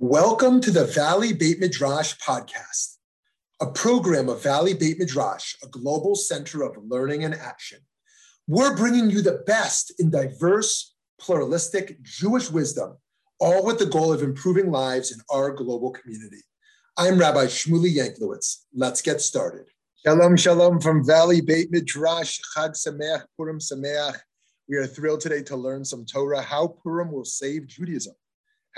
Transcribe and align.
Welcome 0.00 0.60
to 0.60 0.70
the 0.70 0.84
Valley 0.84 1.32
Beit 1.32 1.58
Midrash 1.58 2.14
podcast, 2.18 2.98
a 3.60 3.66
program 3.66 4.28
of 4.28 4.40
Valley 4.40 4.72
Beit 4.72 4.96
Midrash, 5.00 5.56
a 5.64 5.66
global 5.66 6.14
center 6.14 6.62
of 6.62 6.76
learning 6.86 7.24
and 7.24 7.34
action. 7.34 7.80
We're 8.46 8.76
bringing 8.76 9.10
you 9.10 9.22
the 9.22 9.42
best 9.44 9.92
in 9.98 10.10
diverse, 10.10 10.94
pluralistic 11.20 12.00
Jewish 12.02 12.48
wisdom, 12.48 12.96
all 13.40 13.64
with 13.64 13.80
the 13.80 13.86
goal 13.86 14.12
of 14.12 14.22
improving 14.22 14.70
lives 14.70 15.10
in 15.10 15.18
our 15.32 15.50
global 15.50 15.90
community. 15.90 16.44
I'm 16.96 17.18
Rabbi 17.18 17.46
Shmuley 17.46 17.96
Yanklowitz. 17.96 18.66
Let's 18.72 19.02
get 19.02 19.20
started. 19.20 19.66
Shalom, 20.06 20.36
shalom 20.36 20.80
from 20.80 21.04
Valley 21.04 21.40
Beit 21.40 21.72
Midrash, 21.72 22.38
Chag 22.56 22.76
Sameach, 22.76 23.24
Purim 23.36 23.58
Sameach. 23.58 24.16
We 24.68 24.76
are 24.76 24.86
thrilled 24.86 25.22
today 25.22 25.42
to 25.42 25.56
learn 25.56 25.84
some 25.84 26.06
Torah, 26.06 26.40
how 26.40 26.68
Purim 26.68 27.10
will 27.10 27.24
save 27.24 27.66
Judaism. 27.66 28.14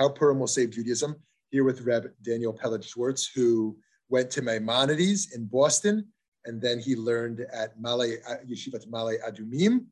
How 0.01 0.09
Purim 0.09 0.39
Will 0.39 0.47
Save 0.47 0.71
Judaism, 0.71 1.15
here 1.51 1.63
with 1.63 1.83
Reb 1.83 2.11
Daniel 2.23 2.55
Peled 2.55 2.83
Schwartz, 2.83 3.27
who 3.27 3.77
went 4.09 4.31
to 4.31 4.41
Maimonides 4.41 5.35
in 5.35 5.45
Boston, 5.45 6.07
and 6.47 6.59
then 6.59 6.79
he 6.79 6.97
learned 6.97 7.41
at 7.53 7.79
Ma'ale, 7.79 8.17
uh, 8.27 8.37
Yeshivat 8.49 8.89
Ma'ale 8.89 9.19
Adumim 9.29 9.85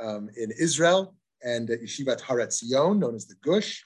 um, 0.00 0.30
in 0.38 0.50
Israel, 0.58 1.14
and 1.42 1.68
at 1.68 1.82
Yeshivat 1.82 2.22
Har 2.22 2.38
Etzion, 2.38 3.00
known 3.00 3.14
as 3.14 3.26
the 3.26 3.34
Gush, 3.42 3.84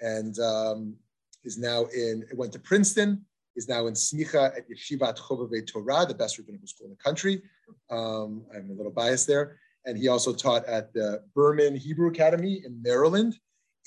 and 0.00 0.38
um, 0.38 0.96
is 1.44 1.58
now 1.58 1.84
in, 1.94 2.24
went 2.32 2.54
to 2.54 2.58
Princeton, 2.58 3.22
is 3.56 3.68
now 3.68 3.88
in 3.88 3.92
Smicha 3.92 4.56
at 4.56 4.70
Yeshivat 4.70 5.18
Chovevei 5.18 5.66
Torah, 5.66 6.06
the 6.06 6.14
best 6.14 6.38
rabbinical 6.38 6.66
school 6.66 6.86
in 6.86 6.92
the 6.92 7.04
country. 7.04 7.42
Um, 7.90 8.46
I'm 8.56 8.70
a 8.70 8.72
little 8.72 8.90
biased 8.90 9.26
there. 9.26 9.58
And 9.84 9.98
he 9.98 10.08
also 10.08 10.32
taught 10.32 10.64
at 10.64 10.94
the 10.94 11.22
Berman 11.34 11.76
Hebrew 11.76 12.08
Academy 12.08 12.62
in 12.64 12.80
Maryland 12.82 13.36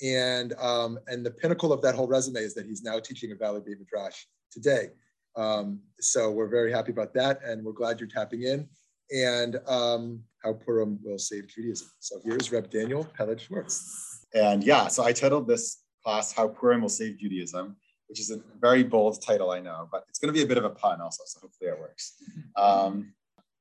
and 0.02 0.54
um, 0.54 0.98
and 1.06 1.24
the 1.24 1.30
pinnacle 1.30 1.72
of 1.72 1.82
that 1.82 1.94
whole 1.94 2.08
resume 2.08 2.40
is 2.40 2.54
that 2.54 2.66
he's 2.66 2.82
now 2.82 2.98
teaching 2.98 3.30
at 3.30 3.38
Valley 3.38 3.60
Beit 3.64 3.78
Midrash 3.78 4.24
today. 4.50 4.88
Um, 5.36 5.80
so 6.00 6.30
we're 6.30 6.48
very 6.48 6.72
happy 6.72 6.92
about 6.92 7.14
that, 7.14 7.40
and 7.44 7.64
we're 7.64 7.72
glad 7.72 8.00
you're 8.00 8.08
tapping 8.08 8.42
in. 8.42 8.68
And 9.14 9.56
um, 9.66 10.20
how 10.42 10.54
Purim 10.54 10.98
will 11.02 11.18
save 11.18 11.48
Judaism. 11.48 11.88
So 12.00 12.20
here's 12.24 12.50
Reb 12.50 12.70
Daniel 12.70 13.04
Peled 13.16 13.40
Schwartz. 13.40 14.26
And 14.34 14.64
yeah, 14.64 14.88
so 14.88 15.04
I 15.04 15.12
titled 15.12 15.46
this 15.46 15.82
class 16.02 16.32
"How 16.32 16.48
Purim 16.48 16.82
Will 16.82 16.88
Save 16.88 17.18
Judaism," 17.18 17.76
which 18.08 18.20
is 18.20 18.30
a 18.30 18.40
very 18.60 18.82
bold 18.82 19.22
title, 19.22 19.50
I 19.50 19.60
know, 19.60 19.88
but 19.92 20.04
it's 20.08 20.18
going 20.18 20.32
to 20.32 20.36
be 20.36 20.44
a 20.44 20.46
bit 20.46 20.58
of 20.58 20.64
a 20.64 20.70
pun 20.70 21.00
also. 21.00 21.22
So 21.26 21.40
hopefully 21.40 21.70
it 21.70 21.78
works. 21.78 22.14
Um, 22.56 23.12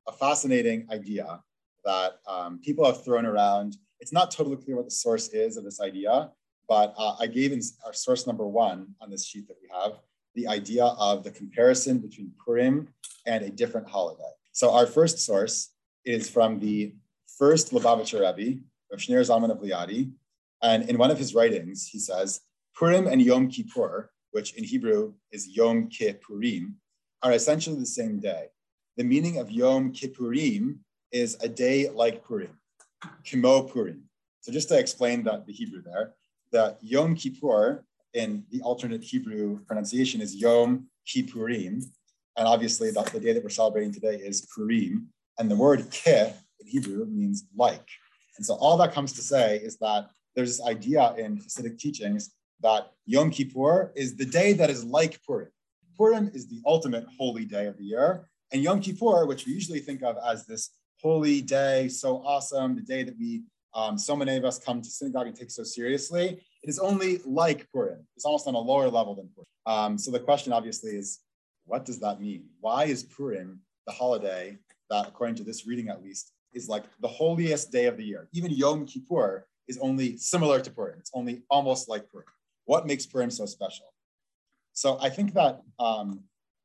a 0.08 0.12
fascinating 0.12 0.88
idea 0.92 1.42
that 1.86 2.20
um, 2.28 2.60
people 2.64 2.86
have 2.86 3.04
thrown 3.04 3.26
around 3.26 3.78
it's 4.04 4.12
not 4.12 4.32
totally 4.32 4.58
clear 4.58 4.76
what 4.76 4.84
the 4.84 4.92
source 4.92 5.30
is 5.30 5.56
of 5.56 5.64
this 5.64 5.80
idea, 5.80 6.30
but 6.68 6.94
uh, 6.98 7.16
I 7.22 7.26
gave 7.26 7.54
in 7.54 7.62
our 7.86 7.94
source 7.94 8.28
number 8.28 8.46
one 8.46 8.88
on 9.00 9.10
this 9.10 9.26
sheet 9.26 9.48
that 9.48 9.56
we 9.62 9.70
have, 9.74 9.94
the 10.36 10.46
idea 10.46 10.84
of 10.84 11.24
the 11.24 11.32
comparison 11.32 12.00
between 12.00 12.34
Purim 12.44 12.90
and 13.26 13.46
a 13.46 13.50
different 13.50 13.88
holiday. 13.88 14.34
So 14.52 14.74
our 14.74 14.86
first 14.86 15.20
source 15.20 15.70
is 16.04 16.30
from 16.30 16.60
the 16.60 16.94
first 17.38 17.72
Lubavitcher 17.72 18.20
Rebbe, 18.20 18.60
of 18.92 19.00
Shneur 19.00 19.22
Zalman 19.22 19.52
of 19.52 19.60
Liadi. 19.60 20.12
And 20.62 20.90
in 20.90 20.98
one 20.98 21.10
of 21.10 21.18
his 21.18 21.34
writings, 21.34 21.88
he 21.88 21.98
says, 21.98 22.42
Purim 22.76 23.08
and 23.08 23.22
Yom 23.22 23.48
Kippur, 23.48 24.12
which 24.32 24.54
in 24.56 24.66
Hebrew 24.66 25.14
is 25.32 25.48
Yom 25.48 25.88
Kippurim, 25.88 26.74
are 27.22 27.32
essentially 27.32 27.80
the 27.80 27.86
same 27.86 28.20
day. 28.20 28.48
The 28.98 29.06
meaning 29.06 29.38
of 29.38 29.50
Yom 29.50 29.94
Kippurim 29.94 30.80
is 31.14 31.38
a 31.42 31.48
day 31.48 31.90
like 31.90 32.26
Purim. 32.26 32.58
Kimo 33.24 33.62
Purim. 33.64 34.04
So 34.42 34.52
just 34.52 34.68
to 34.70 34.78
explain 34.78 35.24
that 35.24 35.46
the 35.46 35.54
Hebrew 35.54 35.82
there, 35.82 36.16
the 36.52 36.76
Yom 36.82 37.16
Kippur 37.16 37.86
in 38.14 38.44
the 38.52 38.62
alternate 38.62 39.04
Hebrew 39.04 39.60
pronunciation 39.66 40.20
is 40.20 40.36
Yom 40.36 40.88
Kippurim. 41.08 41.84
And 42.36 42.48
obviously 42.48 42.92
the, 42.92 43.04
the 43.04 43.20
day 43.20 43.32
that 43.32 43.44
we're 43.44 43.50
celebrating 43.50 43.94
today 43.94 44.16
is 44.16 44.48
Purim. 44.54 45.08
And 45.40 45.50
the 45.50 45.56
word 45.56 45.86
ke 45.92 46.08
in 46.08 46.68
Hebrew 46.68 47.06
means 47.06 47.46
like. 47.56 47.88
And 48.38 48.46
so 48.46 48.56
all 48.56 48.78
that 48.78 48.94
comes 48.94 49.14
to 49.14 49.22
say 49.22 49.58
is 49.58 49.78
that 49.78 50.10
there's 50.36 50.58
this 50.58 50.68
idea 50.68 51.14
in 51.18 51.38
Hasidic 51.38 51.78
teachings 51.78 52.32
that 52.62 52.92
Yom 53.06 53.30
Kippur 53.30 53.92
is 53.96 54.16
the 54.16 54.26
day 54.26 54.54
that 54.54 54.70
is 54.70 54.84
like 54.84 55.22
Purim. 55.24 55.50
Purim 55.98 56.32
is 56.34 56.48
the 56.48 56.62
ultimate 56.66 57.06
holy 57.18 57.46
day 57.46 57.68
of 57.68 57.78
the 57.78 57.84
year. 57.84 58.28
And 58.52 58.64
Yom 58.64 58.82
Kippur, 58.82 59.26
which 59.26 59.46
we 59.46 59.54
usually 59.54 59.80
think 59.80 60.02
of 60.04 60.18
as 60.26 60.46
this 60.46 60.72
holy 61.04 61.42
day, 61.42 61.90
so 61.90 62.24
awesome, 62.26 62.76
the 62.76 62.82
day 62.82 63.04
that 63.04 63.16
we, 63.20 63.44
um, 63.76 63.98
so 63.98 64.16
many 64.16 64.38
of 64.38 64.46
us 64.46 64.58
come 64.58 64.82
to 64.82 64.90
synagogue 64.90 65.28
and 65.28 65.36
take 65.36 65.52
so 65.52 65.64
seriously. 65.64 66.42
It 66.64 66.70
is 66.70 66.80
only 66.80 67.20
like 67.26 67.70
Purim. 67.72 68.08
It's 68.16 68.24
almost 68.24 68.48
on 68.48 68.56
a 68.56 68.60
lower 68.60 68.90
level 68.90 69.14
than 69.14 69.30
Purim. 69.36 69.48
Um, 69.66 69.98
so 69.98 70.12
the 70.12 70.20
question 70.20 70.54
obviously 70.54 70.92
is, 70.92 71.20
what 71.66 71.84
does 71.84 72.00
that 72.00 72.22
mean? 72.22 72.46
Why 72.62 72.86
is 72.86 73.04
Purim 73.04 73.60
the 73.86 73.92
holiday 73.92 74.58
that, 74.90 75.08
according 75.10 75.36
to 75.36 75.44
this 75.44 75.68
reading 75.68 75.90
at 75.90 76.02
least, 76.02 76.32
is 76.54 76.70
like 76.70 76.86
the 77.02 77.08
holiest 77.08 77.70
day 77.72 77.86
of 77.86 77.98
the 77.98 78.06
year? 78.06 78.30
Even 78.32 78.52
Yom 78.52 78.86
Kippur 78.86 79.46
is 79.68 79.78
only 79.80 80.16
similar 80.18 80.62
to 80.62 80.72
Purim. 80.72 81.00
It's 81.00 81.12
only 81.14 81.44
almost 81.50 81.90
like 81.90 82.10
Purim. 82.10 82.28
What 82.64 82.88
makes 82.88 83.06
Purim 83.06 83.30
so 83.30 83.46
special? 83.46 83.94
So 84.72 84.98
I 85.02 85.10
think 85.10 85.34
that 85.34 85.62
um, 85.80 86.22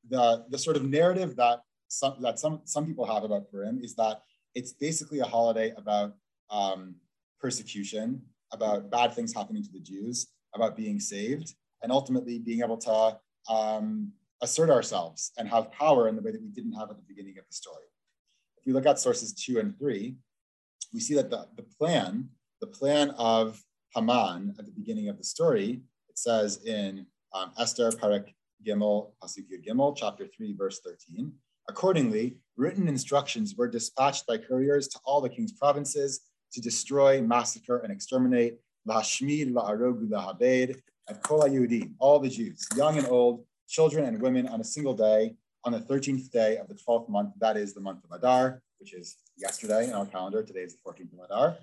the, 0.08 0.44
the 0.48 0.58
sort 0.58 0.76
of 0.76 0.84
narrative 0.84 1.34
that 1.36 1.60
some, 1.88 2.16
that 2.20 2.38
some, 2.38 2.60
some 2.64 2.86
people 2.86 3.06
have 3.06 3.24
about 3.24 3.50
Purim 3.50 3.80
is 3.82 3.94
that 3.96 4.22
it's 4.54 4.72
basically 4.72 5.20
a 5.20 5.24
holiday 5.24 5.72
about 5.76 6.14
um, 6.50 6.94
persecution, 7.40 8.22
about 8.52 8.90
bad 8.90 9.12
things 9.12 9.34
happening 9.34 9.62
to 9.62 9.72
the 9.72 9.80
Jews, 9.80 10.28
about 10.54 10.76
being 10.76 11.00
saved, 11.00 11.54
and 11.82 11.92
ultimately 11.92 12.38
being 12.38 12.60
able 12.62 12.78
to 12.78 13.18
um, 13.52 14.12
assert 14.42 14.70
ourselves 14.70 15.32
and 15.38 15.48
have 15.48 15.72
power 15.72 16.08
in 16.08 16.16
the 16.16 16.22
way 16.22 16.30
that 16.30 16.42
we 16.42 16.48
didn't 16.48 16.72
have 16.72 16.90
at 16.90 16.96
the 16.96 17.04
beginning 17.06 17.38
of 17.38 17.44
the 17.46 17.54
story. 17.54 17.84
If 18.58 18.66
we 18.66 18.72
look 18.72 18.86
at 18.86 18.98
sources 18.98 19.32
two 19.32 19.58
and 19.58 19.76
three, 19.78 20.16
we 20.92 21.00
see 21.00 21.14
that 21.14 21.30
the, 21.30 21.46
the 21.56 21.62
plan, 21.62 22.28
the 22.60 22.66
plan 22.66 23.10
of 23.10 23.62
Haman 23.94 24.54
at 24.58 24.64
the 24.64 24.72
beginning 24.72 25.08
of 25.08 25.18
the 25.18 25.24
story, 25.24 25.82
it 26.08 26.18
says 26.18 26.64
in 26.64 27.06
um, 27.32 27.52
Esther 27.58 27.90
Perek 27.90 28.34
Gimel, 28.66 29.12
Pasuk 29.22 29.46
Gimel, 29.66 29.96
chapter 29.96 30.26
3, 30.26 30.54
verse 30.56 30.80
13, 30.84 31.32
Accordingly, 31.68 32.38
written 32.56 32.88
instructions 32.88 33.54
were 33.54 33.68
dispatched 33.68 34.26
by 34.26 34.38
couriers 34.38 34.88
to 34.88 34.98
all 35.04 35.20
the 35.20 35.28
king's 35.28 35.52
provinces 35.52 36.20
to 36.52 36.60
destroy, 36.62 37.20
massacre, 37.20 37.78
and 37.78 37.92
exterminate 37.92 38.58
Lashmid, 38.86 39.54
La'arogu, 39.54 40.08
Lahabed, 40.08 40.80
and 41.08 41.22
Kol 41.22 41.42
Yehudim, 41.42 41.92
all 41.98 42.18
the 42.18 42.30
Jews, 42.30 42.66
young 42.74 42.96
and 42.96 43.06
old, 43.08 43.44
children 43.68 44.06
and 44.06 44.20
women, 44.20 44.48
on 44.48 44.62
a 44.62 44.64
single 44.64 44.94
day, 44.94 45.34
on 45.64 45.72
the 45.72 45.80
13th 45.80 46.30
day 46.30 46.56
of 46.56 46.68
the 46.68 46.74
12th 46.74 47.08
month, 47.10 47.34
that 47.38 47.58
is 47.58 47.74
the 47.74 47.80
month 47.80 48.02
of 48.04 48.12
Adar, 48.12 48.62
which 48.78 48.94
is 48.94 49.16
yesterday 49.36 49.84
in 49.84 49.92
our 49.92 50.06
calendar. 50.06 50.42
Today 50.42 50.60
is 50.60 50.74
the 50.74 50.90
14th 50.90 51.12
of 51.12 51.24
Adar, 51.26 51.56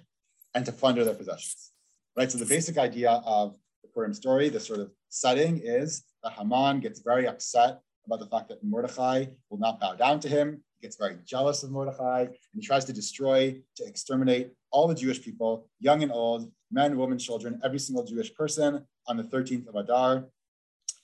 and 0.53 0.65
to 0.65 0.71
plunder 0.71 1.03
their 1.03 1.15
possessions. 1.15 1.71
Right. 2.15 2.31
So 2.31 2.38
the 2.38 2.45
basic 2.45 2.77
idea 2.77 3.21
of 3.25 3.57
the 3.81 3.89
Purim 3.89 4.13
story, 4.13 4.49
the 4.49 4.59
sort 4.59 4.79
of 4.79 4.91
setting 5.09 5.59
is 5.63 6.03
that 6.23 6.33
Haman 6.33 6.79
gets 6.79 7.01
very 7.01 7.27
upset 7.27 7.81
about 8.05 8.19
the 8.19 8.27
fact 8.27 8.49
that 8.49 8.63
Mordechai 8.63 9.25
will 9.49 9.59
not 9.59 9.79
bow 9.79 9.93
down 9.95 10.19
to 10.21 10.29
him. 10.29 10.61
He 10.79 10.88
gets 10.88 10.97
very 10.97 11.17
jealous 11.25 11.63
of 11.63 11.71
Mordechai 11.71 12.21
and 12.21 12.35
he 12.53 12.61
tries 12.61 12.85
to 12.85 12.93
destroy, 12.93 13.61
to 13.77 13.85
exterminate 13.85 14.51
all 14.71 14.88
the 14.88 14.95
Jewish 14.95 15.21
people, 15.21 15.67
young 15.79 16.03
and 16.03 16.11
old, 16.11 16.51
men, 16.71 16.97
women, 16.97 17.17
children, 17.17 17.59
every 17.63 17.79
single 17.79 18.03
Jewish 18.03 18.33
person 18.33 18.85
on 19.07 19.17
the 19.17 19.23
13th 19.23 19.67
of 19.67 19.75
Adar, 19.75 20.25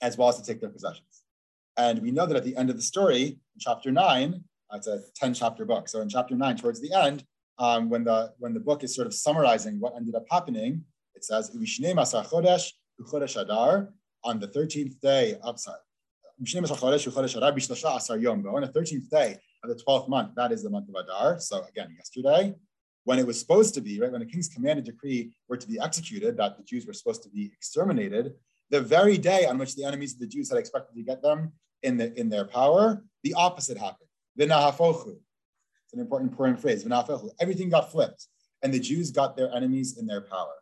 as 0.00 0.16
well 0.16 0.28
as 0.28 0.40
to 0.40 0.44
take 0.44 0.60
their 0.60 0.70
possessions. 0.70 1.22
And 1.76 2.00
we 2.00 2.10
know 2.10 2.26
that 2.26 2.36
at 2.36 2.44
the 2.44 2.56
end 2.56 2.70
of 2.70 2.76
the 2.76 2.82
story, 2.82 3.22
in 3.22 3.58
chapter 3.58 3.90
nine, 3.90 4.44
uh, 4.72 4.76
it's 4.76 4.86
a 4.86 5.00
10 5.14 5.34
chapter 5.34 5.64
book. 5.64 5.88
So 5.88 6.00
in 6.00 6.08
chapter 6.08 6.34
nine, 6.34 6.56
towards 6.56 6.80
the 6.80 6.92
end, 6.92 7.24
um, 7.58 7.88
when, 7.88 8.04
the, 8.04 8.32
when 8.38 8.54
the 8.54 8.60
book 8.60 8.82
is 8.82 8.94
sort 8.94 9.06
of 9.06 9.14
summarizing 9.14 9.78
what 9.80 9.94
ended 9.96 10.14
up 10.14 10.24
happening, 10.30 10.84
it 11.14 11.24
says, 11.24 11.50
Adar, 13.36 13.88
on 14.24 14.38
the 14.38 14.48
13th 14.48 15.00
day 15.00 15.36
of, 15.42 15.60
sorry, 15.60 15.78
on 18.54 18.62
the 18.62 18.72
13th 18.74 19.08
day 19.10 19.38
of 19.62 19.68
the 19.68 19.82
12th 19.86 20.08
month, 20.08 20.34
that 20.36 20.52
is 20.52 20.62
the 20.62 20.70
month 20.70 20.88
of 20.88 20.94
Adar. 20.94 21.38
So 21.38 21.64
again, 21.68 21.94
yesterday, 21.96 22.54
when 23.04 23.18
it 23.18 23.26
was 23.26 23.38
supposed 23.38 23.74
to 23.74 23.80
be, 23.80 24.00
right, 24.00 24.10
when 24.10 24.20
the 24.20 24.26
king's 24.26 24.48
command 24.48 24.78
and 24.78 24.86
decree 24.86 25.32
were 25.48 25.56
to 25.56 25.66
be 25.66 25.78
executed, 25.80 26.36
that 26.36 26.56
the 26.56 26.62
Jews 26.62 26.86
were 26.86 26.92
supposed 26.92 27.22
to 27.24 27.28
be 27.28 27.52
exterminated, 27.54 28.34
the 28.70 28.80
very 28.80 29.18
day 29.18 29.46
on 29.46 29.58
which 29.58 29.74
the 29.76 29.84
enemies 29.84 30.14
of 30.14 30.20
the 30.20 30.26
Jews 30.26 30.48
had 30.48 30.58
expected 30.58 30.96
to 30.96 31.02
get 31.02 31.22
them 31.22 31.52
in, 31.82 31.96
the, 31.96 32.18
in 32.18 32.28
their 32.28 32.44
power, 32.44 33.04
the 33.22 33.34
opposite 33.34 33.76
happened. 33.76 34.08
It's 34.36 34.48
an 35.92 36.00
important 36.00 36.36
Purim 36.36 36.56
phrase. 36.56 36.86
Everything 37.40 37.68
got 37.68 37.90
flipped, 37.92 38.26
and 38.62 38.72
the 38.72 38.80
Jews 38.80 39.10
got 39.10 39.36
their 39.36 39.54
enemies 39.54 39.98
in 39.98 40.06
their 40.06 40.22
power. 40.22 40.54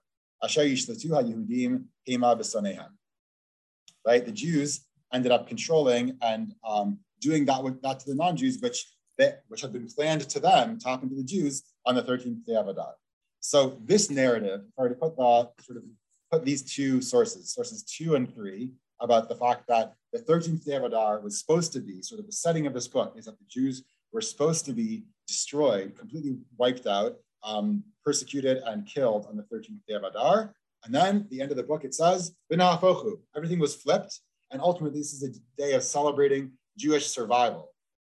Right? 4.07 4.25
The 4.25 4.33
Jews 4.33 4.81
ended 5.13 5.33
up 5.33 5.49
controlling 5.49 6.17
and 6.23 6.55
um, 6.65 6.99
doing 7.21 7.45
that 7.47 7.63
with 7.63 7.81
that 7.83 8.01
to 8.01 8.07
the 8.07 8.15
non-Jews, 8.15 8.59
which 8.61 8.87
they, 9.19 9.35
which 9.49 9.61
had 9.61 9.73
been 9.73 9.87
planned 9.89 10.29
to 10.29 10.41
them 10.41 10.79
to 10.79 10.89
happen 10.89 11.09
to 11.09 11.17
the 11.17 11.25
Jews 11.25 11.63
on 11.87 11.95
the 11.95 12.03
13th 12.03 12.45
day 12.47 12.55
of 12.55 12.69
Adar. 12.69 12.95
So 13.41 13.79
this 13.85 14.11
narrative, 14.11 14.61
if 14.69 14.79
I 14.79 14.83
were 14.83 14.89
to 14.91 14.95
put 14.95 15.17
the 15.17 15.51
sort 15.63 15.79
of 15.79 15.85
put 16.31 16.45
these 16.45 16.63
two 16.63 17.01
sources, 17.03 17.53
sources 17.53 17.83
two 17.83 18.15
and 18.15 18.33
three, 18.33 18.73
about 19.01 19.29
the 19.29 19.35
fact 19.35 19.67
that 19.69 19.95
the 20.13 20.19
13th 20.19 20.65
day 20.65 20.77
of 20.77 20.85
Adar 20.85 21.21
was 21.21 21.41
supposed 21.41 21.73
to 21.73 21.81
be 21.81 22.03
sort 22.03 22.21
of 22.21 22.27
the 22.27 22.33
setting 22.33 22.67
of 22.67 22.75
this 22.75 22.87
book 22.87 23.15
is 23.17 23.25
that 23.25 23.39
the 23.39 23.47
Jews 23.49 23.83
were 24.13 24.21
supposed 24.21 24.65
to 24.67 24.73
be 24.73 25.05
destroyed, 25.27 25.97
completely 25.99 26.37
wiped 26.59 26.87
out, 26.87 27.17
um, 27.43 27.83
persecuted 28.05 28.59
and 28.67 28.87
killed 28.87 29.27
on 29.27 29.37
the 29.37 29.43
13th 29.45 29.81
day 29.89 29.95
of 29.95 30.05
Adar. 30.05 30.55
And 30.85 30.95
then 30.95 31.27
the 31.31 31.41
end 31.41 31.51
of 31.51 31.57
the 31.57 31.63
book, 31.63 31.85
it 31.85 31.95
says, 31.95 32.35
everything 32.53 33.59
was 33.59 33.75
flipped. 33.75 34.21
And 34.51 34.61
ultimately, 34.61 34.99
this 34.99 35.13
is 35.13 35.23
a 35.23 35.61
day 35.61 35.75
of 35.75 35.83
celebrating 35.83 36.53
Jewish 36.77 37.07
survival, 37.07 37.69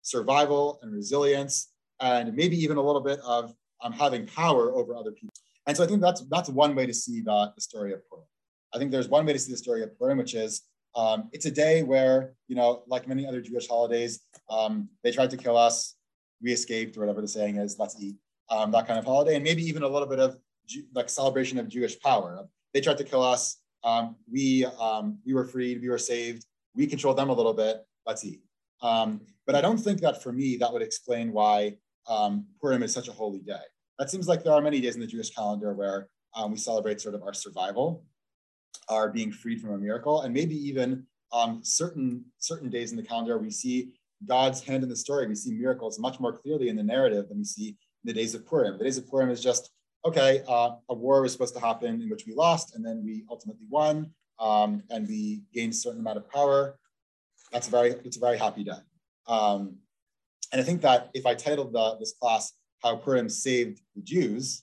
survival 0.02 0.78
and 0.82 0.92
resilience, 0.92 1.72
and 2.00 2.34
maybe 2.34 2.56
even 2.56 2.76
a 2.76 2.82
little 2.82 3.00
bit 3.00 3.20
of 3.20 3.54
um, 3.82 3.92
having 3.92 4.26
power 4.26 4.72
over 4.72 4.94
other 4.96 5.12
people. 5.12 5.34
And 5.66 5.76
so 5.76 5.84
I 5.84 5.86
think 5.86 6.00
that's 6.00 6.22
that's 6.22 6.48
one 6.48 6.74
way 6.74 6.86
to 6.86 6.94
see 6.94 7.20
the, 7.20 7.52
the 7.54 7.60
story 7.60 7.92
of 7.92 8.00
Purim. 8.08 8.26
I 8.74 8.78
think 8.78 8.90
there's 8.90 9.08
one 9.08 9.24
way 9.24 9.32
to 9.32 9.38
see 9.38 9.52
the 9.52 9.58
story 9.58 9.82
of 9.82 9.96
Purim, 9.98 10.18
which 10.18 10.34
is 10.34 10.62
um, 10.96 11.28
it's 11.32 11.46
a 11.46 11.50
day 11.50 11.82
where, 11.82 12.34
you 12.48 12.56
know, 12.56 12.82
like 12.86 13.08
many 13.08 13.26
other 13.26 13.40
Jewish 13.40 13.68
holidays, 13.68 14.20
um, 14.50 14.88
they 15.02 15.10
tried 15.10 15.30
to 15.30 15.36
kill 15.36 15.56
us, 15.56 15.96
we 16.42 16.52
escaped, 16.52 16.96
or 16.96 17.00
whatever 17.00 17.20
the 17.20 17.28
saying 17.28 17.56
is, 17.56 17.78
let's 17.78 17.96
eat, 18.00 18.16
um, 18.50 18.70
that 18.72 18.86
kind 18.86 18.98
of 18.98 19.04
holiday, 19.04 19.34
and 19.34 19.44
maybe 19.44 19.62
even 19.62 19.82
a 19.82 19.88
little 19.88 20.08
bit 20.08 20.20
of 20.20 20.36
like 20.94 21.08
celebration 21.08 21.58
of 21.58 21.68
Jewish 21.68 21.98
power. 22.00 22.46
They 22.72 22.80
tried 22.80 22.98
to 22.98 23.04
kill 23.04 23.22
us, 23.22 23.58
um, 23.84 24.16
we 24.30 24.64
um, 24.80 25.18
we 25.24 25.34
were 25.34 25.44
freed, 25.44 25.80
we 25.80 25.88
were 25.88 25.98
saved, 25.98 26.46
we 26.74 26.86
controlled 26.86 27.18
them 27.18 27.30
a 27.30 27.34
little 27.34 27.54
bit, 27.54 27.84
let's 28.06 28.24
eat. 28.24 28.40
Um, 28.82 29.20
but 29.46 29.54
I 29.54 29.60
don't 29.60 29.78
think 29.78 30.00
that 30.00 30.22
for 30.22 30.32
me 30.32 30.56
that 30.56 30.72
would 30.72 30.82
explain 30.82 31.32
why 31.32 31.76
Purim 32.60 32.82
is 32.82 32.92
such 32.92 33.08
a 33.08 33.12
holy 33.12 33.40
day. 33.40 33.64
That 33.98 34.10
seems 34.10 34.26
like 34.26 34.42
there 34.42 34.52
are 34.52 34.60
many 34.60 34.80
days 34.80 34.94
in 34.94 35.00
the 35.00 35.06
Jewish 35.06 35.30
calendar 35.30 35.72
where 35.74 36.08
we 36.48 36.56
celebrate 36.56 37.00
sort 37.00 37.14
of 37.14 37.22
our 37.22 37.32
survival 37.32 38.04
our 38.88 39.10
being 39.10 39.32
freed 39.32 39.60
from 39.60 39.72
a 39.72 39.78
miracle, 39.78 40.22
and 40.22 40.34
maybe 40.34 40.56
even 40.56 41.06
um, 41.32 41.60
certain 41.62 42.24
certain 42.38 42.70
days 42.70 42.90
in 42.90 42.96
the 42.96 43.02
calendar 43.02 43.38
we 43.38 43.50
see 43.50 43.92
God's 44.26 44.62
hand 44.62 44.82
in 44.82 44.88
the 44.88 44.96
story. 44.96 45.26
We 45.26 45.34
see 45.34 45.52
miracles 45.52 45.98
much 45.98 46.20
more 46.20 46.36
clearly 46.36 46.68
in 46.68 46.76
the 46.76 46.82
narrative 46.82 47.28
than 47.28 47.38
we 47.38 47.44
see 47.44 47.68
in 47.68 47.76
the 48.04 48.12
days 48.12 48.34
of 48.34 48.46
Purim. 48.46 48.78
The 48.78 48.84
days 48.84 48.98
of 48.98 49.08
Purim 49.08 49.30
is 49.30 49.42
just 49.42 49.70
okay. 50.04 50.42
Uh, 50.48 50.76
a 50.88 50.94
war 50.94 51.22
was 51.22 51.32
supposed 51.32 51.54
to 51.54 51.60
happen 51.60 52.02
in 52.02 52.08
which 52.08 52.24
we 52.26 52.34
lost, 52.34 52.74
and 52.74 52.84
then 52.84 53.02
we 53.04 53.24
ultimately 53.30 53.66
won, 53.68 54.10
um, 54.38 54.82
and 54.90 55.06
we 55.08 55.42
gained 55.52 55.72
a 55.72 55.76
certain 55.76 56.00
amount 56.00 56.18
of 56.18 56.30
power. 56.30 56.78
That's 57.52 57.68
a 57.68 57.70
very 57.70 57.90
it's 58.04 58.16
a 58.16 58.20
very 58.20 58.38
happy 58.38 58.64
day. 58.64 58.82
Um, 59.26 59.76
and 60.52 60.60
I 60.60 60.64
think 60.64 60.82
that 60.82 61.10
if 61.14 61.26
I 61.26 61.34
titled 61.34 61.72
the, 61.72 61.96
this 61.98 62.14
class 62.20 62.52
"How 62.82 62.96
Purim 62.96 63.28
Saved 63.28 63.80
the 63.94 64.02
Jews," 64.02 64.62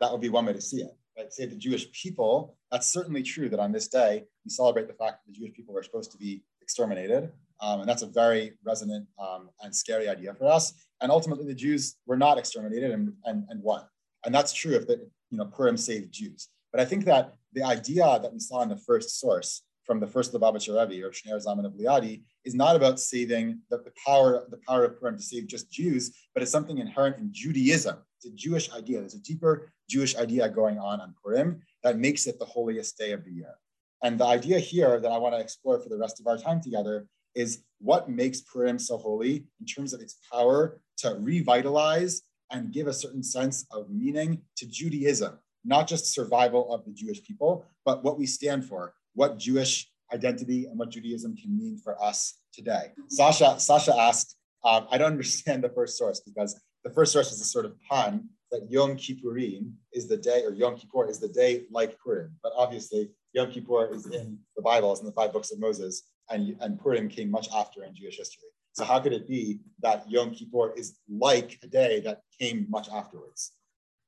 that 0.00 0.10
would 0.10 0.20
be 0.20 0.28
one 0.28 0.46
way 0.46 0.52
to 0.52 0.60
see 0.60 0.82
it 0.82 0.96
right, 1.16 1.32
say 1.32 1.46
the 1.46 1.56
Jewish 1.56 1.90
people, 1.92 2.56
that's 2.70 2.92
certainly 2.92 3.22
true 3.22 3.48
that 3.48 3.60
on 3.60 3.72
this 3.72 3.88
day, 3.88 4.24
we 4.44 4.50
celebrate 4.50 4.86
the 4.86 4.94
fact 4.94 5.24
that 5.24 5.32
the 5.32 5.38
Jewish 5.38 5.54
people 5.54 5.74
were 5.74 5.82
supposed 5.82 6.12
to 6.12 6.18
be 6.18 6.42
exterminated. 6.60 7.32
Um, 7.60 7.80
and 7.80 7.88
that's 7.88 8.02
a 8.02 8.06
very 8.06 8.52
resonant 8.64 9.06
um, 9.18 9.48
and 9.62 9.74
scary 9.74 10.08
idea 10.08 10.34
for 10.34 10.46
us. 10.46 10.74
And 11.00 11.10
ultimately, 11.10 11.46
the 11.46 11.54
Jews 11.54 11.96
were 12.06 12.16
not 12.16 12.38
exterminated 12.38 12.90
and, 12.90 13.12
and, 13.24 13.44
and 13.48 13.62
won. 13.62 13.84
And 14.26 14.34
that's 14.34 14.52
true 14.52 14.74
if 14.74 14.86
the, 14.86 15.08
you 15.30 15.38
know, 15.38 15.46
Purim 15.46 15.76
saved 15.76 16.12
Jews. 16.12 16.48
But 16.72 16.80
I 16.80 16.84
think 16.84 17.06
that 17.06 17.34
the 17.52 17.62
idea 17.62 18.18
that 18.20 18.32
we 18.32 18.40
saw 18.40 18.60
in 18.62 18.68
the 18.68 18.76
first 18.76 19.18
source 19.18 19.62
from 19.84 20.00
the 20.00 20.06
first 20.06 20.34
Lubavitcher 20.34 20.78
Rebbe 20.78 21.06
or 21.06 21.10
Shneur 21.10 21.42
Zalman 21.42 21.64
of 21.64 21.72
Liadi 21.74 22.22
is 22.44 22.54
not 22.54 22.74
about 22.74 22.98
saving 22.98 23.60
the, 23.70 23.78
the, 23.78 23.92
power, 24.04 24.44
the 24.50 24.58
power 24.68 24.84
of 24.84 24.98
Purim 24.98 25.16
to 25.16 25.22
save 25.22 25.46
just 25.46 25.70
Jews, 25.70 26.12
but 26.34 26.42
it's 26.42 26.50
something 26.50 26.78
inherent 26.78 27.18
in 27.18 27.28
Judaism. 27.32 27.96
It's 28.18 28.26
a 28.26 28.34
Jewish 28.36 28.72
idea. 28.72 28.98
There's 28.98 29.14
a 29.14 29.20
deeper 29.20 29.72
Jewish 29.88 30.16
idea 30.16 30.48
going 30.48 30.78
on 30.78 31.00
on 31.00 31.14
Purim 31.22 31.62
that 31.84 31.98
makes 31.98 32.26
it 32.26 32.40
the 32.40 32.44
holiest 32.44 32.98
day 32.98 33.12
of 33.12 33.24
the 33.24 33.30
year. 33.30 33.54
And 34.02 34.18
the 34.18 34.26
idea 34.26 34.58
here 34.58 34.98
that 34.98 35.12
I 35.12 35.18
want 35.18 35.34
to 35.34 35.40
explore 35.40 35.80
for 35.80 35.88
the 35.88 35.98
rest 35.98 36.18
of 36.18 36.26
our 36.26 36.36
time 36.36 36.60
together 36.60 37.06
is 37.36 37.62
what 37.78 38.10
makes 38.10 38.40
Purim 38.40 38.78
so 38.78 38.96
holy 38.96 39.46
in 39.60 39.66
terms 39.66 39.92
of 39.92 40.00
its 40.00 40.16
power 40.32 40.80
to 40.98 41.16
revitalize 41.20 42.22
and 42.50 42.72
give 42.72 42.86
a 42.86 42.92
certain 42.92 43.22
sense 43.22 43.66
of 43.72 43.90
meaning 43.90 44.42
to 44.56 44.66
Judaism, 44.66 45.38
not 45.64 45.88
just 45.88 46.12
survival 46.14 46.72
of 46.72 46.84
the 46.84 46.92
Jewish 46.92 47.22
people, 47.22 47.66
but 47.84 48.04
what 48.04 48.18
we 48.18 48.26
stand 48.26 48.64
for, 48.64 48.94
what 49.14 49.38
Jewish 49.38 49.90
identity 50.12 50.66
and 50.66 50.78
what 50.78 50.90
Judaism 50.90 51.36
can 51.36 51.56
mean 51.56 51.78
for 51.78 52.00
us 52.02 52.38
today. 52.52 52.92
Sasha, 53.08 53.58
Sasha 53.58 53.94
asked, 53.96 54.36
um, 54.64 54.86
I 54.90 54.98
don't 54.98 55.12
understand 55.12 55.64
the 55.64 55.68
first 55.68 55.98
source 55.98 56.20
because 56.20 56.60
the 56.84 56.90
first 56.90 57.12
source 57.12 57.32
is 57.32 57.40
a 57.40 57.44
sort 57.44 57.64
of 57.64 57.74
pun 57.88 58.28
that 58.52 58.70
Yom 58.70 58.96
Kippurim 58.96 59.72
is 59.92 60.06
the 60.06 60.16
day, 60.16 60.42
or 60.44 60.52
Yom 60.52 60.76
Kippur 60.76 61.08
is 61.08 61.18
the 61.18 61.28
day 61.28 61.64
like 61.70 61.98
Purim. 61.98 62.36
But 62.42 62.52
obviously, 62.56 63.10
Yom 63.32 63.50
Kippur 63.50 63.92
is 63.92 64.06
in 64.06 64.38
the 64.56 64.62
Bible, 64.62 64.92
it's 64.92 65.00
in 65.00 65.06
the 65.06 65.12
five 65.12 65.32
books 65.32 65.50
of 65.50 65.58
Moses, 65.58 66.04
and, 66.30 66.56
and 66.60 66.78
Purim 66.78 67.08
came 67.08 67.30
much 67.30 67.48
after 67.54 67.84
in 67.84 67.94
Jewish 67.94 68.16
history. 68.16 68.48
So 68.76 68.84
how 68.84 69.00
could 69.00 69.14
it 69.14 69.26
be 69.26 69.60
that 69.80 70.04
Yom 70.10 70.32
Kippur 70.32 70.74
is 70.76 70.98
like 71.08 71.58
a 71.62 71.66
day 71.66 72.00
that 72.00 72.20
came 72.38 72.66
much 72.68 72.90
afterwards? 72.90 73.52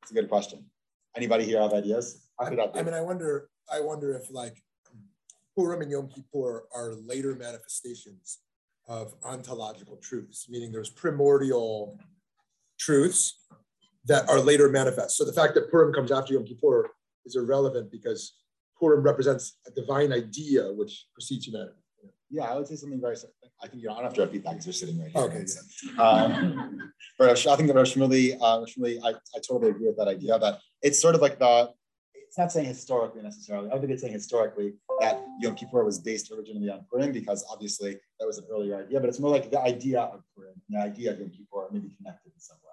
It's 0.03 0.11
a 0.11 0.15
good 0.15 0.29
question. 0.29 0.67
Anybody 1.17 1.45
here 1.45 1.63
have 1.63 1.73
ideas? 1.73 2.29
How 2.39 2.51
could 2.51 2.59
that 2.59 2.75
be? 2.75 2.81
I 2.81 2.83
mean, 2.83 2.93
I 2.93 3.01
wonder. 3.01 3.49
I 3.73 3.81
wonder 3.81 4.15
if 4.15 4.31
like 4.31 4.63
Purim 5.57 5.81
and 5.81 5.91
Yom 5.91 6.09
Kippur 6.09 6.65
are 6.75 6.93
later 7.07 7.35
manifestations 7.35 8.41
of 8.87 9.15
ontological 9.25 9.97
truths, 9.97 10.47
meaning 10.51 10.71
there's 10.71 10.91
primordial 10.91 11.99
truths 12.79 13.39
that 14.05 14.29
are 14.29 14.39
later 14.39 14.69
manifest. 14.69 15.17
So 15.17 15.25
the 15.25 15.33
fact 15.33 15.55
that 15.55 15.71
Purim 15.71 15.95
comes 15.95 16.13
after 16.13 16.35
Yom 16.35 16.45
Kippur 16.45 16.91
is 17.25 17.37
irrelevant 17.37 17.91
because 17.91 18.35
Purim 18.79 19.03
represents 19.03 19.57
a 19.67 19.71
divine 19.71 20.13
idea 20.13 20.71
which 20.75 21.07
precedes 21.15 21.47
humanity. 21.47 21.73
Yeah, 22.31 22.45
I 22.45 22.55
would 22.55 22.69
say 22.69 22.77
something 22.77 23.01
very. 23.01 23.17
I 23.63 23.67
think 23.67 23.83
you 23.83 23.89
don't 23.89 24.03
have 24.03 24.15
to 24.15 24.23
repeat 24.23 24.45
that 24.45 24.51
because 24.53 24.67
you're 24.67 24.73
sitting 24.73 25.01
right 25.01 25.11
here. 25.11 25.23
Okay. 25.23 25.47
So, 25.47 25.61
um, 26.03 26.93
but 27.19 27.31
I 27.31 27.57
think 27.57 27.69
that 27.69 27.75
Rosh 27.75 27.97
Shmuley, 27.97 28.39
uh, 28.41 28.63
I, 29.05 29.11
I 29.11 29.41
totally 29.47 29.71
agree 29.71 29.87
with 29.87 29.97
that 29.97 30.09
idea 30.09 30.39
that 30.39 30.61
it's 30.83 31.01
sort 31.01 31.15
of 31.15 31.21
like 31.21 31.39
the 31.39 31.71
it's 32.29 32.37
not 32.37 32.53
saying 32.53 32.67
historically 32.67 33.23
necessarily. 33.23 33.69
I 33.69 33.71
don't 33.71 33.81
think 33.81 33.93
it's 33.93 34.03
saying 34.03 34.13
historically 34.13 34.75
that 35.01 35.19
Yom 35.41 35.55
Kippur 35.55 35.83
was 35.83 35.99
based 35.99 36.31
originally 36.31 36.69
on 36.69 36.85
Purim 36.91 37.11
because 37.11 37.43
obviously 37.51 37.97
that 38.21 38.27
was 38.27 38.37
an 38.37 38.45
earlier 38.53 38.85
idea, 38.85 39.01
but 39.01 39.09
it's 39.09 39.19
more 39.19 39.31
like 39.31 39.51
the 39.51 39.59
idea 39.59 40.01
of 40.01 40.23
Purim, 40.37 40.53
and 40.69 40.79
the 40.79 40.85
idea 40.85 41.13
of 41.13 41.21
Yom 41.21 41.31
Kippur 41.31 41.69
maybe 41.73 41.89
connected 41.97 42.33
in 42.35 42.39
some 42.39 42.59
way. 42.59 42.69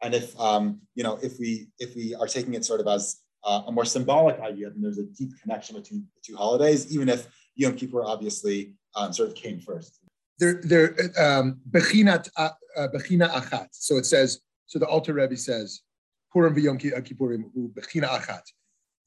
And 0.00 0.14
if 0.14 0.38
um, 0.40 0.80
you 0.94 1.04
know, 1.04 1.18
if 1.22 1.38
we 1.38 1.68
if 1.78 1.94
we 1.94 2.14
are 2.14 2.26
taking 2.26 2.54
it 2.54 2.64
sort 2.64 2.80
of 2.80 2.86
as 2.86 3.20
uh, 3.44 3.62
a 3.66 3.72
more 3.72 3.84
symbolic 3.84 4.40
idea, 4.40 4.70
then 4.70 4.80
there's 4.80 4.98
a 4.98 5.04
deep 5.04 5.30
connection 5.42 5.76
between 5.76 6.06
the 6.14 6.22
two 6.24 6.36
holidays, 6.36 6.90
even 6.90 7.10
if 7.10 7.26
Yom 7.56 7.76
Kippur 7.76 8.02
obviously 8.02 8.74
um, 8.96 9.12
sort 9.12 9.28
of 9.28 9.34
came 9.34 9.60
first. 9.60 10.00
There, 10.38 10.60
there, 10.62 10.94
um, 11.18 11.60
bechinat, 11.70 12.28
uh, 12.36 12.50
uh, 12.76 12.88
bechina 12.94 13.30
achat. 13.30 13.68
So 13.72 13.96
it 13.96 14.06
says. 14.06 14.40
So 14.66 14.78
the 14.78 14.86
Alter 14.86 15.12
Rebbe 15.12 15.36
says, 15.36 15.82
Purim 16.32 16.54
v'Yom 16.56 16.80
Kippurim 16.80 17.52
hu 17.54 17.68
bechina 17.68 18.08
achat. 18.08 18.42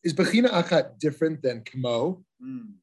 Is 0.03 0.13
Bechina 0.13 0.49
Achat 0.49 0.99
different 0.99 1.41
than 1.41 1.63
Kamo? 1.63 2.23
Mm. 2.41 2.73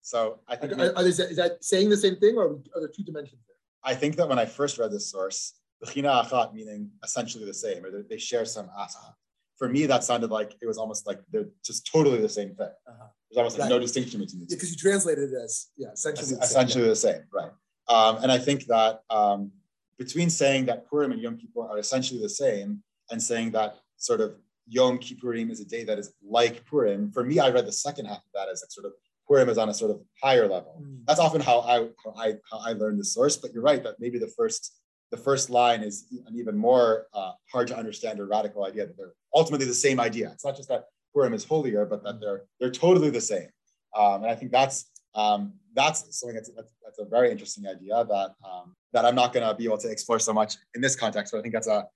So 0.00 0.38
I 0.48 0.56
think 0.56 0.72
are, 0.72 0.96
are, 0.96 1.06
is, 1.06 1.18
that, 1.18 1.30
is, 1.30 1.36
that 1.36 1.62
saying 1.62 1.90
the 1.90 1.96
same 1.96 2.16
thing, 2.16 2.36
or 2.36 2.58
are 2.74 2.80
there 2.80 2.88
two 2.88 3.02
dimensions 3.02 3.42
there? 3.46 3.56
I 3.82 3.94
think 3.94 4.16
that 4.16 4.28
when 4.28 4.38
I 4.38 4.46
first 4.46 4.78
read 4.78 4.90
this 4.90 5.10
source, 5.10 5.54
Bechina 5.84 6.24
Achat 6.24 6.54
meaning 6.54 6.90
essentially 7.02 7.44
the 7.44 7.54
same, 7.54 7.84
or 7.84 8.02
they 8.08 8.18
share 8.18 8.44
some 8.44 8.70
asa. 8.76 9.14
For 9.58 9.68
me, 9.68 9.86
that 9.86 10.04
sounded 10.04 10.30
like 10.30 10.56
it 10.62 10.66
was 10.66 10.78
almost 10.78 11.06
like 11.06 11.20
they're 11.30 11.48
just 11.64 11.86
totally 11.92 12.20
the 12.20 12.28
same 12.28 12.54
thing. 12.54 12.68
Uh-huh. 12.88 13.06
There's 13.30 13.38
almost 13.38 13.58
like 13.58 13.68
no 13.68 13.78
distinction 13.78 14.20
between 14.20 14.40
the 14.40 14.46
two. 14.46 14.56
Because 14.56 14.70
you 14.70 14.76
translated 14.76 15.32
it 15.32 15.36
as 15.36 15.68
yeah, 15.76 15.88
essentially 15.92 16.22
as, 16.22 16.38
the 16.38 16.44
essentially 16.44 16.88
the 16.88 16.96
same, 16.96 17.22
right? 17.32 17.52
Um, 17.88 18.16
and 18.22 18.32
I 18.32 18.38
think 18.38 18.66
that 18.66 19.02
um, 19.10 19.52
between 19.98 20.30
saying 20.30 20.66
that 20.66 20.88
Purim 20.88 21.12
and 21.12 21.20
Yom 21.20 21.36
Kippur 21.36 21.68
are 21.68 21.78
essentially 21.78 22.20
the 22.20 22.28
same, 22.28 22.82
and 23.10 23.22
saying 23.22 23.50
that 23.52 23.76
sort 23.96 24.20
of 24.20 24.34
Yom 24.66 24.98
Kippurim 24.98 25.50
is 25.50 25.60
a 25.60 25.64
day 25.64 25.84
that 25.84 25.98
is 25.98 26.12
like 26.26 26.64
Purim. 26.64 27.12
For 27.12 27.22
me, 27.22 27.38
I 27.38 27.50
read 27.50 27.66
the 27.66 27.72
second 27.72 28.06
half 28.06 28.18
of 28.18 28.32
that 28.34 28.48
as 28.48 28.62
like 28.62 28.70
sort 28.70 28.86
of 28.86 28.92
Purim 29.28 29.48
is 29.48 29.58
on 29.58 29.68
a 29.68 29.74
sort 29.74 29.90
of 29.90 30.00
higher 30.22 30.48
level. 30.48 30.80
Mm. 30.82 31.04
That's 31.06 31.20
often 31.20 31.40
how 31.40 31.60
I 31.60 31.88
how 32.04 32.14
I 32.16 32.34
how 32.50 32.58
I 32.58 32.72
learned 32.72 32.98
the 32.98 33.04
source. 33.04 33.36
But 33.36 33.52
you're 33.52 33.62
right 33.62 33.82
that 33.82 33.96
maybe 34.00 34.18
the 34.18 34.32
first 34.36 34.80
the 35.10 35.16
first 35.16 35.50
line 35.50 35.82
is 35.82 36.06
an 36.26 36.34
even 36.34 36.56
more 36.56 37.06
uh, 37.12 37.32
hard 37.52 37.68
to 37.68 37.76
understand 37.76 38.20
or 38.20 38.26
radical 38.26 38.64
idea 38.64 38.86
that 38.86 38.96
they're 38.96 39.14
ultimately 39.34 39.66
the 39.66 39.74
same 39.74 40.00
idea. 40.00 40.30
It's 40.32 40.44
not 40.44 40.56
just 40.56 40.68
that 40.70 40.86
Purim 41.12 41.34
is 41.34 41.44
holier, 41.44 41.84
but 41.84 42.02
that 42.04 42.20
they're 42.20 42.42
they're 42.58 42.70
totally 42.70 43.10
the 43.10 43.20
same. 43.20 43.48
Um, 43.96 44.22
and 44.22 44.30
I 44.30 44.34
think 44.34 44.50
that's 44.50 44.90
um, 45.14 45.54
that's 45.74 46.18
something 46.18 46.34
that's, 46.34 46.50
that's, 46.50 46.72
that's 46.84 46.98
a 46.98 47.04
very 47.04 47.30
interesting 47.30 47.66
idea 47.66 48.04
that 48.04 48.34
um, 48.44 48.74
that 48.92 49.04
I'm 49.04 49.14
not 49.14 49.32
going 49.32 49.46
to 49.46 49.54
be 49.54 49.64
able 49.64 49.78
to 49.78 49.90
explore 49.90 50.18
so 50.18 50.32
much 50.32 50.56
in 50.74 50.80
this 50.80 50.96
context. 50.96 51.32
But 51.32 51.38
I 51.38 51.42
think 51.42 51.54
that's 51.54 51.66
a 51.66 51.86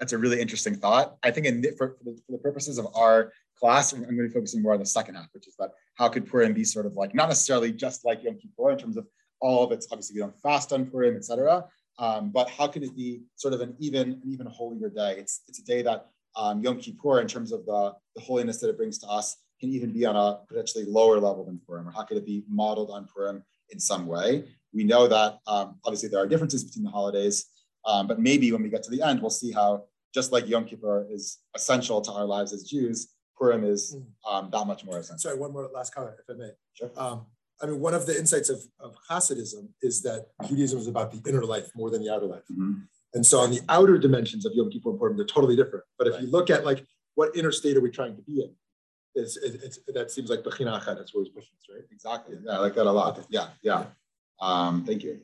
that's 0.00 0.12
a 0.14 0.18
really 0.18 0.40
interesting 0.40 0.74
thought. 0.74 1.16
I 1.22 1.30
think 1.30 1.46
in, 1.46 1.62
for, 1.76 1.96
for, 1.98 2.04
the, 2.04 2.18
for 2.26 2.32
the 2.32 2.38
purposes 2.38 2.78
of 2.78 2.88
our 2.94 3.32
class, 3.58 3.92
I'm 3.92 4.02
going 4.02 4.16
to 4.16 4.22
be 4.22 4.28
focusing 4.30 4.62
more 4.62 4.72
on 4.72 4.80
the 4.80 4.86
second 4.86 5.14
half, 5.14 5.26
which 5.32 5.46
is 5.46 5.54
that 5.58 5.72
how 5.94 6.08
could 6.08 6.26
Purim 6.26 6.54
be 6.54 6.64
sort 6.64 6.86
of 6.86 6.94
like, 6.94 7.14
not 7.14 7.28
necessarily 7.28 7.70
just 7.70 8.04
like 8.04 8.22
Yom 8.24 8.38
Kippur 8.38 8.70
in 8.70 8.78
terms 8.78 8.96
of 8.96 9.06
all 9.40 9.62
of 9.62 9.72
its, 9.72 9.86
obviously 9.92 10.14
we 10.14 10.20
don't 10.20 10.34
fast 10.40 10.72
on 10.72 10.86
Purim, 10.86 11.16
etc. 11.16 11.66
Um, 11.98 12.30
but 12.30 12.48
how 12.48 12.66
can 12.66 12.82
it 12.82 12.96
be 12.96 13.20
sort 13.36 13.52
of 13.52 13.60
an 13.60 13.76
even, 13.78 14.12
an 14.12 14.22
even 14.26 14.46
holier 14.46 14.88
day? 14.88 15.16
It's, 15.18 15.42
it's 15.48 15.58
a 15.58 15.64
day 15.64 15.82
that 15.82 16.06
um, 16.34 16.62
Yom 16.62 16.78
Kippur, 16.78 17.20
in 17.20 17.28
terms 17.28 17.52
of 17.52 17.66
the, 17.66 17.94
the 18.16 18.22
holiness 18.22 18.58
that 18.60 18.70
it 18.70 18.78
brings 18.78 18.98
to 19.00 19.06
us, 19.06 19.36
can 19.60 19.70
even 19.70 19.92
be 19.92 20.06
on 20.06 20.16
a 20.16 20.40
potentially 20.48 20.84
lower 20.84 21.20
level 21.20 21.44
than 21.44 21.60
Purim, 21.66 21.88
or 21.88 21.92
how 21.92 22.02
could 22.02 22.16
it 22.16 22.26
be 22.26 22.44
modeled 22.48 22.90
on 22.90 23.06
Purim 23.06 23.44
in 23.70 23.78
some 23.78 24.06
way? 24.06 24.44
We 24.72 24.84
know 24.84 25.06
that 25.08 25.38
um, 25.46 25.78
obviously 25.84 26.08
there 26.08 26.20
are 26.20 26.26
differences 26.26 26.64
between 26.64 26.84
the 26.84 26.90
holidays, 26.90 27.46
um, 27.84 28.06
but 28.06 28.18
maybe 28.20 28.50
when 28.52 28.62
we 28.62 28.68
get 28.68 28.82
to 28.84 28.90
the 28.90 29.02
end, 29.02 29.20
we'll 29.20 29.30
see 29.30 29.52
how 29.52 29.84
just 30.14 30.32
like 30.32 30.48
Yom 30.48 30.64
Kippur 30.64 31.06
is 31.10 31.38
essential 31.54 32.00
to 32.00 32.12
our 32.12 32.24
lives 32.24 32.52
as 32.52 32.64
Jews, 32.64 33.08
Purim 33.36 33.64
is 33.64 33.94
hmm. 33.94 34.32
um, 34.32 34.50
that 34.50 34.66
much 34.66 34.84
more 34.84 34.98
essential. 34.98 35.18
Sorry, 35.18 35.38
one 35.38 35.52
more 35.52 35.68
last 35.72 35.94
comment, 35.94 36.16
if 36.18 36.34
I 36.34 36.38
may. 36.38 36.50
Sure. 36.74 36.90
Um, 36.96 37.26
I 37.62 37.66
mean, 37.66 37.80
one 37.80 37.94
of 37.94 38.06
the 38.06 38.18
insights 38.18 38.48
of, 38.48 38.62
of 38.78 38.96
Hasidism 39.10 39.68
is 39.82 40.02
that 40.02 40.26
Judaism 40.46 40.78
is 40.78 40.86
about 40.86 41.12
the 41.12 41.20
inner 41.28 41.44
life 41.44 41.70
more 41.74 41.90
than 41.90 42.02
the 42.02 42.12
outer 42.12 42.26
life. 42.26 42.42
Mm-hmm. 42.50 42.80
And 43.14 43.26
so 43.26 43.40
on 43.40 43.50
the 43.50 43.60
outer 43.68 43.98
dimensions 43.98 44.46
of 44.46 44.52
Yom 44.54 44.70
Kippur 44.70 44.90
and 44.90 44.98
Purim, 44.98 45.16
they're 45.16 45.26
totally 45.26 45.56
different. 45.56 45.84
But 45.98 46.06
if 46.06 46.14
right. 46.14 46.22
you 46.22 46.30
look 46.30 46.48
at 46.48 46.64
like 46.64 46.86
what 47.16 47.36
inner 47.36 47.52
state 47.52 47.76
are 47.76 47.80
we 47.80 47.90
trying 47.90 48.16
to 48.16 48.22
be 48.22 48.42
in, 48.42 48.50
it's, 49.14 49.36
it's, 49.36 49.78
that 49.94 50.10
seems 50.10 50.30
like 50.30 50.40
Bechina 50.40 50.80
Achad, 50.80 50.96
that's 50.96 51.14
where 51.14 51.24
he's 51.24 51.32
pushing 51.32 51.52
right? 51.72 51.84
Exactly. 51.90 52.36
Yeah, 52.44 52.52
I 52.52 52.58
like 52.58 52.74
that 52.74 52.86
a 52.86 52.90
lot. 52.90 53.24
Yeah, 53.28 53.48
yeah. 53.62 53.86
Um, 54.40 54.84
thank 54.84 55.02
you. 55.02 55.20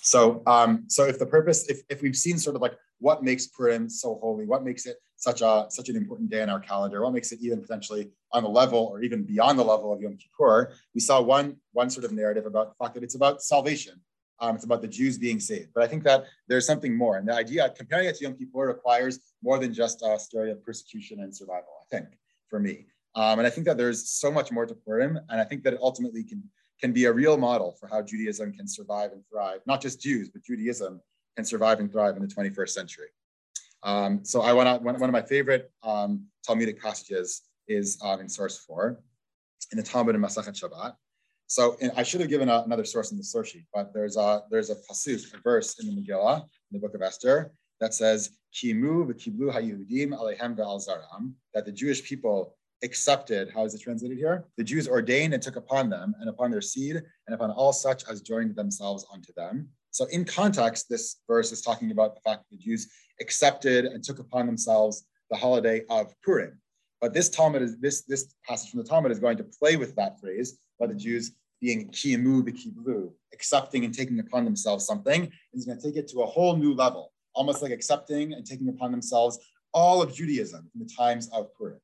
So, 0.00 0.42
um, 0.46 0.84
so 0.88 1.04
if 1.04 1.18
the 1.18 1.26
purpose, 1.26 1.68
if, 1.68 1.82
if 1.88 2.02
we've 2.02 2.16
seen 2.16 2.38
sort 2.38 2.56
of 2.56 2.62
like 2.62 2.76
what 2.98 3.22
makes 3.22 3.46
Purim 3.46 3.88
so 3.88 4.18
holy, 4.20 4.46
what 4.46 4.64
makes 4.64 4.86
it 4.86 4.96
such 5.16 5.40
a 5.40 5.66
such 5.68 5.88
an 5.88 5.96
important 5.96 6.30
day 6.30 6.42
in 6.42 6.50
our 6.50 6.58
calendar, 6.58 7.02
what 7.02 7.12
makes 7.12 7.30
it 7.30 7.38
even 7.40 7.60
potentially 7.60 8.10
on 8.32 8.42
the 8.42 8.48
level 8.48 8.88
or 8.90 9.02
even 9.02 9.22
beyond 9.22 9.58
the 9.58 9.62
level 9.62 9.92
of 9.92 10.00
Yom 10.00 10.16
Kippur, 10.16 10.72
we 10.94 11.00
saw 11.00 11.20
one 11.20 11.56
one 11.72 11.90
sort 11.90 12.04
of 12.04 12.12
narrative 12.12 12.46
about 12.46 12.70
the 12.70 12.84
fact 12.84 12.94
that 12.94 13.04
it's 13.04 13.14
about 13.14 13.42
salvation. 13.42 14.00
Um, 14.40 14.56
it's 14.56 14.64
about 14.64 14.82
the 14.82 14.88
Jews 14.88 15.18
being 15.18 15.38
saved. 15.38 15.68
But 15.72 15.84
I 15.84 15.86
think 15.86 16.02
that 16.02 16.24
there's 16.48 16.66
something 16.66 16.96
more. 16.96 17.16
And 17.16 17.28
the 17.28 17.34
idea, 17.34 17.72
comparing 17.76 18.08
it 18.08 18.16
to 18.16 18.24
Yom 18.24 18.34
Kippur, 18.34 18.66
requires 18.66 19.20
more 19.40 19.60
than 19.60 19.72
just 19.72 20.02
a 20.02 20.18
story 20.18 20.50
of 20.50 20.64
persecution 20.64 21.20
and 21.20 21.32
survival, 21.32 21.68
I 21.80 21.96
think, 21.96 22.08
for 22.48 22.58
me. 22.58 22.86
Um, 23.14 23.38
and 23.38 23.46
I 23.46 23.50
think 23.50 23.66
that 23.66 23.76
there's 23.76 24.08
so 24.08 24.30
much 24.30 24.50
more 24.50 24.66
to 24.66 24.74
Purim. 24.74 25.18
And 25.28 25.40
I 25.40 25.44
think 25.44 25.62
that 25.64 25.74
it 25.74 25.80
ultimately 25.82 26.24
can 26.24 26.42
can 26.80 26.92
be 26.92 27.04
a 27.04 27.12
real 27.12 27.36
model 27.36 27.76
for 27.78 27.86
how 27.86 28.02
Judaism 28.02 28.52
can 28.52 28.66
survive 28.66 29.12
and 29.12 29.22
thrive, 29.30 29.60
not 29.66 29.80
just 29.80 30.00
Jews, 30.00 30.28
but 30.28 30.42
Judaism 30.42 31.00
can 31.36 31.44
survive 31.44 31.78
and 31.78 31.90
thrive 31.90 32.16
in 32.16 32.22
the 32.22 32.28
21st 32.28 32.70
century. 32.70 33.06
Um, 33.84 34.24
so 34.24 34.42
I 34.42 34.52
want 34.52 34.82
one, 34.82 34.98
one, 34.98 35.08
of 35.08 35.12
my 35.12 35.22
favorite 35.22 35.70
um, 35.84 36.26
Talmudic 36.44 36.82
passages 36.82 37.42
is 37.68 37.98
uh, 38.04 38.16
in 38.20 38.28
source 38.28 38.58
four, 38.58 39.00
in 39.70 39.78
the 39.78 39.82
Talmud 39.84 40.16
in 40.16 40.20
Masechet 40.20 40.60
Shabbat. 40.60 40.94
So 41.46 41.76
I 41.96 42.02
should 42.02 42.20
have 42.20 42.30
given 42.30 42.48
a, 42.48 42.62
another 42.62 42.84
source 42.84 43.12
in 43.12 43.18
the 43.18 43.24
source 43.24 43.50
sheet, 43.50 43.66
but 43.74 43.92
there's 43.92 44.16
a 44.16 44.42
there's 44.50 44.70
a 44.70 44.76
pasuk, 44.76 45.34
a 45.34 45.38
verse 45.42 45.78
in 45.78 45.86
the 45.86 46.00
Megillah, 46.00 46.40
in 46.40 46.72
the 46.72 46.78
book 46.78 46.94
of 46.94 47.02
Esther, 47.02 47.52
that 47.80 47.92
says, 47.92 48.30
"Kimu 48.54 49.06
v'kiblu 49.06 49.52
haYehudim 49.52 50.16
alehem 50.16 50.56
ve'al 50.56 50.80
zaram," 50.80 51.32
that 51.52 51.66
the 51.66 51.72
Jewish 51.72 52.02
people 52.04 52.56
accepted, 52.82 53.50
how 53.54 53.64
is 53.64 53.74
it 53.74 53.80
translated 53.80 54.18
here? 54.18 54.44
The 54.56 54.64
Jews 54.64 54.88
ordained 54.88 55.34
and 55.34 55.42
took 55.42 55.56
upon 55.56 55.88
them 55.88 56.14
and 56.20 56.28
upon 56.28 56.50
their 56.50 56.60
seed 56.60 56.96
and 57.26 57.34
upon 57.34 57.50
all 57.50 57.72
such 57.72 58.04
as 58.10 58.20
joined 58.20 58.56
themselves 58.56 59.06
unto 59.12 59.32
them. 59.34 59.68
So 59.90 60.06
in 60.06 60.24
context, 60.24 60.88
this 60.88 61.16
verse 61.28 61.52
is 61.52 61.60
talking 61.60 61.90
about 61.90 62.14
the 62.14 62.20
fact 62.22 62.42
that 62.42 62.56
the 62.56 62.62
Jews 62.62 62.88
accepted 63.20 63.84
and 63.84 64.02
took 64.02 64.18
upon 64.18 64.46
themselves 64.46 65.04
the 65.30 65.36
holiday 65.36 65.82
of 65.90 66.14
Purim. 66.22 66.58
But 67.00 67.12
this 67.12 67.28
Talmud 67.28 67.62
is 67.62 67.78
this, 67.78 68.02
this 68.02 68.34
passage 68.46 68.70
from 68.70 68.78
the 68.78 68.88
Talmud 68.88 69.12
is 69.12 69.18
going 69.18 69.36
to 69.38 69.44
play 69.44 69.76
with 69.76 69.94
that 69.96 70.20
phrase 70.20 70.58
by 70.78 70.86
the 70.86 70.94
Jews 70.94 71.32
being 71.60 71.88
kimu 71.90 72.42
v'kiblu, 72.42 73.12
accepting 73.32 73.84
and 73.84 73.94
taking 73.94 74.18
upon 74.18 74.44
themselves 74.44 74.84
something, 74.84 75.22
and 75.22 75.66
going 75.66 75.78
to 75.78 75.82
take 75.82 75.96
it 75.96 76.08
to 76.08 76.22
a 76.22 76.26
whole 76.26 76.56
new 76.56 76.74
level, 76.74 77.12
almost 77.34 77.62
like 77.62 77.70
accepting 77.70 78.32
and 78.32 78.44
taking 78.44 78.68
upon 78.68 78.90
themselves 78.90 79.38
all 79.72 80.02
of 80.02 80.14
Judaism 80.14 80.68
in 80.74 80.80
the 80.80 80.90
times 80.96 81.28
of 81.32 81.54
Purim. 81.54 81.80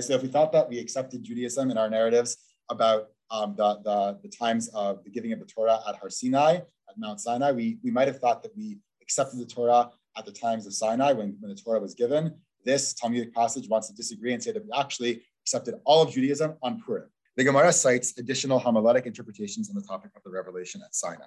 So 0.00 0.14
if 0.14 0.22
we 0.22 0.28
thought 0.28 0.52
that 0.52 0.68
we 0.68 0.78
accepted 0.78 1.22
Judaism 1.22 1.70
in 1.70 1.78
our 1.78 1.88
narratives 1.88 2.36
about 2.68 3.08
um, 3.30 3.54
the, 3.56 3.80
the, 3.82 4.18
the, 4.22 4.28
times 4.28 4.68
of 4.68 5.02
the 5.04 5.10
giving 5.10 5.32
of 5.32 5.40
the 5.40 5.46
Torah 5.46 5.80
at 5.88 5.96
Har 5.96 6.10
Sinai, 6.10 6.56
at 6.56 6.98
Mount 6.98 7.20
Sinai, 7.20 7.52
we, 7.52 7.78
we 7.82 7.90
might 7.90 8.06
have 8.06 8.18
thought 8.18 8.42
that 8.42 8.56
we 8.56 8.78
accepted 9.02 9.38
the 9.38 9.46
Torah 9.46 9.90
at 10.16 10.24
the 10.24 10.32
times 10.32 10.66
of 10.66 10.74
Sinai 10.74 11.12
when, 11.12 11.36
when 11.40 11.50
the 11.54 11.60
Torah 11.60 11.80
was 11.80 11.94
given. 11.94 12.34
This 12.64 12.94
Talmudic 12.94 13.34
passage 13.34 13.68
wants 13.68 13.88
to 13.88 13.94
disagree 13.94 14.32
and 14.32 14.42
say 14.42 14.52
that 14.52 14.64
we 14.64 14.70
actually 14.76 15.22
accepted 15.42 15.74
all 15.84 16.02
of 16.02 16.12
Judaism 16.12 16.54
on 16.62 16.80
Purim. 16.82 17.08
The 17.36 17.44
Gemara 17.44 17.72
cites 17.72 18.18
additional 18.18 18.58
homiletic 18.58 19.06
interpretations 19.06 19.68
on 19.68 19.76
the 19.76 19.82
topic 19.82 20.10
of 20.16 20.22
the 20.24 20.30
revelation 20.30 20.80
at 20.84 20.94
Sinai. 20.94 21.24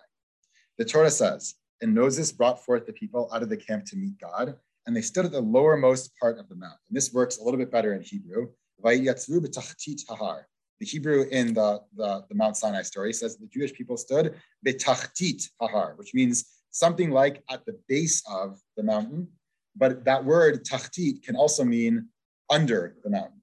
The 0.77 0.85
Torah 0.85 1.11
says, 1.11 1.55
and 1.81 1.93
Moses 1.93 2.31
brought 2.31 2.63
forth 2.65 2.85
the 2.85 2.93
people 2.93 3.29
out 3.33 3.43
of 3.43 3.49
the 3.49 3.57
camp 3.57 3.85
to 3.85 3.95
meet 3.95 4.19
God, 4.19 4.55
and 4.85 4.95
they 4.95 5.01
stood 5.01 5.25
at 5.25 5.31
the 5.31 5.41
lowermost 5.41 6.09
part 6.19 6.39
of 6.39 6.49
the 6.49 6.55
mount. 6.55 6.77
And 6.89 6.97
this 6.97 7.13
works 7.13 7.37
a 7.37 7.43
little 7.43 7.59
bit 7.59 7.71
better 7.71 7.93
in 7.93 8.01
Hebrew. 8.01 8.49
The 8.81 10.45
Hebrew 10.81 11.25
in 11.31 11.53
the, 11.53 11.81
the, 11.95 12.25
the 12.29 12.35
Mount 12.35 12.55
Sinai 12.55 12.83
story 12.83 13.13
says 13.13 13.37
the 13.37 13.47
Jewish 13.47 13.73
people 13.73 13.97
stood 13.97 14.35
betachtit 14.65 15.49
hahar, 15.61 15.97
which 15.97 16.13
means 16.13 16.45
something 16.71 17.11
like 17.11 17.43
at 17.49 17.65
the 17.65 17.77
base 17.87 18.23
of 18.29 18.59
the 18.77 18.83
mountain. 18.83 19.27
But 19.75 20.05
that 20.05 20.23
word 20.23 20.65
tachtit 20.65 21.23
can 21.23 21.35
also 21.35 21.63
mean 21.63 22.07
under 22.49 22.95
the 23.03 23.09
mountain. 23.09 23.41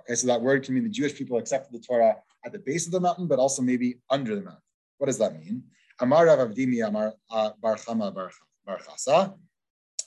Okay, 0.00 0.14
so 0.14 0.26
that 0.28 0.40
word 0.40 0.64
can 0.64 0.74
mean 0.74 0.84
the 0.84 0.90
Jewish 0.90 1.16
people 1.16 1.38
accepted 1.38 1.72
the 1.72 1.84
Torah 1.84 2.16
at 2.44 2.52
the 2.52 2.58
base 2.58 2.86
of 2.86 2.92
the 2.92 3.00
mountain, 3.00 3.26
but 3.26 3.38
also 3.38 3.62
maybe 3.62 4.00
under 4.10 4.34
the 4.34 4.42
mountain. 4.42 4.62
What 4.98 5.06
does 5.06 5.18
that 5.18 5.38
mean? 5.38 5.64
Amar 6.00 6.26
Rav 6.26 6.38
Avdimi 6.38 6.86
Amar 6.86 7.14
uh. 7.30 7.50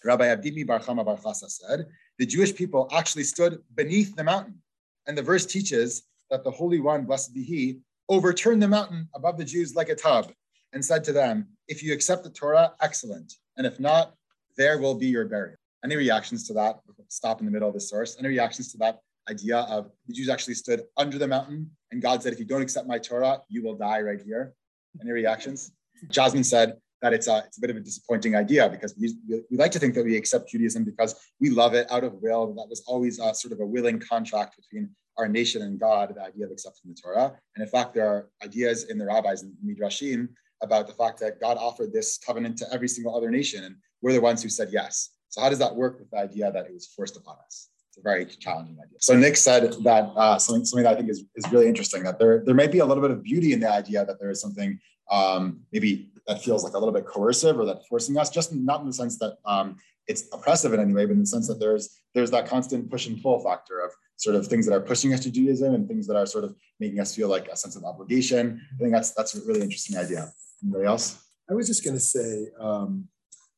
Rabbi 0.04 0.26
Avdimi 0.26 0.66
Bar 0.66 0.80
Chama 0.80 1.06
Bar 1.06 1.18
Chasa 1.18 1.50
said, 1.50 1.86
the 2.18 2.26
Jewish 2.26 2.56
people 2.56 2.88
actually 2.92 3.24
stood 3.24 3.60
beneath 3.74 4.16
the 4.16 4.24
mountain. 4.24 4.61
And 5.08 5.18
the 5.18 5.22
verse 5.22 5.46
teaches 5.46 6.04
that 6.30 6.44
the 6.44 6.52
Holy 6.52 6.80
One, 6.80 7.06
blessed 7.06 7.34
be 7.34 7.44
He, 7.44 7.80
overturned 8.10 8.62
the 8.62 8.68
mountain 8.68 9.08
above 9.16 9.38
the 9.38 9.46
Jews 9.46 9.76
like 9.76 9.90
a 9.90 9.96
tub 9.96 10.32
and 10.74 10.84
said 10.84 11.04
to 11.06 11.14
them, 11.14 11.48
If 11.68 11.84
you 11.84 11.94
accept 11.94 12.24
the 12.24 12.30
Torah, 12.30 12.74
excellent. 12.82 13.34
And 13.58 13.66
if 13.66 13.80
not, 13.80 14.14
there 14.58 14.80
will 14.80 14.96
be 14.96 15.08
your 15.08 15.26
burial. 15.26 15.58
Any 15.84 15.96
reactions 15.96 16.48
to 16.48 16.54
that? 16.54 16.80
Stop 17.08 17.40
in 17.40 17.46
the 17.46 17.52
middle 17.52 17.68
of 17.68 17.74
the 17.74 17.82
source. 17.82 18.18
Any 18.20 18.30
reactions 18.30 18.72
to 18.72 18.78
that 18.80 19.00
idea 19.30 19.60
of 19.60 19.92
the 20.08 20.14
Jews 20.14 20.30
actually 20.30 20.54
stood 20.56 20.84
under 20.98 21.18
the 21.18 21.28
mountain 21.28 21.72
and 21.92 22.02
God 22.02 22.24
said, 22.24 22.34
If 22.34 22.40
you 22.40 22.46
don't 22.46 22.62
accept 22.62 22.88
my 22.88 22.98
Torah, 22.98 23.42
you 23.50 23.64
will 23.64 23.76
die 23.76 24.02
right 24.02 24.22
here? 24.22 24.54
Any 25.02 25.12
reactions? 25.12 25.72
Jasmine 26.10 26.44
said, 26.44 26.78
that 27.02 27.14
it's 27.14 27.28
a, 27.28 27.44
it's 27.46 27.58
a 27.58 27.62
bit 27.62 27.70
of 27.70 27.78
a 27.78 27.80
disappointing 27.80 28.36
idea 28.36 28.70
because 28.70 28.96
we, 29.00 29.16
we 29.50 29.58
like 29.58 29.72
to 29.72 29.80
think 29.80 29.96
that 29.96 30.06
we 30.06 30.16
accept 30.16 30.50
Judaism 30.50 30.84
because 30.84 31.16
we 31.40 31.50
love 31.50 31.74
it 31.74 31.92
out 31.92 32.04
of 32.04 32.14
will. 32.22 32.54
That 32.54 32.68
was 32.70 32.84
always 32.88 33.20
a, 33.20 33.34
sort 33.34 33.54
of 33.54 33.60
a 33.60 33.66
willing 33.66 34.00
contract 34.00 34.56
between 34.58 34.90
our 35.18 35.28
nation 35.28 35.62
and 35.64 35.80
God, 35.80 36.14
the 36.16 36.24
idea 36.24 36.46
of 36.46 36.52
accepting 36.52 36.92
the 36.92 37.02
Torah. 37.02 37.34
And 37.56 37.64
in 37.64 37.68
fact, 37.68 37.94
there 37.94 38.08
are 38.08 38.30
ideas 38.44 38.86
in 38.86 38.98
the 38.98 39.06
rabbis 39.06 39.44
and 39.44 39.54
Midrashim 39.66 40.30
about 40.62 40.88
the 40.88 40.94
fact 40.94 41.20
that 41.20 41.42
God 41.42 41.58
offered 41.58 41.92
this 41.92 42.20
covenant 42.20 42.58
to 42.60 42.66
every 42.72 42.88
single 42.88 43.16
other 43.16 43.32
nation, 43.32 43.64
and 43.64 43.76
we're 44.02 44.14
the 44.14 44.22
ones 44.22 44.44
who 44.44 44.50
said 44.50 44.70
yes. 44.72 45.10
So 45.30 45.42
how 45.42 45.50
does 45.50 45.60
that 45.60 45.76
work 45.76 46.00
with 46.00 46.10
the 46.12 46.18
idea 46.18 46.52
that 46.52 46.66
it 46.66 46.74
was 46.74 46.88
forced 46.88 47.18
upon 47.18 47.38
us? 47.46 47.70
It's 47.90 47.98
a 47.98 48.02
very 48.02 48.26
challenging 48.26 48.78
idea. 48.80 48.98
So 49.00 49.18
Nick 49.18 49.36
said 49.38 49.74
that 49.84 50.12
uh, 50.16 50.38
something, 50.38 50.66
something 50.66 50.84
that 50.84 50.94
I 50.94 50.96
think 50.96 51.10
is, 51.10 51.26
is 51.36 51.52
really 51.52 51.68
interesting, 51.68 52.04
that 52.04 52.20
there, 52.20 52.44
there 52.46 52.56
might 52.56 52.72
be 52.72 52.80
a 52.80 52.86
little 52.86 53.02
bit 53.02 53.12
of 53.12 53.24
beauty 53.24 53.54
in 53.54 53.60
the 53.60 53.72
idea 53.72 54.06
that 54.06 54.20
there 54.20 54.30
is 54.30 54.40
something 54.40 54.80
um, 55.10 55.62
maybe 55.72 56.12
that 56.28 56.42
feels 56.42 56.64
like 56.64 56.74
a 56.74 56.78
little 56.78 56.94
bit 56.94 57.06
coercive 57.06 57.60
or 57.60 57.66
that 57.66 57.86
forcing 57.88 58.18
us, 58.18 58.30
just 58.30 58.54
not 58.54 58.82
in 58.82 58.88
the 58.88 58.94
sense 58.94 59.18
that 59.20 59.38
um, 59.46 59.78
it's 60.08 60.26
oppressive 60.34 60.74
in 60.74 60.80
any 60.80 60.94
way, 60.94 61.06
but 61.06 61.14
in 61.14 61.20
the 61.20 61.26
sense 61.26 61.48
that 61.48 61.60
there's 61.60 61.98
there's 62.14 62.32
that 62.32 62.48
constant 62.48 62.90
push 62.90 63.08
and 63.08 63.22
pull 63.22 63.40
factor 63.40 63.80
of 63.80 63.92
sort 64.18 64.36
of 64.36 64.46
things 64.48 64.66
that 64.68 64.74
are 64.74 64.82
pushing 64.82 65.14
us 65.14 65.22
to 65.22 65.32
Judaism 65.32 65.74
and 65.74 65.88
things 65.88 66.06
that 66.08 66.16
are 66.16 66.26
sort 66.26 66.44
of 66.44 66.56
making 66.80 67.00
us 67.00 67.16
feel 67.16 67.28
like 67.28 67.48
a 67.48 67.56
sense 67.56 67.76
of 67.76 67.84
obligation. 67.84 68.62
I 68.76 68.78
think 68.78 68.92
that's 68.94 69.12
that's 69.12 69.36
a 69.36 69.42
really 69.46 69.62
interesting 69.62 69.98
idea. 69.98 70.32
Anybody 70.64 70.86
else? 70.86 71.24
I 71.50 71.54
was 71.54 71.68
just 71.68 71.84
going 71.84 71.96
to 71.96 72.00
say, 72.00 72.48
um, 72.60 73.08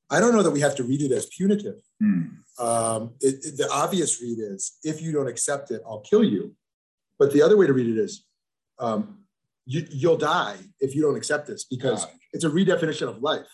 I 0.10 0.20
don't 0.20 0.34
know 0.34 0.44
that 0.44 0.52
we 0.52 0.62
have 0.62 0.76
to 0.76 0.84
read 0.84 1.02
it 1.02 1.12
as 1.12 1.26
punitive. 1.28 1.76
Hmm. 2.02 2.22
Um, 2.60 3.14
it, 3.20 3.36
it, 3.44 3.58
the 3.58 3.70
obvious 3.72 4.22
read 4.22 4.40
is, 4.40 4.78
if 4.84 5.02
you 5.02 5.12
don't 5.12 5.28
accept 5.28 5.72
it, 5.72 5.82
I'll 5.86 6.02
kill 6.02 6.24
you. 6.24 6.56
But 7.20 7.34
the 7.34 7.42
other 7.42 7.58
way 7.58 7.68
to 7.68 7.74
read 7.74 7.88
it 7.88 7.98
is, 8.00 8.26
um, 8.80 9.23
you, 9.66 10.10
will 10.10 10.18
die 10.18 10.58
if 10.80 10.96
you 10.96 11.02
don't 11.02 11.16
accept 11.16 11.48
this 11.48 11.64
because 11.64 12.06
it's 12.34 12.44
a 12.44 12.50
redefinition 12.50 13.08
of 13.08 13.22
life, 13.22 13.48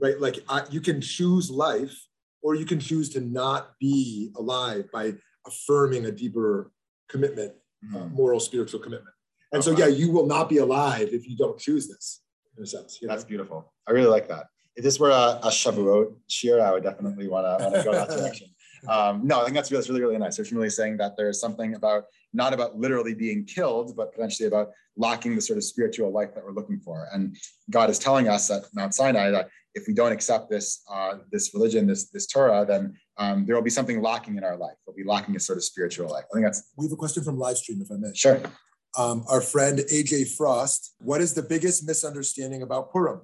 right? 0.00 0.18
Like 0.20 0.38
I, 0.48 0.62
you 0.70 0.80
can 0.80 1.00
choose 1.00 1.50
life 1.50 1.94
or 2.42 2.54
you 2.54 2.64
can 2.64 2.80
choose 2.80 3.08
to 3.10 3.20
not 3.20 3.72
be 3.80 4.32
alive 4.36 4.86
by 4.92 5.14
affirming 5.46 6.06
a 6.06 6.12
deeper 6.12 6.70
commitment, 7.08 7.52
uh, 7.52 7.96
mm-hmm. 7.96 7.96
uh, 7.96 8.06
moral, 8.08 8.40
spiritual 8.40 8.80
commitment. 8.80 9.14
And 9.52 9.62
so, 9.62 9.70
yeah, 9.76 9.86
you 9.86 10.10
will 10.10 10.26
not 10.26 10.48
be 10.48 10.58
alive 10.58 11.10
if 11.12 11.28
you 11.28 11.36
don't 11.36 11.58
choose 11.58 11.86
this, 11.86 12.22
in 12.56 12.64
a 12.64 12.66
sense. 12.66 12.98
You 13.00 13.08
know? 13.08 13.14
That's 13.14 13.24
beautiful. 13.24 13.72
I 13.86 13.92
really 13.92 14.08
like 14.08 14.28
that. 14.28 14.46
If 14.74 14.82
this 14.82 14.98
were 14.98 15.10
a, 15.10 15.38
a 15.42 15.48
Shavuot 15.48 16.14
shiur, 16.28 16.60
I 16.60 16.72
would 16.72 16.82
definitely 16.82 17.28
want 17.28 17.46
to 17.60 17.82
go 17.84 17.92
that 17.92 18.08
direction. 18.18 18.48
Um, 18.88 19.26
no, 19.26 19.40
I 19.40 19.44
think 19.44 19.54
that's 19.54 19.70
really, 19.70 19.80
that's 19.80 19.88
really, 19.88 20.02
really 20.02 20.18
nice. 20.18 20.38
It's 20.38 20.52
really 20.52 20.70
saying 20.70 20.96
that 20.98 21.16
there's 21.16 21.40
something 21.40 21.74
about 21.74 22.04
not 22.32 22.52
about 22.52 22.76
literally 22.76 23.14
being 23.14 23.44
killed, 23.44 23.96
but 23.96 24.12
potentially 24.12 24.46
about 24.46 24.70
lacking 24.96 25.34
the 25.34 25.40
sort 25.40 25.56
of 25.56 25.64
spiritual 25.64 26.10
life 26.10 26.34
that 26.34 26.44
we're 26.44 26.52
looking 26.52 26.80
for. 26.80 27.08
And 27.12 27.36
God 27.70 27.90
is 27.90 27.98
telling 27.98 28.28
us 28.28 28.50
at 28.50 28.62
Mount 28.74 28.94
Sinai 28.94 29.30
that 29.30 29.48
if 29.74 29.86
we 29.88 29.94
don't 29.94 30.12
accept 30.12 30.50
this 30.50 30.82
uh, 30.90 31.18
this 31.32 31.52
religion, 31.54 31.86
this 31.86 32.10
this 32.10 32.26
Torah, 32.26 32.64
then 32.66 32.94
um, 33.18 33.44
there 33.44 33.54
will 33.54 33.62
be 33.62 33.70
something 33.70 34.00
lacking 34.00 34.36
in 34.36 34.44
our 34.44 34.56
life. 34.56 34.74
We'll 34.86 34.96
be 34.96 35.04
lacking 35.04 35.36
a 35.36 35.40
sort 35.40 35.58
of 35.58 35.64
spiritual 35.64 36.08
life. 36.10 36.24
I 36.30 36.34
think 36.34 36.46
that's. 36.46 36.70
We 36.76 36.86
have 36.86 36.92
a 36.92 36.96
question 36.96 37.24
from 37.24 37.38
live 37.38 37.56
stream, 37.56 37.80
if 37.80 37.90
I 37.90 37.96
may. 37.96 38.14
Sure. 38.14 38.40
Um, 38.96 39.24
our 39.28 39.40
friend 39.40 39.78
AJ 39.78 40.36
Frost. 40.36 40.94
What 40.98 41.20
is 41.20 41.34
the 41.34 41.42
biggest 41.42 41.86
misunderstanding 41.86 42.62
about 42.62 42.92
Purim? 42.92 43.22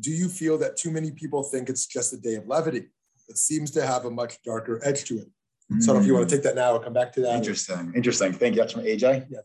Do 0.00 0.10
you 0.10 0.28
feel 0.28 0.58
that 0.58 0.76
too 0.76 0.90
many 0.90 1.12
people 1.12 1.44
think 1.44 1.68
it's 1.68 1.86
just 1.86 2.12
a 2.12 2.16
day 2.16 2.34
of 2.34 2.48
levity? 2.48 2.88
It 3.32 3.38
seems 3.38 3.70
to 3.72 3.86
have 3.86 4.04
a 4.04 4.10
much 4.10 4.42
darker 4.42 4.78
edge 4.84 5.04
to 5.04 5.18
it. 5.18 5.28
So 5.80 5.92
I 5.92 5.94
don't 5.94 6.02
if 6.02 6.06
you 6.06 6.12
want 6.12 6.28
to 6.28 6.36
take 6.36 6.44
that 6.44 6.54
now 6.54 6.74
or 6.74 6.80
come 6.80 6.92
back 6.92 7.14
to 7.14 7.22
that. 7.22 7.34
Interesting. 7.34 7.92
Interesting. 7.96 8.34
Thank 8.34 8.54
you. 8.54 8.60
That's 8.60 8.74
from 8.74 8.82
AJ. 8.82 9.26
Yeah. 9.30 9.38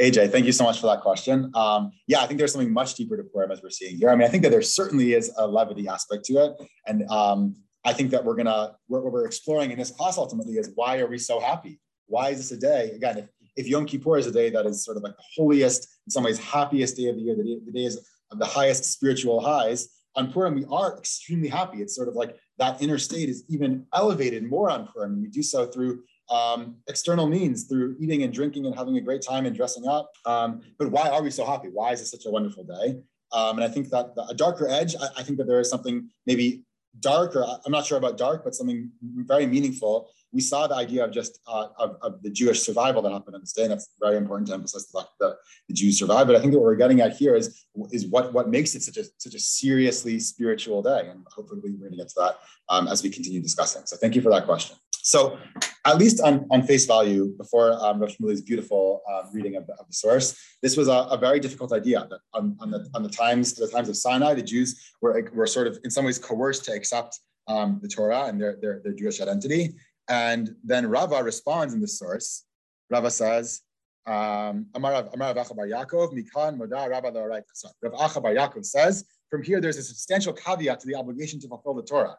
AJ, 0.00 0.30
thank 0.30 0.46
you 0.46 0.52
so 0.52 0.62
much 0.62 0.80
for 0.80 0.86
that 0.86 1.00
question. 1.00 1.50
Um, 1.54 1.90
yeah, 2.06 2.20
I 2.20 2.26
think 2.26 2.38
there's 2.38 2.52
something 2.52 2.72
much 2.72 2.94
deeper 2.94 3.16
to 3.16 3.24
Purim 3.24 3.50
as 3.50 3.60
we're 3.60 3.70
seeing 3.70 3.96
here. 3.96 4.10
I 4.10 4.14
mean, 4.14 4.26
I 4.26 4.30
think 4.30 4.44
that 4.44 4.50
there 4.50 4.62
certainly 4.62 5.14
is 5.14 5.32
a 5.36 5.46
levity 5.46 5.88
aspect 5.88 6.24
to 6.26 6.34
it, 6.44 6.52
and 6.86 7.08
um, 7.10 7.56
I 7.84 7.92
think 7.92 8.10
that 8.10 8.24
we're 8.24 8.36
gonna 8.36 8.76
what 8.86 9.04
we're 9.04 9.26
exploring 9.26 9.72
in 9.72 9.78
this 9.78 9.90
class 9.90 10.16
ultimately 10.16 10.54
is 10.54 10.70
why 10.74 10.98
are 10.98 11.06
we 11.06 11.18
so 11.18 11.40
happy? 11.40 11.80
Why 12.06 12.30
is 12.30 12.38
this 12.38 12.52
a 12.52 12.56
day? 12.56 12.90
Again, 12.90 13.18
if, 13.18 13.28
if 13.56 13.66
Yom 13.68 13.86
Kippur 13.86 14.16
is 14.16 14.26
a 14.26 14.32
day 14.32 14.50
that 14.50 14.66
is 14.66 14.84
sort 14.84 14.96
of 14.96 15.02
like 15.02 15.16
the 15.16 15.24
holiest, 15.36 15.88
in 16.06 16.10
some 16.10 16.24
ways, 16.24 16.38
happiest 16.38 16.96
day 16.96 17.08
of 17.08 17.16
the 17.16 17.22
year, 17.22 17.36
the 17.36 17.44
day, 17.44 17.58
the 17.64 17.72
day 17.72 17.84
is 17.84 17.98
of 18.30 18.38
the 18.38 18.46
highest 18.46 18.84
spiritual 18.84 19.40
highs. 19.40 19.88
On 20.16 20.32
Purim, 20.32 20.54
we 20.54 20.64
are 20.70 20.96
extremely 20.96 21.48
happy. 21.48 21.82
It's 21.82 21.94
sort 21.94 22.08
of 22.08 22.14
like 22.14 22.36
that 22.58 22.80
inner 22.80 22.98
state 22.98 23.28
is 23.28 23.44
even 23.48 23.86
elevated 23.92 24.48
more 24.48 24.70
on 24.70 24.86
Purim. 24.86 25.20
We 25.20 25.28
do 25.28 25.42
so 25.42 25.66
through 25.66 26.02
um, 26.30 26.76
external 26.88 27.26
means 27.26 27.64
through 27.64 27.96
eating 27.98 28.22
and 28.22 28.32
drinking 28.32 28.66
and 28.66 28.74
having 28.74 28.96
a 28.96 29.00
great 29.00 29.22
time 29.22 29.44
and 29.46 29.54
dressing 29.54 29.86
up. 29.86 30.10
Um, 30.24 30.62
but 30.78 30.90
why 30.90 31.08
are 31.08 31.22
we 31.22 31.30
so 31.30 31.44
happy? 31.44 31.68
Why 31.68 31.92
is 31.92 32.00
it 32.00 32.06
such 32.06 32.26
a 32.26 32.30
wonderful 32.30 32.64
day? 32.64 33.00
Um, 33.32 33.58
and 33.58 33.64
I 33.64 33.68
think 33.68 33.90
that 33.90 34.14
the, 34.14 34.24
a 34.26 34.34
darker 34.34 34.68
edge, 34.68 34.94
I, 34.96 35.08
I, 35.18 35.22
think 35.24 35.38
that 35.38 35.46
there 35.46 35.58
is 35.58 35.68
something 35.68 36.08
maybe 36.24 36.62
dark, 37.00 37.34
or 37.34 37.44
I'm 37.44 37.72
not 37.72 37.84
sure 37.84 37.98
about 37.98 38.16
dark, 38.16 38.44
but 38.44 38.54
something 38.54 38.90
very 39.02 39.46
meaningful. 39.46 40.08
We 40.34 40.40
saw 40.40 40.66
the 40.66 40.74
idea 40.74 41.04
of 41.04 41.12
just 41.12 41.38
uh, 41.46 41.68
of, 41.78 41.96
of, 42.02 42.22
the 42.22 42.30
Jewish 42.30 42.60
survival 42.60 43.00
that 43.02 43.12
happened 43.12 43.36
on 43.36 43.40
this 43.40 43.52
day, 43.52 43.62
and 43.62 43.70
that's 43.70 43.88
very 44.00 44.16
important 44.16 44.48
to 44.48 44.54
emphasize 44.54 44.86
the 44.88 44.98
fact 44.98 45.12
that 45.20 45.36
the 45.68 45.74
Jews 45.74 45.98
survived. 45.98 46.26
But 46.26 46.36
I 46.36 46.40
think 46.40 46.52
that 46.52 46.58
what 46.58 46.66
we're 46.66 46.74
getting 46.74 47.00
at 47.00 47.16
here 47.16 47.36
is 47.36 47.64
is 47.92 48.06
what 48.06 48.32
what 48.32 48.48
makes 48.48 48.74
it 48.74 48.82
such 48.82 48.96
a 48.96 49.04
such 49.18 49.34
a 49.34 49.38
seriously 49.38 50.18
spiritual 50.18 50.82
day, 50.82 51.08
and 51.08 51.24
hopefully 51.30 51.60
we're 51.62 51.78
going 51.78 51.92
to 51.92 51.96
get 51.96 52.08
to 52.08 52.14
that 52.18 52.38
um, 52.68 52.88
as 52.88 53.02
we 53.02 53.10
continue 53.10 53.40
discussing. 53.40 53.82
So 53.86 53.96
thank 53.96 54.16
you 54.16 54.22
for 54.22 54.30
that 54.30 54.44
question. 54.44 54.76
So, 55.04 55.36
at 55.84 55.98
least 55.98 56.22
on, 56.22 56.46
on 56.50 56.62
face 56.62 56.86
value, 56.86 57.34
before 57.36 57.72
um, 57.72 58.00
Rav 58.00 58.08
Shmuley's 58.08 58.40
beautiful 58.40 59.02
um, 59.06 59.28
reading 59.34 59.54
of 59.54 59.66
the, 59.66 59.74
of 59.74 59.86
the, 59.86 59.92
source, 59.92 60.34
this 60.62 60.78
was 60.78 60.88
a, 60.88 61.08
a, 61.10 61.18
very 61.18 61.40
difficult 61.40 61.74
idea. 61.74 62.06
That 62.08 62.20
on, 62.32 62.56
on, 62.58 62.70
the, 62.70 62.88
on 62.94 63.02
the 63.02 63.10
times 63.10 63.52
the 63.52 63.68
times 63.68 63.90
of 63.90 63.98
Sinai, 63.98 64.32
the 64.32 64.42
Jews 64.42 64.90
were, 65.02 65.30
were 65.34 65.46
sort 65.46 65.66
of 65.66 65.78
in 65.84 65.90
some 65.90 66.06
ways 66.06 66.18
coerced 66.18 66.64
to 66.64 66.72
accept 66.72 67.20
um, 67.48 67.80
the 67.82 67.88
Torah 67.88 68.24
and 68.24 68.40
their, 68.40 68.56
their, 68.62 68.80
their 68.82 68.94
Jewish 68.94 69.20
identity. 69.20 69.74
And 70.08 70.54
then 70.64 70.86
Rava 70.86 71.22
responds 71.22 71.74
in 71.74 71.80
the 71.80 71.88
source. 71.88 72.44
Rava 72.90 73.10
says, 73.10 73.62
um, 74.06 74.66
Rav 74.74 75.10
Yaakov, 75.12 76.12
Mikan 76.12 76.58
Moda 76.58 76.90
Rava 76.90 77.10
Rav 77.10 77.92
Acha 77.92 78.22
bar 78.22 78.34
Yaakov 78.34 78.64
says, 78.64 79.04
from 79.30 79.42
here 79.42 79.60
there's 79.60 79.78
a 79.78 79.82
substantial 79.82 80.32
caveat 80.32 80.80
to 80.80 80.86
the 80.86 80.94
obligation 80.94 81.40
to 81.40 81.48
fulfill 81.48 81.74
the 81.74 81.82
Torah. 81.82 82.16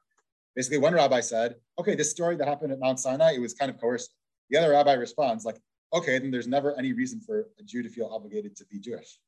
Basically, 0.56 0.78
one 0.78 0.94
rabbi 0.94 1.20
said, 1.20 1.56
okay, 1.78 1.96
this 1.96 2.10
story 2.12 2.36
that 2.38 2.48
happened 2.48 2.72
at 2.72 2.80
Mount 2.80 3.00
Sinai, 3.00 3.34
it 3.34 3.42
was 3.42 3.54
kind 3.54 3.70
of 3.70 3.80
coercive. 3.80 4.14
The 4.50 4.58
other 4.58 4.72
rabbi 4.72 4.94
responds, 4.94 5.44
like, 5.44 5.58
okay, 5.94 6.18
then 6.18 6.32
there's 6.32 6.48
never 6.48 6.78
any 6.78 6.94
reason 6.94 7.20
for 7.20 7.48
a 7.60 7.64
Jew 7.64 7.84
to 7.84 7.90
feel 7.90 8.08
obligated 8.12 8.56
to 8.58 8.66
be 8.66 8.80
Jewish. 8.80 9.20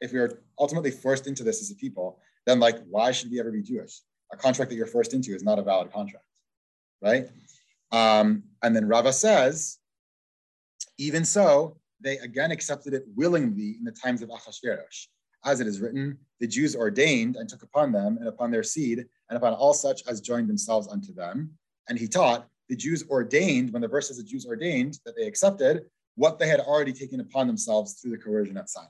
If 0.00 0.12
we 0.12 0.20
are 0.20 0.42
ultimately 0.58 0.90
forced 0.90 1.26
into 1.26 1.42
this 1.42 1.60
as 1.60 1.70
a 1.70 1.74
people, 1.74 2.20
then 2.46 2.60
like, 2.60 2.78
why 2.88 3.10
should 3.10 3.30
we 3.30 3.40
ever 3.40 3.50
be 3.50 3.62
Jewish? 3.62 4.00
A 4.32 4.36
contract 4.36 4.70
that 4.70 4.76
you're 4.76 4.86
forced 4.86 5.12
into 5.12 5.34
is 5.34 5.42
not 5.42 5.58
a 5.58 5.62
valid 5.62 5.92
contract, 5.92 6.24
right? 7.02 7.28
Um, 7.92 8.44
and 8.62 8.74
then 8.74 8.86
Rava 8.86 9.12
says, 9.12 9.78
even 10.98 11.24
so, 11.24 11.78
they 12.00 12.18
again 12.18 12.50
accepted 12.50 12.94
it 12.94 13.04
willingly 13.14 13.76
in 13.78 13.84
the 13.84 13.92
times 13.92 14.22
of 14.22 14.28
Achashverosh. 14.28 15.06
As 15.44 15.60
it 15.60 15.66
is 15.66 15.80
written, 15.80 16.18
the 16.38 16.46
Jews 16.46 16.76
ordained 16.76 17.36
and 17.36 17.48
took 17.48 17.62
upon 17.62 17.92
them 17.92 18.18
and 18.18 18.28
upon 18.28 18.50
their 18.50 18.62
seed 18.62 19.06
and 19.28 19.36
upon 19.36 19.54
all 19.54 19.72
such 19.72 20.02
as 20.06 20.20
joined 20.20 20.48
themselves 20.48 20.88
unto 20.88 21.14
them. 21.14 21.50
And 21.88 21.98
he 21.98 22.06
taught 22.06 22.46
the 22.68 22.76
Jews 22.76 23.04
ordained, 23.08 23.72
when 23.72 23.82
the 23.82 23.88
verse 23.88 24.08
says 24.08 24.18
the 24.18 24.22
Jews 24.22 24.46
ordained, 24.46 24.98
that 25.04 25.16
they 25.16 25.26
accepted 25.26 25.84
what 26.14 26.38
they 26.38 26.46
had 26.46 26.60
already 26.60 26.92
taken 26.92 27.20
upon 27.20 27.46
themselves 27.46 27.94
through 27.94 28.12
the 28.12 28.18
coercion 28.18 28.56
at 28.56 28.68
Sinai. 28.68 28.88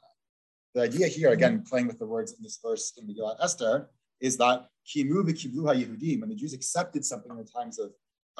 The 0.75 0.83
idea 0.83 1.07
here, 1.07 1.31
again, 1.31 1.65
playing 1.69 1.87
with 1.87 1.99
the 1.99 2.07
words 2.07 2.33
in 2.33 2.43
this 2.43 2.59
verse 2.63 2.93
in 2.99 3.07
Megillat 3.07 3.37
Esther, 3.41 3.89
is 4.21 4.37
that 4.37 4.67
kimu 4.87 5.25
Yehudim, 5.25 6.21
when 6.21 6.29
the 6.29 6.35
Jews 6.35 6.53
accepted 6.53 7.05
something 7.05 7.31
in 7.31 7.39
the 7.39 7.45
times 7.45 7.79
of, 7.79 7.91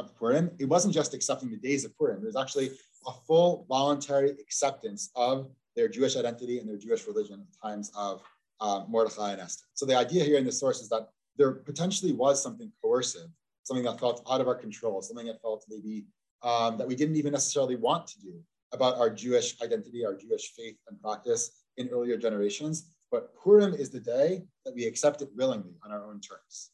of 0.01 0.17
Purim, 0.17 0.51
it 0.59 0.65
wasn't 0.65 0.95
just 0.95 1.15
accepting 1.15 1.51
the 1.51 1.57
days 1.57 1.85
of 1.85 1.97
Purim. 1.97 2.23
It 2.23 2.27
was 2.27 2.37
actually 2.37 2.71
a 3.07 3.13
full 3.27 3.67
voluntary 3.69 4.31
acceptance 4.31 5.11
of 5.15 5.51
their 5.77 5.89
Jewish 5.89 6.17
identity 6.17 6.59
and 6.59 6.69
their 6.69 6.77
Jewish 6.77 7.07
religion 7.07 7.47
in 7.47 7.71
times 7.71 7.93
of 7.97 8.23
uh, 8.61 8.85
Mordechai 8.89 9.33
and 9.33 9.41
Esther. 9.41 9.67
So 9.75 9.87
the 9.87 9.97
idea 9.97 10.25
here 10.25 10.39
in 10.39 10.45
the 10.45 10.53
source 10.53 10.81
is 10.81 10.89
that 10.89 11.09
there 11.37 11.53
potentially 11.53 12.13
was 12.13 12.43
something 12.43 12.71
coercive, 12.83 13.29
something 13.63 13.85
that 13.85 14.01
felt 14.01 14.23
out 14.31 14.41
of 14.41 14.49
our 14.49 14.55
control, 14.55 15.01
something 15.01 15.27
that 15.27 15.41
felt 15.41 15.65
maybe 15.69 16.07
um, 16.43 16.77
that 16.79 16.89
we 16.89 16.97
didn't 16.97 17.17
even 17.17 17.33
necessarily 17.33 17.77
want 17.77 18.07
to 18.09 18.21
do 18.21 18.35
about 18.73 18.97
our 18.99 19.11
Jewish 19.11 19.61
identity, 19.63 20.05
our 20.05 20.15
Jewish 20.15 20.53
faith 20.57 20.77
and 20.89 21.01
practice 21.01 21.65
in 21.77 21.89
earlier 21.89 22.17
generations. 22.17 22.91
But 23.11 23.35
Purim 23.35 23.75
is 23.75 23.91
the 23.91 24.01
day 24.01 24.45
that 24.65 24.75
we 24.75 24.85
accept 24.87 25.23
it 25.23 25.31
willingly 25.35 25.75
on 25.85 25.91
our 25.91 26.05
own 26.05 26.21
terms, 26.21 26.71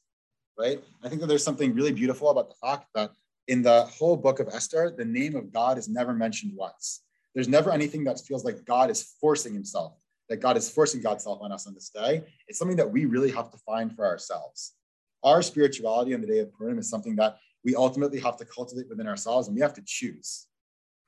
right? 0.58 0.82
I 1.02 1.08
think 1.08 1.20
that 1.20 1.26
there's 1.26 1.44
something 1.44 1.74
really 1.74 1.92
beautiful 1.92 2.30
about 2.30 2.48
the 2.48 2.56
fact 2.66 2.86
that 2.94 3.10
in 3.48 3.62
the 3.62 3.84
whole 3.84 4.16
book 4.16 4.40
of 4.40 4.48
Esther, 4.48 4.92
the 4.96 5.04
name 5.04 5.36
of 5.36 5.52
God 5.52 5.78
is 5.78 5.88
never 5.88 6.12
mentioned 6.12 6.52
once. 6.54 7.02
There's 7.34 7.48
never 7.48 7.70
anything 7.70 8.04
that 8.04 8.20
feels 8.20 8.44
like 8.44 8.64
God 8.64 8.90
is 8.90 9.14
forcing 9.20 9.54
himself 9.54 9.92
that 10.28 10.38
God 10.38 10.56
is 10.56 10.68
forcing 10.68 11.00
God's 11.00 11.24
self 11.24 11.40
on 11.42 11.52
us 11.52 11.66
on 11.66 11.74
this 11.74 11.90
day. 11.90 12.22
It's 12.48 12.58
something 12.58 12.76
that 12.76 12.90
we 12.90 13.04
really 13.04 13.30
have 13.30 13.50
to 13.50 13.58
find 13.58 13.94
for 13.94 14.04
ourselves. 14.04 14.74
Our 15.22 15.42
spirituality 15.42 16.14
on 16.14 16.20
the 16.20 16.26
day 16.26 16.40
of 16.40 16.52
Purim 16.52 16.78
is 16.78 16.90
something 16.90 17.16
that 17.16 17.38
we 17.64 17.74
ultimately 17.74 18.20
have 18.20 18.36
to 18.38 18.44
cultivate 18.44 18.88
within 18.88 19.06
ourselves 19.06 19.48
and 19.48 19.54
we 19.54 19.62
have 19.62 19.74
to 19.74 19.82
choose. 19.84 20.46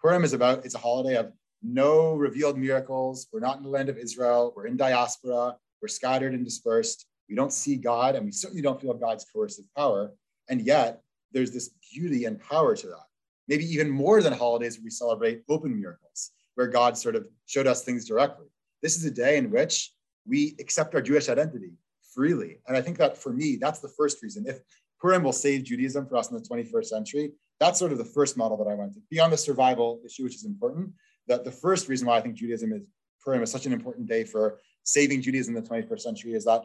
Purim 0.00 0.24
is 0.24 0.32
about, 0.32 0.64
it's 0.64 0.74
a 0.74 0.78
holiday 0.78 1.16
of 1.16 1.32
no 1.62 2.14
revealed 2.14 2.56
miracles. 2.56 3.28
We're 3.32 3.40
not 3.40 3.58
in 3.58 3.62
the 3.62 3.68
land 3.68 3.88
of 3.88 3.98
Israel. 3.98 4.52
We're 4.56 4.66
in 4.66 4.76
diaspora. 4.76 5.56
We're 5.82 5.88
scattered 5.88 6.34
and 6.34 6.44
dispersed. 6.44 7.06
We 7.28 7.34
don't 7.34 7.52
see 7.52 7.76
God 7.76 8.14
and 8.16 8.24
we 8.24 8.32
certainly 8.32 8.62
don't 8.62 8.80
feel 8.80 8.94
God's 8.94 9.24
coercive 9.24 9.66
power. 9.76 10.12
And 10.48 10.62
yet 10.62 11.00
there's 11.32 11.50
this 11.50 11.70
beauty 11.92 12.24
and 12.24 12.40
power 12.40 12.74
to 12.74 12.86
that. 12.86 13.06
Maybe 13.48 13.64
even 13.64 13.90
more 13.90 14.22
than 14.22 14.32
holidays 14.32 14.78
we 14.82 14.90
celebrate 14.90 15.42
open 15.48 15.78
miracles, 15.78 16.30
where 16.54 16.66
God 16.66 16.96
sort 16.96 17.16
of 17.16 17.26
showed 17.46 17.66
us 17.66 17.82
things 17.82 18.06
directly. 18.06 18.46
This 18.82 18.96
is 18.96 19.04
a 19.04 19.10
day 19.10 19.36
in 19.36 19.50
which 19.50 19.92
we 20.26 20.54
accept 20.60 20.94
our 20.94 21.02
Jewish 21.02 21.28
identity 21.28 21.72
freely. 22.14 22.58
And 22.66 22.76
I 22.76 22.82
think 22.82 22.98
that 22.98 23.16
for 23.16 23.32
me, 23.32 23.56
that's 23.56 23.80
the 23.80 23.88
first 23.88 24.22
reason. 24.22 24.44
If 24.46 24.60
Purim 25.00 25.22
will 25.22 25.32
save 25.32 25.64
Judaism 25.64 26.06
for 26.06 26.16
us 26.16 26.30
in 26.30 26.36
the 26.36 26.42
21st 26.42 26.86
century, 26.86 27.32
that's 27.60 27.78
sort 27.78 27.92
of 27.92 27.98
the 27.98 28.04
first 28.04 28.36
model 28.36 28.56
that 28.58 28.70
I 28.70 28.74
want 28.74 28.94
to. 28.94 29.00
Beyond 29.10 29.32
the 29.32 29.36
survival 29.36 30.00
issue, 30.04 30.24
which 30.24 30.34
is 30.34 30.44
important, 30.44 30.92
that 31.26 31.44
the 31.44 31.50
first 31.50 31.88
reason 31.88 32.06
why 32.06 32.18
I 32.18 32.20
think 32.20 32.34
Judaism 32.34 32.72
is 32.72 32.82
Purim 33.22 33.42
is 33.42 33.50
such 33.50 33.66
an 33.66 33.72
important 33.72 34.06
day 34.08 34.24
for 34.24 34.58
saving 34.84 35.20
Judaism 35.20 35.56
in 35.56 35.62
the 35.62 35.68
21st 35.68 36.00
century 36.00 36.32
is 36.32 36.44
that 36.44 36.64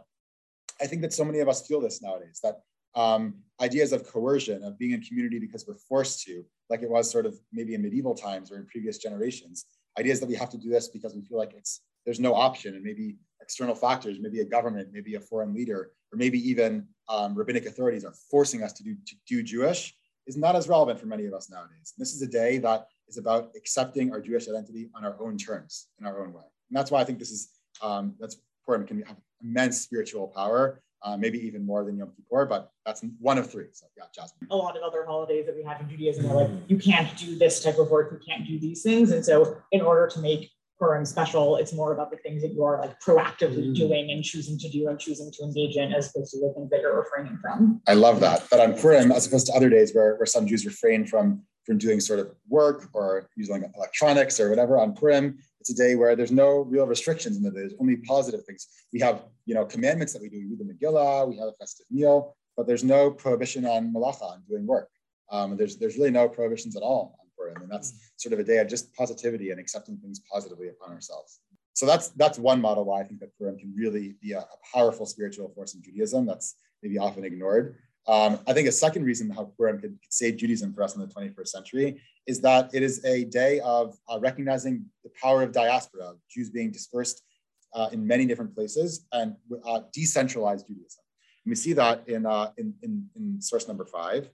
I 0.81 0.87
think 0.87 1.01
that 1.01 1.13
so 1.13 1.25
many 1.25 1.39
of 1.39 1.47
us 1.47 1.65
feel 1.67 1.81
this 1.81 2.01
nowadays, 2.01 2.39
that 2.43 2.61
um, 2.95 3.35
ideas 3.61 3.91
of 3.91 4.07
coercion, 4.07 4.63
of 4.63 4.77
being 4.77 4.91
in 4.91 5.01
community 5.01 5.39
because 5.39 5.65
we're 5.67 5.75
forced 5.75 6.23
to, 6.23 6.43
like 6.69 6.81
it 6.81 6.89
was 6.89 7.11
sort 7.11 7.25
of 7.25 7.39
maybe 7.51 7.73
in 7.73 7.81
medieval 7.81 8.15
times 8.15 8.51
or 8.51 8.57
in 8.57 8.65
previous 8.65 8.97
generations, 8.97 9.65
ideas 9.99 10.19
that 10.19 10.29
we 10.29 10.35
have 10.35 10.49
to 10.49 10.57
do 10.57 10.69
this 10.69 10.87
because 10.87 11.15
we 11.15 11.21
feel 11.21 11.37
like 11.37 11.53
it's 11.53 11.81
there's 12.05 12.19
no 12.19 12.33
option 12.33 12.75
and 12.75 12.83
maybe 12.83 13.15
external 13.41 13.75
factors, 13.75 14.17
maybe 14.19 14.41
a 14.41 14.45
government, 14.45 14.89
maybe 14.91 15.15
a 15.15 15.19
foreign 15.19 15.53
leader, 15.53 15.91
or 16.11 16.17
maybe 16.17 16.37
even 16.49 16.85
um, 17.09 17.33
rabbinic 17.33 17.65
authorities 17.65 18.03
are 18.03 18.13
forcing 18.29 18.63
us 18.63 18.73
to 18.73 18.83
do, 18.83 18.95
to 19.05 19.15
do 19.27 19.43
Jewish 19.43 19.95
is 20.25 20.37
not 20.37 20.55
as 20.55 20.67
relevant 20.67 20.99
for 20.99 21.05
many 21.05 21.25
of 21.25 21.33
us 21.33 21.49
nowadays. 21.49 21.93
And 21.95 22.01
This 22.01 22.13
is 22.13 22.21
a 22.21 22.27
day 22.27 22.57
that 22.59 22.87
is 23.07 23.17
about 23.17 23.51
accepting 23.55 24.11
our 24.11 24.21
Jewish 24.21 24.47
identity 24.47 24.89
on 24.95 25.03
our 25.03 25.15
own 25.19 25.37
terms, 25.37 25.87
in 25.99 26.05
our 26.05 26.21
own 26.21 26.33
way. 26.33 26.43
And 26.69 26.77
that's 26.77 26.91
why 26.91 27.01
I 27.01 27.03
think 27.03 27.19
this 27.19 27.31
is, 27.31 27.49
um, 27.81 28.15
that's 28.19 28.37
important, 28.63 28.87
can 28.87 29.01
have 29.03 29.17
immense 29.41 29.81
spiritual 29.81 30.27
power 30.27 30.81
uh, 31.03 31.17
maybe 31.17 31.37
even 31.45 31.65
more 31.65 31.83
than 31.83 31.97
Yom 31.97 32.11
Kippur, 32.15 32.45
but 32.45 32.71
that's 32.85 33.03
one 33.19 33.37
of 33.37 33.51
three. 33.51 33.65
So 33.73 33.87
yeah, 33.97 34.05
Jasmine. 34.15 34.47
A 34.49 34.55
lot 34.55 34.77
of 34.77 34.83
other 34.83 35.05
holidays 35.05 35.45
that 35.47 35.55
we 35.55 35.61
have 35.63 35.81
in 35.81 35.89
Judaism 35.89 36.31
are 36.31 36.43
like, 36.43 36.51
you 36.67 36.77
can't 36.77 37.15
do 37.17 37.37
this 37.37 37.61
type 37.61 37.77
of 37.77 37.89
work, 37.89 38.13
you 38.13 38.19
can't 38.25 38.47
do 38.47 38.57
these 38.57 38.83
things. 38.83 39.11
And 39.11 39.25
so 39.25 39.57
in 39.73 39.81
order 39.81 40.07
to 40.07 40.19
make 40.19 40.49
Purim 40.79 41.05
special. 41.05 41.57
It's 41.57 41.71
more 41.71 41.93
about 41.93 42.09
the 42.09 42.17
things 42.17 42.41
that 42.41 42.51
you 42.51 42.63
are 42.63 42.79
like 42.81 42.99
proactively 42.99 43.67
Mm. 43.71 43.75
doing 43.75 44.11
and 44.11 44.23
choosing 44.23 44.57
to 44.59 44.69
do 44.69 44.89
and 44.89 44.99
choosing 44.99 45.31
to 45.31 45.43
engage 45.43 45.77
in 45.77 45.93
as 45.93 46.09
opposed 46.09 46.31
to 46.31 46.39
the 46.39 46.51
things 46.53 46.69
that 46.71 46.81
you're 46.81 46.97
refraining 46.97 47.37
from. 47.41 47.79
I 47.87 47.93
love 47.93 48.19
that. 48.21 48.47
But 48.49 48.59
on 48.59 48.73
Purim, 48.73 49.11
as 49.11 49.27
opposed 49.27 49.45
to 49.47 49.53
other 49.53 49.69
days 49.69 49.93
where, 49.93 50.15
where 50.15 50.25
some 50.25 50.47
Jews 50.47 50.65
refrain 50.65 51.05
from, 51.05 51.43
from 51.65 51.77
doing 51.77 51.99
sort 51.99 52.19
of 52.19 52.35
work 52.47 52.89
or 52.93 53.29
using 53.35 53.63
electronics 53.75 54.39
or 54.39 54.49
whatever, 54.49 54.79
on 54.79 54.93
Purim, 54.93 55.37
it's 55.59 55.69
a 55.69 55.75
day 55.75 55.95
where 55.95 56.15
there's 56.15 56.31
no 56.31 56.59
real 56.59 56.85
restrictions 56.85 57.37
in 57.37 57.43
the. 57.43 57.51
There's 57.51 57.73
only 57.79 57.97
positive 57.97 58.43
things. 58.45 58.67
We 58.91 58.99
have, 58.99 59.23
you 59.45 59.55
know, 59.55 59.65
commandments 59.65 60.13
that 60.13 60.21
we 60.21 60.29
do. 60.29 60.37
We 60.39 60.55
read 60.55 60.59
the 60.59 60.73
Megillah, 60.73 61.27
we 61.29 61.37
have 61.37 61.47
a 61.47 61.53
festive 61.53 61.85
meal, 61.89 62.35
but 62.57 62.67
there's 62.67 62.83
no 62.83 63.09
prohibition 63.11 63.65
on 63.65 63.93
melacha, 63.93 64.23
on 64.23 64.43
doing 64.47 64.67
work. 64.67 64.89
Um, 65.31 65.55
there's, 65.55 65.77
there's 65.77 65.97
really 65.97 66.11
no 66.11 66.27
prohibitions 66.27 66.75
at 66.75 66.83
all 66.83 67.17
on 67.19 67.27
Purim. 67.37 67.63
And 67.63 67.71
that's 67.71 67.93
sort 68.17 68.33
of 68.33 68.39
a 68.39 68.43
day 68.43 68.57
of 68.57 68.67
just 68.67 68.93
positivity 68.93 69.51
and 69.51 69.59
accepting 69.59 69.97
things 69.97 70.19
positively 70.31 70.67
upon 70.67 70.93
ourselves. 70.93 71.39
So 71.75 71.87
that's 71.87 72.09
that's 72.09 72.37
one 72.37 72.61
model 72.61 72.85
why 72.85 73.01
I 73.01 73.03
think 73.03 73.19
that 73.21 73.35
Purim 73.37 73.57
can 73.57 73.73
really 73.75 74.15
be 74.21 74.33
a, 74.33 74.39
a 74.39 74.57
powerful 74.73 75.05
spiritual 75.05 75.49
force 75.55 75.73
in 75.73 75.81
Judaism 75.81 76.25
that's 76.25 76.55
maybe 76.83 76.99
often 76.99 77.23
ignored. 77.23 77.77
Um, 78.07 78.39
I 78.47 78.53
think 78.53 78.67
a 78.67 78.71
second 78.71 79.05
reason 79.05 79.29
how 79.29 79.53
Purim 79.57 79.79
could, 79.79 79.97
save 80.09 80.37
Judaism 80.37 80.73
for 80.73 80.83
us 80.83 80.95
in 80.95 81.01
the 81.01 81.07
21st 81.07 81.47
century 81.47 82.01
is 82.27 82.41
that 82.41 82.69
it 82.73 82.83
is 82.83 83.03
a 83.05 83.25
day 83.25 83.59
of 83.61 83.97
uh, 84.09 84.19
recognizing 84.19 84.85
the 85.03 85.11
power 85.21 85.41
of 85.41 85.51
diaspora, 85.51 86.03
of 86.03 86.17
Jews 86.29 86.49
being 86.49 86.71
dispersed 86.71 87.21
uh, 87.73 87.89
in 87.91 88.05
many 88.05 88.25
different 88.25 88.53
places 88.53 89.05
and 89.13 89.35
uh, 89.65 89.81
decentralized 89.93 90.67
Judaism. 90.67 91.03
And 91.45 91.51
we 91.51 91.55
see 91.55 91.73
that 91.73 92.07
in, 92.07 92.25
uh, 92.25 92.51
in, 92.57 92.73
in, 92.81 93.09
in 93.15 93.41
source 93.41 93.67
number 93.67 93.85
five, 93.85 94.29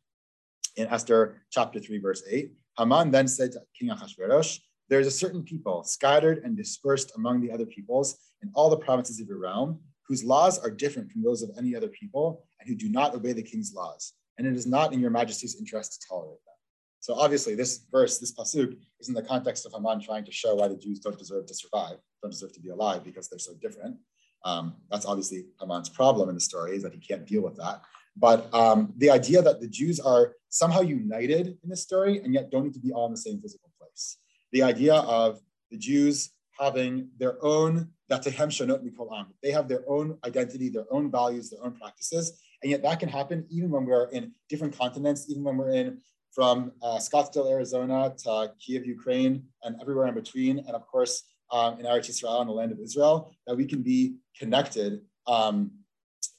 in 0.75 0.88
Esther 0.88 1.41
chapter 1.51 1.79
3, 1.79 1.99
verse 1.99 2.23
8. 2.29 2.51
Haman 2.77 3.12
then 3.12 3.27
said 3.27 3.51
to 3.51 3.62
King 3.77 3.89
Ahasuerus, 3.89 4.60
There 4.89 4.99
is 4.99 5.08
a 5.08 5.12
certain 5.12 5.43
people 5.43 5.84
scattered 5.84 6.39
and 6.43 6.55
dispersed 6.55 7.12
among 7.15 7.41
the 7.41 7.51
other 7.51 7.65
peoples 7.65 8.17
in 8.41 8.51
all 8.53 8.69
the 8.69 8.77
provinces 8.77 9.19
of 9.19 9.27
your 9.27 9.39
realm, 9.39 9.79
whose 10.09 10.23
laws 10.23 10.59
are 10.59 10.71
different 10.71 11.11
from 11.11 11.21
those 11.23 11.43
of 11.43 11.51
any 11.57 11.75
other 11.75 11.87
people, 11.87 12.43
and 12.59 12.67
who 12.67 12.75
do 12.75 12.89
not 12.89 13.15
obey 13.15 13.31
the 13.31 13.43
king's 13.43 13.73
laws. 13.73 14.13
And 14.37 14.47
it 14.47 14.55
is 14.55 14.65
not 14.65 14.91
in 14.91 14.99
your 14.99 15.11
majesty's 15.11 15.57
interest 15.57 16.01
to 16.01 16.07
tolerate 16.07 16.43
them. 16.45 16.55
So 16.99 17.13
obviously, 17.13 17.55
this 17.55 17.85
verse, 17.91 18.17
this 18.17 18.33
pasuk, 18.33 18.75
is 18.99 19.07
in 19.07 19.13
the 19.13 19.21
context 19.21 19.65
of 19.65 19.71
Haman 19.71 20.01
trying 20.01 20.25
to 20.25 20.31
show 20.31 20.55
why 20.55 20.67
the 20.67 20.75
Jews 20.75 20.99
don't 20.99 21.17
deserve 21.17 21.45
to 21.45 21.53
survive, 21.53 21.97
don't 22.21 22.31
deserve 22.31 22.53
to 22.53 22.59
be 22.59 22.69
alive 22.69 23.03
because 23.05 23.29
they're 23.29 23.39
so 23.39 23.53
different. 23.61 23.95
Um, 24.43 24.75
that's 24.89 25.05
obviously 25.05 25.45
Haman's 25.59 25.89
problem 25.89 26.27
in 26.29 26.35
the 26.35 26.41
story 26.41 26.75
is 26.75 26.83
that 26.83 26.93
he 26.93 26.99
can't 26.99 27.25
deal 27.25 27.43
with 27.43 27.55
that. 27.57 27.81
But 28.17 28.53
um, 28.53 28.93
the 28.97 29.11
idea 29.11 29.41
that 29.41 29.61
the 29.61 29.67
Jews 29.67 29.99
are 29.99 30.33
somehow 30.49 30.81
united 30.81 31.57
in 31.63 31.69
this 31.69 31.83
story 31.83 32.19
and 32.19 32.33
yet 32.33 32.49
don't 32.49 32.63
need 32.63 32.73
to 32.73 32.79
be 32.79 32.91
all 32.91 33.05
in 33.05 33.11
the 33.11 33.17
same 33.17 33.39
physical 33.41 33.69
place. 33.79 34.17
The 34.51 34.63
idea 34.63 34.95
of 34.95 35.39
the 35.71 35.77
Jews 35.77 36.31
having 36.59 37.09
their 37.17 37.43
own, 37.43 37.89
they 38.09 39.51
have 39.51 39.67
their 39.67 39.83
own 39.87 40.17
identity, 40.25 40.69
their 40.69 40.85
own 40.91 41.11
values, 41.11 41.49
their 41.49 41.63
own 41.63 41.73
practices. 41.73 42.41
And 42.61 42.71
yet 42.71 42.81
that 42.83 42.99
can 42.99 43.09
happen 43.09 43.45
even 43.49 43.69
when 43.69 43.85
we're 43.85 44.09
in 44.09 44.33
different 44.49 44.77
continents, 44.77 45.29
even 45.29 45.43
when 45.43 45.57
we're 45.57 45.71
in 45.71 46.01
from 46.33 46.71
uh, 46.81 46.97
Scottsdale, 46.97 47.49
Arizona 47.49 48.13
to 48.23 48.51
Kiev, 48.59 48.85
Ukraine, 48.85 49.43
and 49.63 49.75
everywhere 49.81 50.07
in 50.07 50.13
between. 50.13 50.59
And 50.59 50.71
of 50.71 50.85
course, 50.87 51.23
um, 51.51 51.79
in 51.79 51.85
Eretz 51.85 52.09
Israel, 52.09 52.41
in 52.41 52.47
the 52.47 52.53
land 52.53 52.71
of 52.71 52.79
Israel, 52.79 53.33
that 53.47 53.55
we 53.55 53.65
can 53.65 53.81
be 53.81 54.15
connected 54.37 55.01
um, 55.27 55.71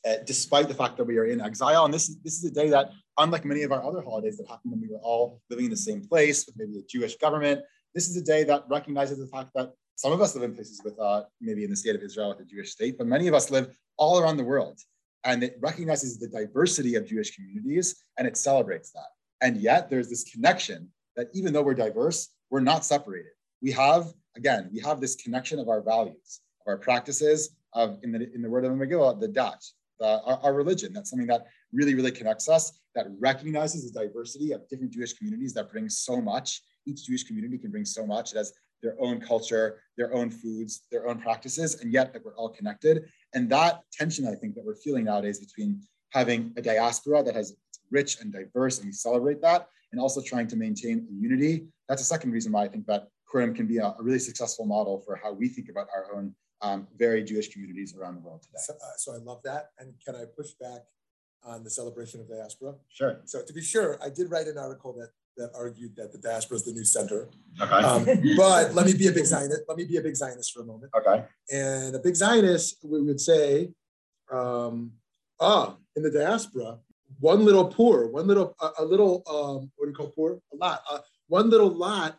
uh, 0.07 0.17
despite 0.25 0.69
the 0.69 0.75
fact 0.75 0.97
that 0.97 1.05
we 1.05 1.19
are 1.19 1.27
in 1.27 1.41
exile. 1.41 1.85
And 1.85 1.93
this 1.93 2.09
is, 2.09 2.19
this 2.23 2.39
is 2.39 2.45
a 2.45 2.55
day 2.55 2.69
that, 2.71 2.91
unlike 3.19 3.45
many 3.45 3.63
of 3.63 3.73
our 3.73 3.85
other 3.85 4.03
holidays 4.03 4.37
that 4.39 4.49
happened 4.49 4.73
when 4.73 4.81
we 4.81 4.89
were 4.89 5.01
all 5.03 5.41
living 5.51 5.67
in 5.67 5.71
the 5.71 5.77
same 5.77 6.07
place 6.07 6.47
with 6.47 6.57
maybe 6.57 6.79
a 6.79 6.83
Jewish 6.89 7.17
government, 7.17 7.61
this 7.95 8.09
is 8.09 8.17
a 8.17 8.23
day 8.23 8.45
that 8.45 8.65
recognizes 8.69 9.19
the 9.19 9.27
fact 9.27 9.51
that 9.55 9.73
some 9.97 10.13
of 10.13 10.21
us 10.21 10.35
live 10.35 10.45
in 10.45 10.55
places 10.55 10.81
with 10.85 10.99
uh, 10.99 11.25
maybe 11.41 11.65
in 11.65 11.71
the 11.71 11.77
state 11.77 11.95
of 11.95 12.03
Israel 12.03 12.31
with 12.31 12.41
a 12.41 12.45
Jewish 12.45 12.73
state, 12.73 12.97
but 12.97 13.07
many 13.07 13.29
of 13.29 13.35
us 13.35 13.51
live 13.51 13.69
all 13.97 14.19
around 14.19 14.37
the 14.37 14.45
world. 14.45 14.81
And 15.25 15.43
it 15.43 15.59
recognizes 15.61 16.19
the 16.19 16.29
diversity 16.29 16.95
of 16.95 17.07
Jewish 17.07 17.35
communities 17.35 18.03
and 18.17 18.27
it 18.27 18.37
celebrates 18.37 18.93
that. 18.93 19.11
And 19.43 19.59
yet 19.59 19.91
there's 19.91 20.09
this 20.09 20.25
connection 20.25 20.89
that 21.17 21.29
even 21.35 21.53
though 21.53 21.63
we're 21.63 21.75
diverse, 21.75 22.29
we're 22.51 22.61
not 22.61 22.85
separated. 22.85 23.33
We 23.63 23.73
have, 23.73 24.13
again, 24.37 24.71
we 24.73 24.81
have 24.81 25.01
this 25.01 25.17
connection 25.17 25.59
of 25.59 25.69
our 25.69 25.83
values, 25.83 26.41
of 26.67 26.71
our 26.71 26.79
practices, 26.79 27.57
of 27.75 27.99
in 28.03 28.13
the 28.13 28.33
in 28.35 28.43
the 28.43 28.51
word 28.51 28.65
of 28.65 28.77
the 28.77 28.85
Megillah, 28.85 29.21
the 29.21 29.29
dat, 29.29 29.63
the, 29.99 30.21
our, 30.25 30.41
our 30.43 30.55
religion. 30.55 30.93
That's 30.93 31.11
something 31.11 31.29
that 31.29 31.47
really, 31.73 31.95
really 31.95 32.11
connects 32.11 32.49
us, 32.49 32.73
that 32.95 33.07
recognizes 33.19 33.91
the 33.91 34.01
diversity 34.01 34.53
of 34.53 34.69
different 34.69 34.93
Jewish 34.93 35.13
communities 35.13 35.55
that 35.55 35.71
brings 35.71 35.99
so 35.99 36.21
much. 36.21 36.63
Each 36.87 37.07
Jewish 37.07 37.25
community 37.25 37.59
can 37.59 37.71
bring 37.71 37.85
so 37.85 38.07
much. 38.07 38.33
It 38.33 38.39
has 38.39 38.53
their 38.83 38.97
own 39.01 39.21
culture, 39.21 39.81
their 39.97 40.13
own 40.15 40.31
foods, 40.31 40.83
their 40.91 41.07
own 41.09 41.21
practices, 41.21 41.81
and 41.81 41.93
yet 41.93 42.13
that 42.13 42.25
we're 42.25 42.37
all 42.37 42.49
connected. 42.49 43.05
And 43.35 43.49
that 43.51 43.83
tension, 43.93 44.27
I 44.27 44.35
think, 44.35 44.55
that 44.55 44.65
we're 44.65 44.77
feeling 44.77 45.05
nowadays 45.05 45.39
between 45.39 45.83
having 46.11 46.53
a 46.57 46.63
diaspora 46.63 47.23
that 47.23 47.35
has 47.35 47.55
rich 47.91 48.21
and 48.21 48.33
diverse, 48.33 48.79
and 48.79 48.87
we 48.87 48.93
celebrate 48.93 49.41
that, 49.43 49.69
and 49.93 50.01
also 50.01 50.21
trying 50.21 50.47
to 50.49 50.57
maintain 50.57 51.07
a 51.11 51.13
unity. 51.13 51.67
That's 51.89 52.03
a 52.03 52.05
second 52.05 52.33
reason 52.33 52.53
why 52.53 52.65
I 52.65 52.69
think 52.69 52.87
that 52.87 53.09
Purim 53.31 53.55
can 53.55 53.67
be 53.67 53.79
a, 53.79 53.95
really 54.01 54.19
successful 54.19 54.67
model 54.67 55.03
for 55.05 55.17
how 55.17 55.33
we 55.33 55.49
think 55.49 55.69
about 55.69 55.89
our 55.95 56.15
own 56.15 56.35
um, 56.63 56.87
very 56.97 57.23
Jewish 57.23 57.49
communities 57.49 57.95
around 57.97 58.17
the 58.17 58.21
world 58.21 58.43
today. 58.43 58.59
So, 58.59 58.75
uh, 58.75 58.97
so 58.97 59.15
I 59.15 59.19
love 59.19 59.41
that. 59.45 59.71
And 59.79 59.95
can 60.05 60.15
I 60.15 60.25
push 60.37 60.51
back 60.61 60.83
on 61.43 61.65
the 61.65 61.71
celebration 61.71 62.21
of 62.21 62.29
diaspora? 62.29 62.75
Sure. 62.89 63.21
So 63.25 63.43
to 63.43 63.53
be 63.53 63.63
sure, 63.63 63.99
I 64.03 64.11
did 64.11 64.31
write 64.31 64.47
an 64.47 64.59
article 64.59 64.93
that 64.95 65.11
that 65.37 65.51
argued 65.55 65.97
that 65.97 66.13
the 66.13 66.19
diaspora 66.19 66.57
is 66.57 66.65
the 66.65 66.73
new 66.73 66.85
center. 66.85 67.29
Okay. 67.61 67.73
Um, 67.73 68.05
but 68.37 68.75
let 68.75 68.87
me 68.87 68.95
be 68.95 69.09
a 69.09 69.13
big 69.13 69.25
Zionist. 69.25 69.63
Let 69.69 69.79
me 69.79 69.85
be 69.85 69.97
a 69.97 70.03
big 70.03 70.17
Zionist 70.17 70.53
for 70.53 70.63
a 70.63 70.65
moment. 70.65 70.93
okay. 70.97 71.25
And 71.51 71.95
a 71.95 71.99
big 71.99 72.15
Zionist, 72.15 72.77
we 72.85 73.03
would 73.03 73.21
say, 73.21 73.71
um, 74.31 74.93
ah, 75.41 75.77
in 75.97 76.03
the 76.03 76.11
diaspora, 76.11 76.79
one 77.19 77.45
little 77.45 77.67
poor, 77.67 78.07
one 78.09 78.27
little, 78.27 78.55
a, 78.61 78.71
a 78.81 78.85
little, 78.85 79.23
um, 79.27 79.71
what 79.77 79.87
do 79.87 79.91
you 79.91 79.95
call 79.95 80.09
poor? 80.09 80.41
A 80.53 80.57
lot. 80.57 80.83
Uh, 80.91 80.99
one 81.29 81.51
little 81.51 81.69
lot 81.71 82.19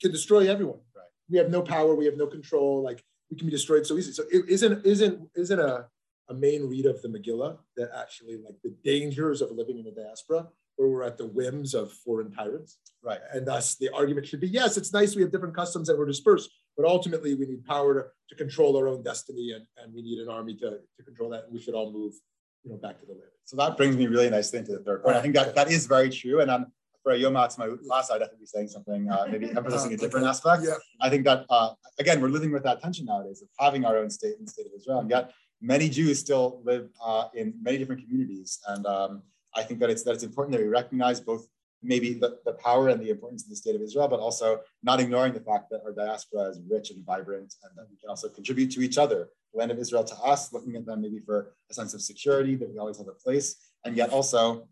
can 0.00 0.12
destroy 0.12 0.50
everyone. 0.50 0.80
Right. 0.94 1.04
We 1.30 1.38
have 1.38 1.50
no 1.50 1.62
power. 1.62 1.94
We 1.94 2.04
have 2.04 2.16
no 2.16 2.26
control. 2.26 2.82
Like 2.82 3.02
we 3.30 3.36
can 3.36 3.46
be 3.46 3.52
destroyed 3.52 3.86
so 3.86 3.96
easy. 3.96 4.12
So 4.12 4.24
it 4.30 4.48
isn't 4.48 4.84
isn't 4.84 5.28
isn't 5.34 5.60
a 5.60 5.86
a 6.28 6.34
main 6.34 6.68
read 6.68 6.86
of 6.86 7.00
the 7.02 7.08
Megillah 7.08 7.56
that 7.76 7.90
actually 7.96 8.36
like 8.36 8.56
the 8.62 8.74
dangers 8.84 9.40
of 9.40 9.50
living 9.52 9.78
in 9.78 9.84
the 9.84 9.92
diaspora, 9.92 10.46
where 10.78 10.88
we're 10.88 11.02
at 11.02 11.18
the 11.18 11.26
whims 11.26 11.74
of 11.74 11.92
foreign 11.92 12.30
tyrants. 12.30 12.78
Right. 13.02 13.18
And 13.32 13.46
thus 13.46 13.74
the 13.76 13.90
argument 13.92 14.26
should 14.26 14.40
be, 14.40 14.48
yes, 14.48 14.76
it's 14.76 14.92
nice 14.92 15.16
we 15.16 15.22
have 15.22 15.32
different 15.32 15.54
customs 15.54 15.88
that 15.88 15.98
we're 15.98 16.06
dispersed, 16.06 16.50
but 16.76 16.86
ultimately 16.86 17.34
we 17.34 17.46
need 17.46 17.64
power 17.64 17.94
to, 17.94 18.04
to 18.28 18.34
control 18.36 18.76
our 18.76 18.88
own 18.88 19.02
destiny 19.02 19.52
and, 19.52 19.66
and 19.82 19.92
we 19.92 20.02
need 20.02 20.20
an 20.20 20.28
army 20.28 20.54
to, 20.54 20.78
to 20.96 21.04
control 21.04 21.30
that. 21.30 21.44
And 21.44 21.52
we 21.52 21.60
should 21.60 21.74
all 21.74 21.92
move, 21.92 22.14
you 22.62 22.70
know, 22.70 22.76
back 22.76 23.00
to 23.00 23.06
the 23.06 23.12
land. 23.12 23.24
So 23.44 23.56
that 23.56 23.76
brings 23.76 23.96
me 23.96 24.06
really 24.06 24.30
nicely 24.30 24.60
into 24.60 24.72
the 24.72 24.78
third 24.78 25.02
point. 25.02 25.16
I 25.16 25.20
think 25.20 25.34
that 25.34 25.54
that 25.56 25.70
is 25.70 25.86
very 25.86 26.10
true. 26.10 26.40
And 26.40 26.50
on, 26.50 26.72
for 27.02 27.12
a 27.12 27.16
Yom 27.16 27.34
Ha'atzmaut 27.34 27.84
class, 27.84 28.10
I'd 28.10 28.18
definitely 28.18 28.40
be 28.40 28.46
saying 28.46 28.68
something, 28.68 29.10
uh, 29.10 29.26
maybe 29.30 29.50
emphasizing 29.56 29.94
a 29.94 29.96
different 29.96 30.26
aspect. 30.26 30.62
Yeah. 30.64 30.74
I 31.00 31.10
think 31.10 31.24
that, 31.24 31.44
uh, 31.50 31.70
again, 31.98 32.20
we're 32.20 32.28
living 32.28 32.52
with 32.52 32.62
that 32.64 32.80
tension 32.80 33.06
nowadays 33.06 33.42
of 33.42 33.48
having 33.58 33.84
our 33.84 33.96
own 33.96 34.10
state 34.10 34.34
and 34.38 34.46
the 34.46 34.50
state 34.52 34.66
of 34.66 34.72
Israel. 34.76 35.00
And 35.00 35.10
yet 35.10 35.32
many 35.60 35.88
Jews 35.88 36.20
still 36.20 36.60
live 36.64 36.88
uh, 37.04 37.28
in 37.34 37.54
many 37.60 37.78
different 37.78 38.02
communities. 38.02 38.60
And 38.68 38.86
um, 38.86 39.22
I 39.54 39.62
think 39.62 39.80
that 39.80 39.90
it's, 39.90 40.02
that 40.04 40.14
it's 40.14 40.24
important 40.24 40.56
that 40.56 40.62
we 40.62 40.68
recognize 40.68 41.20
both 41.20 41.46
maybe 41.82 42.14
the, 42.14 42.38
the 42.44 42.54
power 42.54 42.88
and 42.88 43.00
the 43.00 43.10
importance 43.10 43.44
of 43.44 43.50
the 43.50 43.56
state 43.56 43.76
of 43.76 43.82
Israel, 43.82 44.08
but 44.08 44.20
also 44.20 44.60
not 44.82 45.00
ignoring 45.00 45.32
the 45.32 45.40
fact 45.40 45.70
that 45.70 45.80
our 45.84 45.92
diaspora 45.92 46.48
is 46.48 46.60
rich 46.68 46.90
and 46.90 47.04
vibrant 47.04 47.54
and 47.62 47.72
that 47.76 47.86
we 47.90 47.96
can 47.96 48.10
also 48.10 48.28
contribute 48.28 48.70
to 48.72 48.80
each 48.80 48.98
other. 48.98 49.28
The 49.52 49.58
land 49.60 49.70
of 49.70 49.78
Israel 49.78 50.04
to 50.04 50.16
us, 50.16 50.52
looking 50.52 50.74
at 50.76 50.84
them 50.84 51.02
maybe 51.02 51.20
for 51.20 51.54
a 51.70 51.74
sense 51.74 51.94
of 51.94 52.02
security, 52.02 52.56
that 52.56 52.68
we 52.68 52.78
always 52.78 52.98
have 52.98 53.08
a 53.08 53.12
place, 53.12 53.56
and 53.84 53.96
yet 53.96 54.10
also 54.10 54.68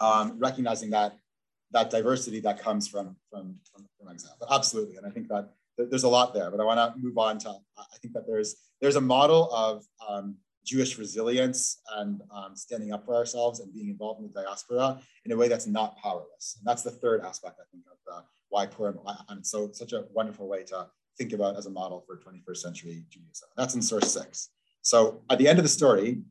um, 0.00 0.38
recognizing 0.38 0.90
that 0.90 1.16
that 1.72 1.88
diversity 1.88 2.40
that 2.40 2.60
comes 2.60 2.88
from, 2.88 3.14
from, 3.30 3.54
from, 3.70 3.86
from 3.96 4.10
exile. 4.10 4.34
But 4.40 4.48
absolutely, 4.50 4.96
and 4.96 5.06
I 5.06 5.10
think 5.10 5.28
that 5.28 5.50
there's 5.78 6.02
a 6.02 6.08
lot 6.08 6.34
there, 6.34 6.50
but 6.50 6.58
I 6.60 6.64
want 6.64 6.78
to 6.78 7.00
move 7.00 7.16
on 7.16 7.38
to, 7.40 7.50
I 7.78 7.96
think 8.02 8.12
that 8.14 8.26
there's, 8.26 8.56
there's 8.80 8.96
a 8.96 9.00
model 9.00 9.52
of 9.54 9.84
um, 10.06 10.36
Jewish 10.64 10.98
resilience 10.98 11.80
and 11.96 12.20
um, 12.30 12.54
standing 12.54 12.92
up 12.92 13.04
for 13.04 13.14
ourselves 13.14 13.60
and 13.60 13.72
being 13.72 13.88
involved 13.88 14.20
in 14.20 14.30
the 14.32 14.42
diaspora 14.42 15.00
in 15.24 15.32
a 15.32 15.36
way 15.36 15.48
that's 15.48 15.66
not 15.66 15.96
powerless. 15.98 16.56
And 16.58 16.66
that's 16.66 16.82
the 16.82 16.90
third 16.90 17.22
aspect, 17.22 17.58
I 17.60 17.64
think, 17.70 17.84
of 17.90 18.14
uh, 18.14 18.22
why 18.48 18.66
Purim, 18.66 18.98
and 19.28 19.46
so 19.46 19.70
such 19.72 19.92
a 19.92 20.04
wonderful 20.12 20.48
way 20.48 20.64
to 20.64 20.88
think 21.16 21.32
about 21.32 21.56
as 21.56 21.66
a 21.66 21.70
model 21.70 22.04
for 22.06 22.16
21st 22.16 22.56
century 22.56 23.04
Judaism. 23.10 23.48
That's 23.56 23.74
in 23.74 23.82
source 23.82 24.12
six. 24.12 24.50
So 24.82 25.22
at 25.30 25.38
the 25.38 25.48
end 25.48 25.58
of 25.58 25.64
the 25.64 25.68
story, 25.68 26.22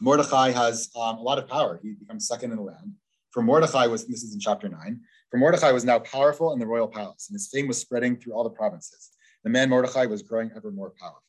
Mordechai 0.00 0.50
has 0.50 0.90
um, 0.96 1.18
a 1.18 1.22
lot 1.22 1.38
of 1.38 1.48
power. 1.48 1.78
He 1.82 1.94
becomes 1.94 2.28
second 2.28 2.50
in 2.50 2.56
the 2.56 2.62
land. 2.62 2.92
For 3.30 3.42
Mordechai 3.42 3.86
was, 3.86 4.06
this 4.06 4.22
is 4.22 4.32
in 4.32 4.40
chapter 4.40 4.68
nine, 4.68 5.00
for 5.30 5.38
Mordechai 5.38 5.72
was 5.72 5.84
now 5.84 5.98
powerful 5.98 6.52
in 6.52 6.58
the 6.58 6.66
royal 6.66 6.88
palace, 6.88 7.28
and 7.28 7.34
his 7.34 7.48
fame 7.52 7.68
was 7.68 7.78
spreading 7.78 8.16
through 8.16 8.32
all 8.32 8.44
the 8.44 8.50
provinces. 8.50 9.10
The 9.44 9.50
man 9.50 9.68
Mordechai 9.68 10.06
was 10.06 10.22
growing 10.22 10.50
ever 10.56 10.70
more 10.70 10.92
powerful. 10.98 11.22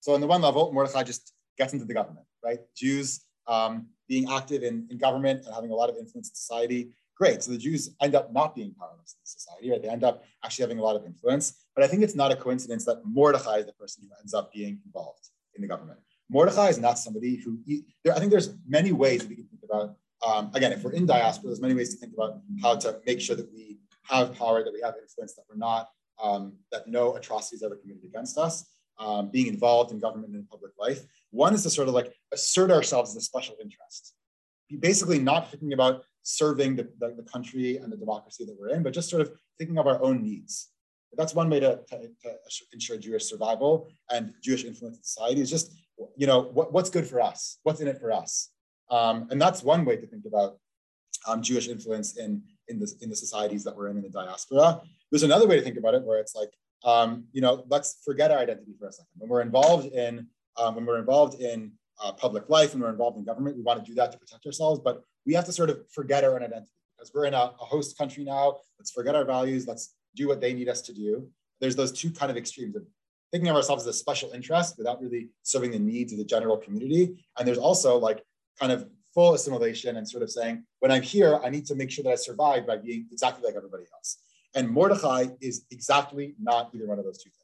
So 0.00 0.12
on 0.12 0.20
the 0.20 0.26
one 0.26 0.42
level, 0.42 0.72
Mordechai 0.72 1.02
just 1.02 1.32
gets 1.58 1.72
into 1.72 1.84
the 1.84 1.94
government, 1.94 2.26
right? 2.42 2.60
Jews 2.76 3.20
um, 3.46 3.88
being 4.08 4.30
active 4.30 4.62
in, 4.62 4.86
in 4.90 4.98
government 4.98 5.44
and 5.44 5.54
having 5.54 5.70
a 5.70 5.74
lot 5.74 5.88
of 5.88 5.96
influence 5.96 6.28
in 6.28 6.34
society 6.34 6.92
great. 7.16 7.42
So 7.42 7.52
the 7.52 7.58
Jews 7.58 7.94
end 8.00 8.14
up 8.14 8.32
not 8.32 8.54
being 8.54 8.74
powerless 8.74 9.16
in 9.20 9.24
society, 9.24 9.70
right? 9.70 9.82
They 9.82 9.88
end 9.88 10.04
up 10.04 10.24
actually 10.44 10.64
having 10.64 10.78
a 10.78 10.82
lot 10.82 10.96
of 10.96 11.04
influence. 11.04 11.64
But 11.74 11.84
I 11.84 11.86
think 11.86 12.02
it's 12.02 12.14
not 12.14 12.32
a 12.32 12.36
coincidence 12.36 12.84
that 12.86 13.02
Mordechai 13.04 13.58
is 13.58 13.66
the 13.66 13.72
person 13.72 14.04
who 14.04 14.10
ends 14.20 14.34
up 14.34 14.52
being 14.52 14.80
involved 14.84 15.28
in 15.54 15.62
the 15.62 15.68
government. 15.68 15.98
Mordechai 16.28 16.68
is 16.68 16.78
not 16.78 16.98
somebody 16.98 17.36
who, 17.36 17.58
I 18.10 18.18
think 18.18 18.30
there's 18.30 18.54
many 18.66 18.92
ways 18.92 19.20
that 19.20 19.28
we 19.28 19.36
can 19.36 19.46
think 19.46 19.62
about. 19.62 19.96
Um, 20.26 20.50
again, 20.54 20.72
if 20.72 20.82
we're 20.82 20.92
in 20.92 21.06
diaspora, 21.06 21.48
there's 21.48 21.60
many 21.60 21.74
ways 21.74 21.90
to 21.94 21.96
think 22.00 22.14
about 22.14 22.40
how 22.62 22.76
to 22.76 22.98
make 23.06 23.20
sure 23.20 23.36
that 23.36 23.52
we 23.52 23.78
have 24.04 24.34
power, 24.34 24.64
that 24.64 24.72
we 24.72 24.80
have 24.80 24.94
influence, 25.00 25.34
that 25.34 25.44
we're 25.48 25.56
not, 25.56 25.88
um, 26.22 26.54
that 26.72 26.88
no 26.88 27.16
atrocities 27.16 27.62
ever 27.62 27.76
committed 27.76 28.04
against 28.04 28.38
us, 28.38 28.64
um, 28.98 29.30
being 29.30 29.48
involved 29.48 29.92
in 29.92 29.98
government 29.98 30.34
and 30.34 30.48
public 30.48 30.72
life. 30.78 31.04
One 31.34 31.54
is 31.54 31.62
to 31.64 31.70
sort 31.70 31.88
of 31.88 31.94
like 31.94 32.12
assert 32.32 32.70
ourselves 32.70 33.10
as 33.10 33.16
a 33.16 33.20
special 33.20 33.56
interest. 33.60 34.14
Basically 34.80 35.18
not 35.18 35.50
thinking 35.50 35.72
about 35.72 36.04
serving 36.22 36.76
the, 36.76 36.88
the, 36.98 37.14
the, 37.16 37.22
country 37.22 37.76
and 37.76 37.92
the 37.92 37.96
democracy 37.96 38.44
that 38.46 38.56
we're 38.58 38.70
in, 38.70 38.82
but 38.82 38.94
just 38.94 39.10
sort 39.10 39.20
of 39.20 39.30
thinking 39.58 39.78
of 39.78 39.86
our 39.86 40.02
own 40.02 40.22
needs. 40.22 40.70
That's 41.16 41.34
one 41.34 41.50
way 41.50 41.60
to, 41.60 41.80
to, 41.90 41.98
to 42.22 42.30
ensure 42.72 42.96
Jewish 42.96 43.24
survival 43.24 43.88
and 44.10 44.32
Jewish 44.42 44.64
influence 44.64 44.96
in 44.96 45.02
society 45.04 45.42
is 45.42 45.50
just 45.50 45.70
you 46.16 46.26
know, 46.26 46.40
what, 46.40 46.72
what's 46.72 46.90
good 46.90 47.06
for 47.06 47.20
us? 47.20 47.58
What's 47.62 47.80
in 47.80 47.88
it 47.88 47.98
for 48.00 48.12
us? 48.12 48.50
Um, 48.90 49.28
and 49.30 49.40
that's 49.40 49.62
one 49.62 49.84
way 49.84 49.96
to 49.96 50.06
think 50.06 50.24
about 50.26 50.58
um, 51.26 51.42
Jewish 51.42 51.68
influence 51.68 52.16
in, 52.16 52.42
in, 52.68 52.78
the, 52.78 52.92
in 53.00 53.10
the 53.10 53.16
societies 53.16 53.64
that 53.64 53.76
we're 53.76 53.88
in 53.88 53.96
in 53.96 54.02
the 54.02 54.10
diaspora. 54.10 54.80
There's 55.10 55.22
another 55.22 55.46
way 55.46 55.56
to 55.56 55.62
think 55.62 55.78
about 55.78 55.94
it 55.94 56.02
where 56.02 56.18
it's 56.18 56.34
like, 56.34 56.50
um, 56.84 57.24
you 57.32 57.40
know, 57.40 57.64
let's 57.68 58.02
forget 58.04 58.30
our 58.30 58.38
identity 58.38 58.74
for 58.78 58.88
a 58.88 58.92
second. 58.92 59.08
When 59.16 59.30
we're 59.30 59.40
involved 59.40 59.86
in, 59.86 60.26
um, 60.56 60.76
when 60.76 60.86
we're 60.86 60.98
involved 60.98 61.40
in 61.40 61.72
uh, 62.02 62.12
public 62.12 62.48
life 62.48 62.72
and 62.72 62.82
we're 62.82 62.90
involved 62.90 63.18
in 63.18 63.24
government, 63.24 63.56
we 63.56 63.62
want 63.62 63.84
to 63.84 63.88
do 63.88 63.94
that 63.94 64.12
to 64.12 64.18
protect 64.18 64.44
ourselves, 64.46 64.80
but 64.82 65.02
we 65.26 65.34
have 65.34 65.44
to 65.44 65.52
sort 65.52 65.70
of 65.70 65.80
forget 65.90 66.24
our 66.24 66.34
own 66.34 66.42
identity 66.42 66.70
because 66.96 67.12
we're 67.14 67.26
in 67.26 67.34
a, 67.34 67.52
a 67.60 67.64
host 67.64 67.96
country 67.96 68.24
now. 68.24 68.56
Let's 68.78 68.90
forget 68.90 69.14
our 69.14 69.24
values. 69.24 69.66
Let's 69.66 69.94
do 70.14 70.28
what 70.28 70.40
they 70.40 70.52
need 70.52 70.68
us 70.68 70.80
to 70.82 70.92
do. 70.92 71.28
There's 71.60 71.76
those 71.76 71.92
two 71.92 72.10
kind 72.10 72.30
of 72.30 72.36
extremes 72.36 72.76
of 72.76 72.84
thinking 73.32 73.50
of 73.50 73.56
ourselves 73.56 73.82
as 73.84 73.88
a 73.88 73.98
special 73.98 74.30
interest 74.32 74.76
without 74.78 75.00
really 75.00 75.28
serving 75.42 75.72
the 75.72 75.78
needs 75.78 76.12
of 76.12 76.18
the 76.18 76.24
general 76.24 76.56
community. 76.56 77.24
And 77.38 77.46
there's 77.46 77.58
also 77.58 77.98
like 77.98 78.22
kind 78.60 78.70
of 78.70 78.88
full 79.12 79.34
assimilation 79.34 79.96
and 79.96 80.08
sort 80.08 80.22
of 80.22 80.30
saying, 80.30 80.64
when 80.80 80.90
I'm 80.90 81.02
here, 81.02 81.40
I 81.42 81.48
need 81.50 81.66
to 81.66 81.74
make 81.74 81.90
sure 81.90 82.02
that 82.04 82.10
I 82.10 82.16
survive 82.16 82.66
by 82.66 82.76
being 82.76 83.06
exactly 83.10 83.44
like 83.44 83.56
everybody 83.56 83.84
else. 83.94 84.18
And 84.54 84.68
Mordechai 84.68 85.26
is 85.40 85.66
exactly 85.70 86.34
not 86.40 86.70
either 86.74 86.86
one 86.86 86.98
of 86.98 87.04
those 87.04 87.22
two 87.22 87.30
things. 87.30 87.43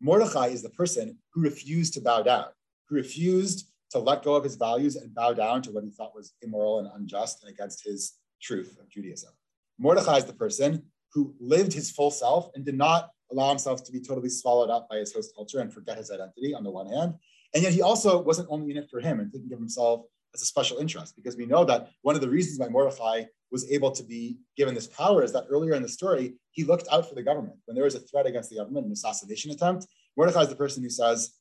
Mordechai 0.00 0.48
is 0.48 0.62
the 0.62 0.70
person 0.70 1.18
who 1.32 1.42
refused 1.42 1.94
to 1.94 2.00
bow 2.00 2.22
down, 2.22 2.46
who 2.88 2.96
refused 2.96 3.70
to 3.90 3.98
let 3.98 4.22
go 4.22 4.34
of 4.34 4.44
his 4.44 4.56
values 4.56 4.96
and 4.96 5.14
bow 5.14 5.32
down 5.32 5.62
to 5.62 5.70
what 5.72 5.84
he 5.84 5.90
thought 5.90 6.14
was 6.14 6.32
immoral 6.42 6.78
and 6.78 6.88
unjust 6.94 7.42
and 7.42 7.52
against 7.52 7.84
his 7.84 8.14
truth 8.40 8.76
of 8.80 8.88
Judaism. 8.88 9.30
Mordechai 9.78 10.16
is 10.16 10.24
the 10.24 10.32
person 10.32 10.82
who 11.12 11.34
lived 11.40 11.72
his 11.72 11.90
full 11.90 12.10
self 12.10 12.50
and 12.54 12.64
did 12.64 12.76
not 12.76 13.10
allow 13.32 13.48
himself 13.48 13.84
to 13.84 13.92
be 13.92 14.00
totally 14.00 14.28
swallowed 14.28 14.70
up 14.70 14.88
by 14.88 14.96
his 14.96 15.12
host 15.12 15.34
culture 15.34 15.60
and 15.60 15.72
forget 15.72 15.98
his 15.98 16.10
identity 16.10 16.54
on 16.54 16.64
the 16.64 16.70
one 16.70 16.86
hand. 16.86 17.14
And 17.54 17.62
yet 17.62 17.72
he 17.72 17.82
also 17.82 18.22
wasn't 18.22 18.48
only 18.50 18.70
in 18.70 18.76
it 18.76 18.88
for 18.90 19.00
him 19.00 19.20
and 19.20 19.30
thinking 19.30 19.52
of 19.52 19.58
himself 19.58 20.02
as 20.34 20.42
a 20.42 20.46
special 20.46 20.78
interest, 20.78 21.16
because 21.16 21.36
we 21.36 21.46
know 21.46 21.64
that 21.64 21.90
one 22.02 22.14
of 22.14 22.20
the 22.20 22.28
reasons 22.28 22.58
why 22.58 22.68
Mordechai 22.68 23.24
was 23.50 23.70
able 23.70 23.90
to 23.90 24.02
be 24.04 24.38
given 24.56 24.74
this 24.74 24.86
power 24.86 25.24
is 25.24 25.32
that 25.32 25.44
earlier 25.50 25.74
in 25.74 25.82
the 25.82 25.88
story, 25.88 26.34
he 26.52 26.64
looked 26.64 26.86
out 26.92 27.08
for 27.08 27.14
the 27.14 27.22
government. 27.22 27.56
When 27.64 27.74
there 27.74 27.84
was 27.84 27.94
a 27.96 28.00
threat 28.00 28.26
against 28.26 28.50
the 28.50 28.56
government, 28.56 28.86
an 28.86 28.92
assassination 28.92 29.50
attempt, 29.50 29.86
Mordechai 30.16 30.42
is 30.42 30.48
the 30.48 30.56
person 30.56 30.82
who 30.82 30.90
says, 30.90 31.34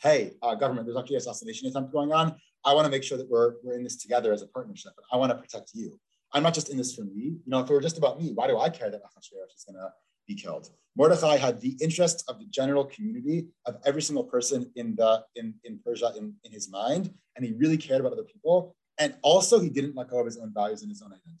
hey, 0.00 0.32
uh, 0.42 0.54
government, 0.54 0.86
there's 0.86 0.96
actually 0.96 1.16
an 1.16 1.22
assassination 1.22 1.68
attempt 1.68 1.92
going 1.92 2.12
on. 2.12 2.36
I 2.64 2.74
want 2.74 2.84
to 2.84 2.90
make 2.90 3.02
sure 3.02 3.18
that 3.18 3.28
we're, 3.28 3.54
we're 3.64 3.74
in 3.74 3.82
this 3.82 3.96
together 3.96 4.32
as 4.32 4.42
a 4.42 4.46
partnership. 4.46 4.92
I 5.12 5.16
want 5.16 5.30
to 5.32 5.38
protect 5.38 5.72
you. 5.74 5.98
I'm 6.32 6.42
not 6.42 6.54
just 6.54 6.70
in 6.70 6.76
this 6.76 6.94
for 6.94 7.02
me. 7.02 7.22
You 7.22 7.40
know, 7.46 7.60
if 7.60 7.68
it 7.68 7.72
were 7.72 7.80
just 7.80 7.98
about 7.98 8.20
me, 8.20 8.32
why 8.32 8.46
do 8.46 8.58
I 8.58 8.70
care 8.70 8.90
that 8.90 9.00
Achashverosh 9.02 9.54
is 9.56 9.64
going 9.66 9.76
to 9.76 9.92
be 10.26 10.34
killed. 10.34 10.70
Mordechai 10.96 11.36
had 11.36 11.60
the 11.60 11.76
interests 11.80 12.22
of 12.28 12.38
the 12.38 12.46
general 12.46 12.84
community 12.84 13.46
of 13.66 13.76
every 13.84 14.02
single 14.02 14.24
person 14.24 14.70
in 14.76 14.94
the 14.96 15.22
in, 15.36 15.54
in 15.64 15.78
Persia 15.84 16.12
in, 16.16 16.34
in 16.44 16.52
his 16.52 16.70
mind, 16.70 17.12
and 17.34 17.44
he 17.44 17.52
really 17.52 17.78
cared 17.78 18.00
about 18.00 18.12
other 18.12 18.24
people. 18.24 18.76
And 18.98 19.14
also, 19.22 19.58
he 19.58 19.70
didn't 19.70 19.96
let 19.96 20.08
go 20.08 20.20
of 20.20 20.26
his 20.26 20.36
own 20.36 20.52
values 20.52 20.82
and 20.82 20.90
his 20.90 21.02
own 21.02 21.12
identity. 21.12 21.40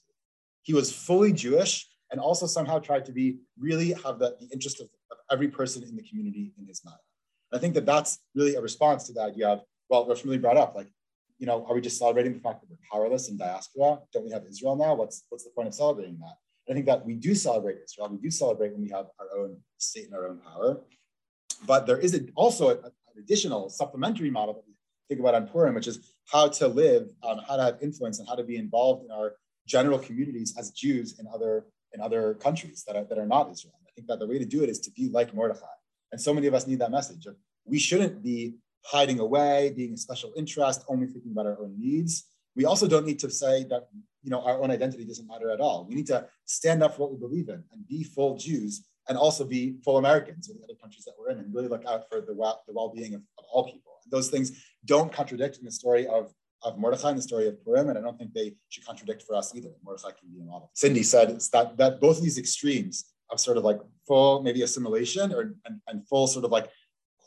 He 0.62 0.72
was 0.72 0.90
fully 0.90 1.32
Jewish 1.32 1.86
and 2.10 2.20
also 2.20 2.46
somehow 2.46 2.78
tried 2.78 3.04
to 3.06 3.12
be 3.12 3.38
really 3.58 3.92
have 4.04 4.18
the, 4.18 4.36
the 4.40 4.48
interest 4.52 4.80
of, 4.80 4.88
of 5.10 5.18
every 5.30 5.48
person 5.48 5.82
in 5.82 5.96
the 5.96 6.02
community 6.02 6.52
in 6.58 6.66
his 6.66 6.82
mind. 6.84 6.96
And 7.50 7.58
I 7.58 7.60
think 7.60 7.74
that 7.74 7.86
that's 7.86 8.18
really 8.34 8.54
a 8.54 8.60
response 8.60 9.06
to 9.06 9.12
the 9.12 9.22
idea 9.22 9.48
of, 9.48 9.62
well, 9.88 10.06
what's 10.06 10.24
really 10.24 10.38
brought 10.38 10.56
up, 10.56 10.74
like, 10.74 10.88
you 11.38 11.46
know, 11.46 11.66
are 11.66 11.74
we 11.74 11.80
just 11.80 11.98
celebrating 11.98 12.32
the 12.32 12.40
fact 12.40 12.60
that 12.60 12.70
we're 12.70 12.76
powerless 12.90 13.28
in 13.28 13.36
diaspora? 13.36 13.98
Don't 14.12 14.24
we 14.24 14.30
have 14.30 14.44
Israel 14.46 14.76
now? 14.76 14.94
What's 14.94 15.24
what's 15.28 15.44
the 15.44 15.50
point 15.50 15.68
of 15.68 15.74
celebrating 15.74 16.18
that? 16.20 16.36
I 16.68 16.74
think 16.74 16.86
that 16.86 17.04
we 17.04 17.14
do 17.14 17.34
celebrate 17.34 17.78
Israel. 17.84 18.08
We 18.10 18.18
do 18.18 18.30
celebrate 18.30 18.72
when 18.72 18.82
we 18.82 18.90
have 18.90 19.06
our 19.18 19.38
own 19.38 19.56
state 19.78 20.06
and 20.06 20.14
our 20.14 20.28
own 20.28 20.38
power. 20.38 20.80
But 21.66 21.86
there 21.86 21.98
is 21.98 22.14
a, 22.14 22.20
also 22.34 22.70
a, 22.70 22.74
an 22.74 22.92
additional 23.18 23.68
supplementary 23.68 24.30
model 24.30 24.54
that 24.54 24.64
we 24.66 24.74
think 25.08 25.20
about 25.20 25.34
on 25.34 25.48
Purim, 25.48 25.74
which 25.74 25.86
is 25.86 26.12
how 26.30 26.48
to 26.48 26.68
live, 26.68 27.10
um, 27.22 27.40
how 27.46 27.56
to 27.56 27.62
have 27.62 27.78
influence, 27.82 28.18
and 28.18 28.28
how 28.28 28.34
to 28.34 28.44
be 28.44 28.56
involved 28.56 29.04
in 29.04 29.10
our 29.10 29.34
general 29.66 29.98
communities 29.98 30.54
as 30.58 30.70
Jews 30.70 31.18
in 31.18 31.26
other 31.32 31.66
in 31.94 32.00
other 32.00 32.34
countries 32.34 32.84
that 32.86 32.96
are, 32.96 33.04
that 33.04 33.18
are 33.18 33.26
not 33.26 33.50
Israel. 33.50 33.74
I 33.86 33.90
think 33.94 34.06
that 34.08 34.18
the 34.18 34.26
way 34.26 34.38
to 34.38 34.46
do 34.46 34.62
it 34.62 34.70
is 34.70 34.80
to 34.80 34.90
be 34.92 35.10
like 35.10 35.34
Mordechai. 35.34 35.66
And 36.10 36.20
so 36.20 36.32
many 36.32 36.46
of 36.46 36.54
us 36.54 36.66
need 36.66 36.78
that 36.78 36.90
message 36.90 37.26
of 37.26 37.36
we 37.66 37.78
shouldn't 37.78 38.22
be 38.22 38.54
hiding 38.84 39.18
away, 39.18 39.72
being 39.76 39.92
a 39.94 39.96
special 39.96 40.32
interest, 40.36 40.84
only 40.88 41.06
thinking 41.06 41.32
about 41.32 41.46
our 41.46 41.60
own 41.60 41.74
needs. 41.78 42.24
We 42.54 42.64
also 42.64 42.86
don't 42.86 43.06
need 43.06 43.18
to 43.20 43.30
say 43.30 43.64
that 43.64 43.88
you 44.22 44.30
know, 44.30 44.42
our 44.42 44.62
own 44.62 44.70
identity 44.70 45.04
doesn't 45.04 45.26
matter 45.26 45.50
at 45.50 45.60
all. 45.60 45.86
We 45.88 45.94
need 45.94 46.06
to 46.06 46.26
stand 46.44 46.82
up 46.82 46.94
for 46.94 47.02
what 47.02 47.12
we 47.12 47.18
believe 47.18 47.48
in 47.48 47.62
and 47.72 47.86
be 47.88 48.04
full 48.04 48.36
Jews 48.36 48.86
and 49.08 49.18
also 49.18 49.44
be 49.44 49.76
full 49.84 49.98
Americans 49.98 50.48
in 50.48 50.56
the 50.58 50.64
other 50.64 50.74
countries 50.80 51.04
that 51.04 51.14
we're 51.18 51.30
in 51.30 51.38
and 51.38 51.52
really 51.52 51.68
look 51.68 51.84
out 51.86 52.08
for 52.08 52.20
the, 52.20 52.32
well, 52.32 52.62
the 52.66 52.72
well-being 52.72 53.14
of, 53.14 53.22
of 53.38 53.44
all 53.52 53.64
people. 53.64 53.92
And 54.04 54.12
those 54.12 54.28
things 54.28 54.64
don't 54.84 55.12
contradict 55.12 55.58
in 55.58 55.64
the 55.64 55.72
story 55.72 56.06
of, 56.06 56.32
of 56.62 56.78
Mordechai 56.78 57.10
and 57.10 57.18
the 57.18 57.22
story 57.22 57.48
of 57.48 57.62
Purim, 57.64 57.88
and 57.88 57.98
I 57.98 58.00
don't 58.00 58.16
think 58.16 58.32
they 58.32 58.54
should 58.68 58.86
contradict 58.86 59.22
for 59.22 59.34
us 59.34 59.52
either. 59.56 59.70
Mordechai 59.82 60.10
can 60.10 60.32
be 60.32 60.40
a 60.40 60.44
model. 60.44 60.70
Cindy 60.74 61.02
said 61.02 61.30
it's 61.30 61.48
that, 61.48 61.76
that 61.78 62.00
both 62.00 62.18
of 62.18 62.22
these 62.22 62.38
extremes 62.38 63.06
of 63.32 63.40
sort 63.40 63.56
of 63.56 63.64
like 63.64 63.80
full 64.06 64.42
maybe 64.42 64.62
assimilation 64.62 65.32
or 65.32 65.54
and, 65.64 65.80
and 65.88 66.06
full 66.06 66.28
sort 66.28 66.44
of 66.44 66.52
like 66.52 66.68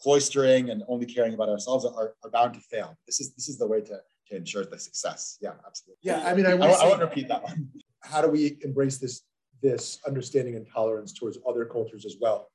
cloistering 0.06 0.72
and 0.72 0.84
only 0.88 1.06
caring 1.06 1.34
about 1.34 1.50
ourselves 1.50 1.84
are, 1.84 2.14
are 2.24 2.30
bound 2.30 2.54
to 2.54 2.60
fail. 2.62 2.98
This 3.06 3.20
is 3.20 3.34
this 3.34 3.50
is 3.50 3.58
the 3.58 3.68
way 3.68 3.82
to 3.82 4.00
to 4.28 4.36
ensure 4.36 4.66
the 4.66 4.80
success. 4.80 5.38
Yeah, 5.42 5.54
absolutely. 5.66 6.00
Yeah, 6.02 6.24
I 6.26 6.34
mean, 6.34 6.46
I, 6.46 6.52
I, 6.52 6.56
I 6.56 6.88
want 6.88 7.00
to 7.00 7.06
repeat 7.06 7.28
that 7.28 7.44
one. 7.44 7.70
How 8.02 8.22
do 8.22 8.30
we 8.30 8.58
embrace 8.62 8.98
this 8.98 9.22
this 9.62 10.00
understanding 10.06 10.56
and 10.56 10.68
tolerance 10.68 11.14
towards 11.14 11.38
other 11.48 11.66
cultures 11.66 12.06
as 12.06 12.18
well? 12.20 12.50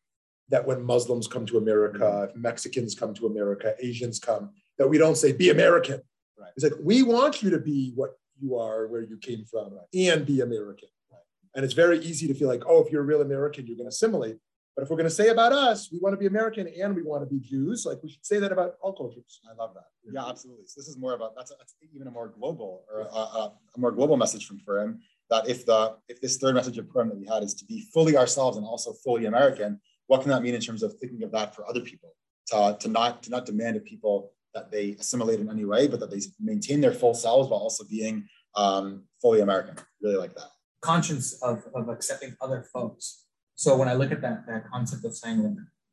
That 0.48 0.66
when 0.66 0.82
Muslims 0.82 1.26
come 1.26 1.46
to 1.46 1.58
America, 1.58 1.98
mm-hmm. 1.98 2.30
if 2.30 2.36
Mexicans 2.36 2.94
come 2.94 3.14
to 3.14 3.26
America, 3.26 3.74
Asians 3.80 4.18
come, 4.18 4.50
that 4.78 4.88
we 4.88 4.98
don't 4.98 5.16
say 5.16 5.32
be 5.32 5.50
American. 5.50 6.00
Right. 6.38 6.50
It's 6.56 6.64
like 6.64 6.74
we 6.82 7.02
want 7.02 7.42
you 7.42 7.50
to 7.50 7.58
be 7.58 7.92
what 7.94 8.12
you 8.40 8.56
are, 8.56 8.86
where 8.88 9.02
you 9.02 9.16
came 9.18 9.44
from, 9.44 9.74
right. 9.74 9.86
and 9.94 10.24
be 10.24 10.40
American. 10.40 10.88
Right. 11.10 11.20
And 11.54 11.64
it's 11.64 11.74
very 11.74 11.98
easy 12.00 12.26
to 12.26 12.34
feel 12.34 12.48
like, 12.48 12.62
oh, 12.66 12.82
if 12.84 12.90
you're 12.90 13.02
a 13.02 13.06
real 13.06 13.22
American, 13.22 13.66
you're 13.66 13.76
going 13.76 13.86
to 13.86 13.90
assimilate. 13.90 14.38
But 14.80 14.84
if 14.84 14.90
we're 14.92 14.96
going 14.96 15.10
to 15.10 15.14
say 15.14 15.28
about 15.28 15.52
us, 15.52 15.92
we 15.92 15.98
want 15.98 16.14
to 16.14 16.16
be 16.16 16.24
American 16.24 16.66
and 16.66 16.96
we 16.96 17.02
want 17.02 17.22
to 17.22 17.26
be 17.26 17.38
Jews, 17.38 17.84
like 17.84 18.02
we 18.02 18.08
should 18.08 18.24
say 18.24 18.38
that 18.38 18.50
about 18.50 18.76
all 18.80 18.94
cultures. 18.94 19.42
I 19.46 19.54
love 19.54 19.74
that. 19.74 19.84
Yeah, 20.10 20.26
absolutely. 20.26 20.64
So 20.68 20.80
this 20.80 20.88
is 20.88 20.96
more 20.96 21.12
about 21.12 21.36
that's, 21.36 21.50
a, 21.50 21.54
that's 21.58 21.74
even 21.94 22.06
a 22.06 22.10
more 22.10 22.28
global 22.28 22.84
or 22.90 23.02
a, 23.02 23.04
a, 23.04 23.52
a, 23.76 23.78
more 23.78 23.92
global 23.92 24.16
message 24.16 24.46
from 24.46 24.58
Purim 24.64 25.00
that 25.28 25.46
if 25.46 25.66
the 25.66 25.96
if 26.08 26.22
this 26.22 26.38
third 26.38 26.54
message 26.54 26.78
of 26.78 26.88
Purim 26.88 27.10
that 27.10 27.18
we 27.18 27.26
had 27.26 27.42
is 27.42 27.52
to 27.56 27.66
be 27.66 27.90
fully 27.92 28.16
ourselves 28.16 28.56
and 28.56 28.64
also 28.64 28.94
fully 29.04 29.26
American, 29.26 29.78
what 30.06 30.22
can 30.22 30.30
that 30.30 30.40
mean 30.40 30.54
in 30.54 30.62
terms 30.62 30.82
of 30.82 30.94
thinking 30.98 31.22
of 31.24 31.32
that 31.32 31.54
for 31.54 31.68
other 31.68 31.82
people? 31.82 32.14
To, 32.46 32.74
to 32.80 32.88
not 32.88 33.22
to 33.24 33.30
not 33.30 33.44
demand 33.44 33.76
of 33.76 33.84
people 33.84 34.32
that 34.54 34.70
they 34.70 34.92
assimilate 34.98 35.40
in 35.40 35.50
any 35.50 35.66
way, 35.66 35.88
but 35.88 36.00
that 36.00 36.10
they 36.10 36.20
maintain 36.40 36.80
their 36.80 36.94
full 36.94 37.12
selves 37.12 37.50
while 37.50 37.60
also 37.60 37.84
being 37.84 38.26
um, 38.56 39.02
fully 39.20 39.42
American. 39.42 39.76
Really 40.00 40.16
like 40.16 40.34
that. 40.36 40.48
Conscience 40.80 41.34
of, 41.42 41.66
of 41.74 41.90
accepting 41.90 42.34
other 42.40 42.64
folks 42.72 43.26
so 43.60 43.76
when 43.76 43.88
I 43.88 43.94
look 44.00 44.10
at 44.10 44.22
that 44.22 44.46
that 44.46 44.70
concept 44.72 45.04
of 45.04 45.14
saying 45.14 45.38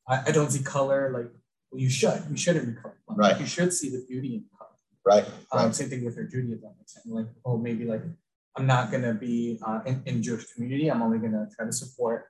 I, 0.07 0.23
I 0.27 0.31
don't 0.31 0.49
see 0.49 0.63
color 0.63 1.11
like 1.11 1.29
well, 1.69 1.81
you 1.81 1.89
should 1.89 2.23
you 2.31 2.37
should 2.37 2.55
in 2.55 2.77
color. 2.81 2.95
Like, 3.09 3.17
right. 3.17 3.39
You 3.41 3.45
should 3.45 3.73
see 3.73 3.89
the 3.89 4.05
beauty 4.07 4.35
in 4.35 4.43
color. 4.57 4.71
Right. 5.05 5.25
Um, 5.51 5.65
right. 5.65 5.75
Same 5.75 5.89
thing 5.89 6.05
with 6.05 6.15
your 6.15 6.27
Judaism. 6.27 6.71
Like 7.07 7.27
oh 7.45 7.57
maybe 7.57 7.83
like 7.83 8.03
I'm 8.55 8.67
not 8.67 8.89
gonna 8.89 9.13
be 9.13 9.59
uh, 9.67 9.81
in, 9.85 10.01
in 10.05 10.23
Jewish 10.23 10.45
community. 10.53 10.89
I'm 10.89 11.01
only 11.01 11.19
gonna 11.19 11.45
try 11.53 11.65
to 11.65 11.73
support 11.73 12.27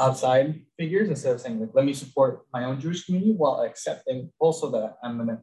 outside 0.00 0.58
figures 0.78 1.10
instead 1.10 1.34
of 1.34 1.42
saying 1.42 1.60
like 1.60 1.74
let 1.74 1.84
me 1.84 1.92
support 1.92 2.46
my 2.54 2.64
own 2.64 2.80
Jewish 2.80 3.04
community 3.04 3.32
while 3.32 3.60
accepting 3.60 4.32
also 4.38 4.70
that 4.70 4.96
I'm 5.04 5.18
gonna 5.18 5.42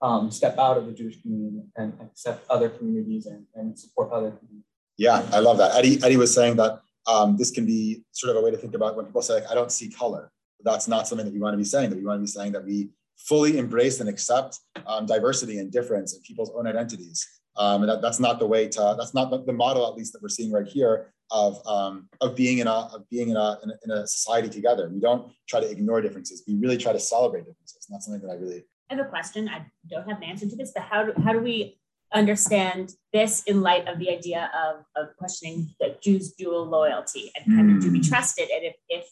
um, 0.00 0.30
step 0.30 0.56
out 0.56 0.78
of 0.78 0.86
the 0.86 0.92
Jewish 0.92 1.20
community 1.20 1.64
and 1.76 1.92
accept 2.00 2.48
other 2.48 2.70
communities 2.70 3.26
and, 3.26 3.44
and 3.54 3.78
support 3.78 4.10
other 4.10 4.30
communities. 4.30 4.64
Yeah, 4.96 5.22
I 5.34 5.40
love 5.40 5.58
that. 5.58 5.74
Eddie 5.76 6.02
Eddie 6.02 6.16
was 6.16 6.32
saying 6.32 6.56
that 6.56 6.80
um, 7.06 7.36
this 7.36 7.50
can 7.50 7.66
be 7.66 8.02
sort 8.12 8.34
of 8.34 8.42
a 8.42 8.44
way 8.44 8.50
to 8.50 8.56
think 8.56 8.74
about 8.74 8.96
when 8.96 9.06
people 9.06 9.22
say, 9.22 9.34
like, 9.34 9.50
I 9.50 9.54
don't 9.54 9.72
see 9.72 9.88
color. 9.88 10.30
That's 10.64 10.88
not 10.88 11.06
something 11.06 11.26
that 11.26 11.32
we 11.34 11.40
want 11.40 11.54
to 11.54 11.58
be 11.58 11.64
saying, 11.64 11.90
that 11.90 11.98
we 11.98 12.04
want 12.04 12.18
to 12.18 12.22
be 12.22 12.26
saying 12.26 12.52
that 12.52 12.64
we 12.64 12.90
fully 13.16 13.58
embrace 13.58 14.00
and 14.00 14.08
accept 14.08 14.58
um, 14.86 15.06
diversity 15.06 15.58
and 15.58 15.70
difference 15.70 16.14
in 16.14 16.20
people's 16.22 16.50
own 16.54 16.66
identities. 16.66 17.26
Um, 17.56 17.82
and 17.82 17.90
that, 17.90 18.02
that's 18.02 18.20
not 18.20 18.38
the 18.38 18.46
way 18.46 18.68
to, 18.68 18.94
that's 18.98 19.14
not 19.14 19.30
the, 19.46 19.52
model, 19.52 19.86
at 19.86 19.94
least 19.94 20.12
that 20.12 20.22
we're 20.22 20.28
seeing 20.28 20.52
right 20.52 20.66
here 20.66 21.12
of, 21.30 21.66
um, 21.66 22.08
of 22.20 22.36
being 22.36 22.58
in 22.58 22.66
a 22.66 22.70
of 22.70 23.08
being 23.10 23.30
in 23.30 23.36
a, 23.36 23.58
in 23.62 23.70
a, 23.70 23.74
in 23.84 23.90
a 23.90 24.06
society 24.06 24.48
together. 24.48 24.88
We 24.92 25.00
don't 25.00 25.32
try 25.48 25.60
to 25.60 25.70
ignore 25.70 26.00
differences. 26.00 26.44
We 26.46 26.54
really 26.56 26.76
try 26.76 26.92
to 26.92 27.00
celebrate 27.00 27.46
differences, 27.46 27.86
and 27.88 27.94
that's 27.94 28.06
something 28.06 28.26
that 28.26 28.32
I 28.32 28.36
really. 28.36 28.64
I 28.90 28.94
have 28.94 29.06
a 29.06 29.08
question. 29.08 29.48
I 29.48 29.66
don't 29.90 30.08
have 30.08 30.18
an 30.18 30.24
answer 30.24 30.48
to 30.48 30.54
this, 30.54 30.72
but 30.74 30.84
how 30.84 31.04
do 31.04 31.12
how 31.24 31.32
do 31.32 31.40
we 31.40 31.78
understand 32.12 32.94
this 33.12 33.42
in 33.44 33.60
light 33.62 33.88
of 33.88 33.98
the 33.98 34.10
idea 34.10 34.50
of, 34.54 34.84
of 34.96 35.16
questioning 35.16 35.74
the 35.80 35.96
Jews' 36.02 36.32
dual 36.32 36.64
loyalty 36.66 37.32
and 37.34 37.56
kind 37.56 37.70
of 37.70 37.82
do 37.82 37.90
we 37.90 37.98
hmm. 37.98 38.04
trust 38.04 38.38
it? 38.38 38.50
And 38.54 38.64
if 38.64 38.76
if 38.88 39.08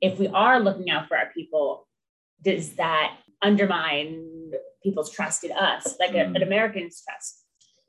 if 0.00 0.18
we 0.18 0.28
are 0.28 0.60
looking 0.60 0.90
out 0.90 1.08
for 1.08 1.16
our 1.16 1.30
people, 1.34 1.86
does 2.42 2.74
that 2.74 3.16
undermine 3.42 4.50
people's 4.82 5.10
trust 5.10 5.44
in 5.44 5.52
us, 5.52 5.96
like 5.98 6.10
mm. 6.10 6.16
a, 6.16 6.24
an 6.24 6.36
hmm. 6.36 6.42
American's 6.42 7.02
trust? 7.02 7.44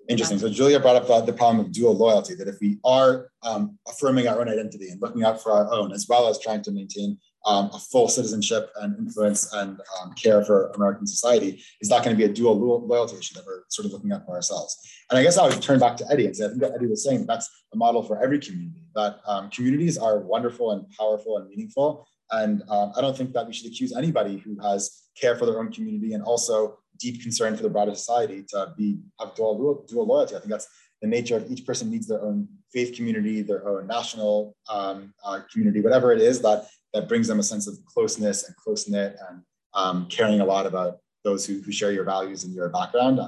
Interesting. 0.07 0.37
So 0.37 0.49
Julia 0.49 0.79
brought 0.79 0.95
up 0.95 1.09
uh, 1.09 1.21
the 1.21 1.33
problem 1.33 1.65
of 1.65 1.71
dual 1.71 1.95
loyalty, 1.95 2.35
that 2.35 2.47
if 2.47 2.57
we 2.61 2.77
are 2.83 3.31
um, 3.41 3.79
affirming 3.87 4.27
our 4.27 4.39
own 4.39 4.47
identity 4.47 4.89
and 4.89 5.01
looking 5.01 5.23
out 5.23 5.41
for 5.41 5.51
our 5.51 5.71
own, 5.71 5.91
as 5.91 6.05
well 6.07 6.27
as 6.27 6.39
trying 6.39 6.61
to 6.63 6.71
maintain 6.71 7.17
um, 7.45 7.69
a 7.73 7.79
full 7.79 8.07
citizenship 8.07 8.71
and 8.81 8.97
influence 8.97 9.53
and 9.53 9.79
um, 10.01 10.13
care 10.13 10.43
for 10.43 10.71
American 10.71 11.05
society, 11.05 11.61
is 11.81 11.89
that 11.89 12.03
going 12.03 12.15
to 12.15 12.17
be 12.17 12.29
a 12.29 12.33
dual 12.33 12.57
loyalty 12.87 13.17
issue 13.17 13.35
that 13.35 13.45
we're 13.45 13.63
sort 13.69 13.85
of 13.85 13.91
looking 13.91 14.11
at 14.11 14.25
for 14.25 14.35
ourselves? 14.35 14.77
And 15.09 15.19
I 15.19 15.23
guess 15.23 15.37
I 15.37 15.47
would 15.47 15.61
turn 15.61 15.79
back 15.79 15.95
to 15.97 16.05
Eddie 16.11 16.25
and 16.25 16.35
say, 16.35 16.45
I 16.45 16.47
think 16.49 16.61
that 16.61 16.73
Eddie 16.75 16.87
was 16.87 17.03
saying 17.03 17.25
that's 17.27 17.49
a 17.73 17.77
model 17.77 18.01
for 18.01 18.21
every 18.23 18.39
community, 18.39 18.83
that 18.95 19.19
um, 19.27 19.49
communities 19.51 19.97
are 19.97 20.19
wonderful 20.19 20.71
and 20.71 20.89
powerful 20.97 21.37
and 21.37 21.47
meaningful. 21.47 22.07
And 22.31 22.63
um, 22.69 22.91
I 22.97 23.01
don't 23.01 23.15
think 23.15 23.33
that 23.33 23.45
we 23.45 23.53
should 23.53 23.67
accuse 23.71 23.95
anybody 23.95 24.37
who 24.37 24.57
has 24.61 25.03
care 25.19 25.35
for 25.35 25.45
their 25.45 25.59
own 25.59 25.71
community 25.71 26.13
and 26.13 26.23
also 26.23 26.79
deep 26.99 27.21
concern 27.21 27.55
for 27.55 27.63
the 27.63 27.69
broader 27.69 27.93
society 27.93 28.43
to 28.49 28.73
be 28.77 28.97
have 29.19 29.35
dual, 29.35 29.85
dual 29.87 30.07
loyalty. 30.07 30.35
I 30.35 30.39
think 30.39 30.49
that's 30.49 30.67
the 31.01 31.07
nature 31.07 31.37
of 31.37 31.51
each 31.51 31.65
person 31.65 31.91
needs 31.91 32.07
their 32.07 32.21
own 32.21 32.47
faith 32.73 32.95
community, 32.95 33.41
their 33.41 33.67
own 33.67 33.85
national 33.85 34.55
um, 34.69 35.13
uh, 35.23 35.41
community, 35.51 35.81
whatever 35.81 36.11
it 36.11 36.21
is 36.21 36.41
that 36.41 36.67
that 36.95 37.09
brings 37.09 37.27
them 37.27 37.39
a 37.39 37.43
sense 37.43 37.67
of 37.67 37.75
closeness 37.85 38.47
and 38.47 38.55
close 38.55 38.87
knit 38.87 39.17
and 39.29 39.41
um, 39.73 40.07
caring 40.07 40.39
a 40.39 40.45
lot 40.45 40.65
about 40.65 40.99
those 41.25 41.45
who, 41.45 41.61
who 41.61 41.71
share 41.71 41.91
your 41.91 42.05
values 42.05 42.45
and 42.45 42.55
your 42.55 42.69
background. 42.69 43.19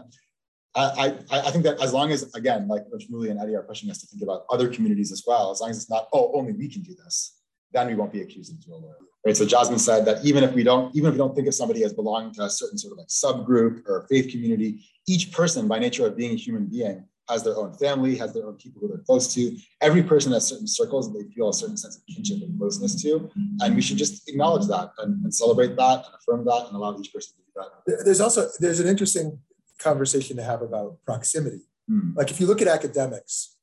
I, 0.74 1.14
I, 1.30 1.40
I 1.40 1.52
think 1.52 1.66
that 1.66 1.82
as 1.82 1.92
long 1.92 2.12
as, 2.12 2.34
again, 2.34 2.68
like 2.68 2.84
Rav 2.92 3.02
Shmuley 3.02 3.30
and 3.30 3.40
Eddie 3.40 3.56
are 3.56 3.64
pushing 3.64 3.90
us 3.90 4.00
to 4.00 4.08
think 4.08 4.24
about 4.24 4.46
other 4.50 4.70
communities 4.70 5.12
as 5.12 5.24
well, 5.28 5.52
as 5.52 5.60
long 5.60 5.70
as 5.72 5.78
it's 5.78 5.90
not, 5.90 6.08
oh, 6.14 6.32
only 6.34 6.54
we 6.54 6.70
can 6.70 6.82
do 6.82 6.96
this, 7.04 7.42
then 7.74 7.88
we 7.88 7.96
won't 7.96 8.14
be 8.14 8.22
accused 8.22 8.54
of 8.54 8.64
dual 8.64 8.82
loyalty. 8.82 9.06
Right. 9.26 9.36
So 9.36 9.46
Jasmine 9.46 9.80
said 9.80 10.06
that 10.06 10.24
even 10.24 10.46
if 10.46 10.54
we 10.54 10.64
don't, 10.64 10.96
even 10.96 11.10
if 11.10 11.16
we 11.16 11.18
don't 11.18 11.36
think 11.36 11.48
of 11.48 11.56
somebody 11.56 11.84
as 11.84 11.92
belonging 11.92 12.34
to 12.36 12.44
a 12.44 12.50
certain 12.50 12.78
sort 12.78 12.94
of 12.94 13.00
like 13.00 13.08
subgroup 13.08 13.82
or 13.86 14.08
faith 14.10 14.32
community, 14.32 14.86
each 15.08 15.34
person 15.34 15.68
by 15.68 15.80
nature 15.80 16.08
of 16.08 16.16
being 16.16 16.32
a 16.32 16.38
human 16.38 16.68
being 16.68 17.04
has 17.30 17.44
their 17.44 17.58
own 17.58 17.74
family, 17.74 18.16
has 18.16 18.34
their 18.34 18.46
own 18.46 18.56
people 18.56 18.82
who 18.82 18.88
they're 18.88 19.04
close 19.06 19.34
to. 19.34 19.58
Every 19.82 20.04
person 20.04 20.32
has 20.32 20.48
certain 20.48 20.68
circles 20.68 21.08
and 21.08 21.16
they 21.16 21.30
feel 21.34 21.50
a 21.50 21.54
certain 21.54 21.78
sense 21.78 21.98
of 21.98 22.04
kinship 22.14 22.42
and 22.42 22.58
closeness 22.58 23.02
to. 23.02 23.30
And 23.60 23.76
we 23.76 23.82
should 23.82 23.98
just 23.98 24.30
acknowledge 24.30 24.68
that 24.68 24.92
and, 25.00 25.24
and 25.24 25.34
celebrate 25.34 25.76
that 25.76 26.06
and 26.06 26.16
affirm 26.20 26.46
that 26.46 26.68
and 26.68 26.76
allow 26.76 26.98
each 26.98 27.14
person 27.14 27.36
to 27.36 27.42
do 27.44 27.70
that. 27.86 28.06
There's 28.06 28.22
also 28.22 28.48
there's 28.60 28.80
an 28.80 28.88
interesting 28.88 29.40
conversation 29.80 30.38
to 30.38 30.44
have 30.44 30.62
about 30.62 30.98
proximity. 31.06 31.62
Hmm. 31.88 32.12
Like 32.16 32.32
if 32.32 32.40
you 32.40 32.48
look 32.48 32.62
at 32.62 32.68
academics, 32.68 33.58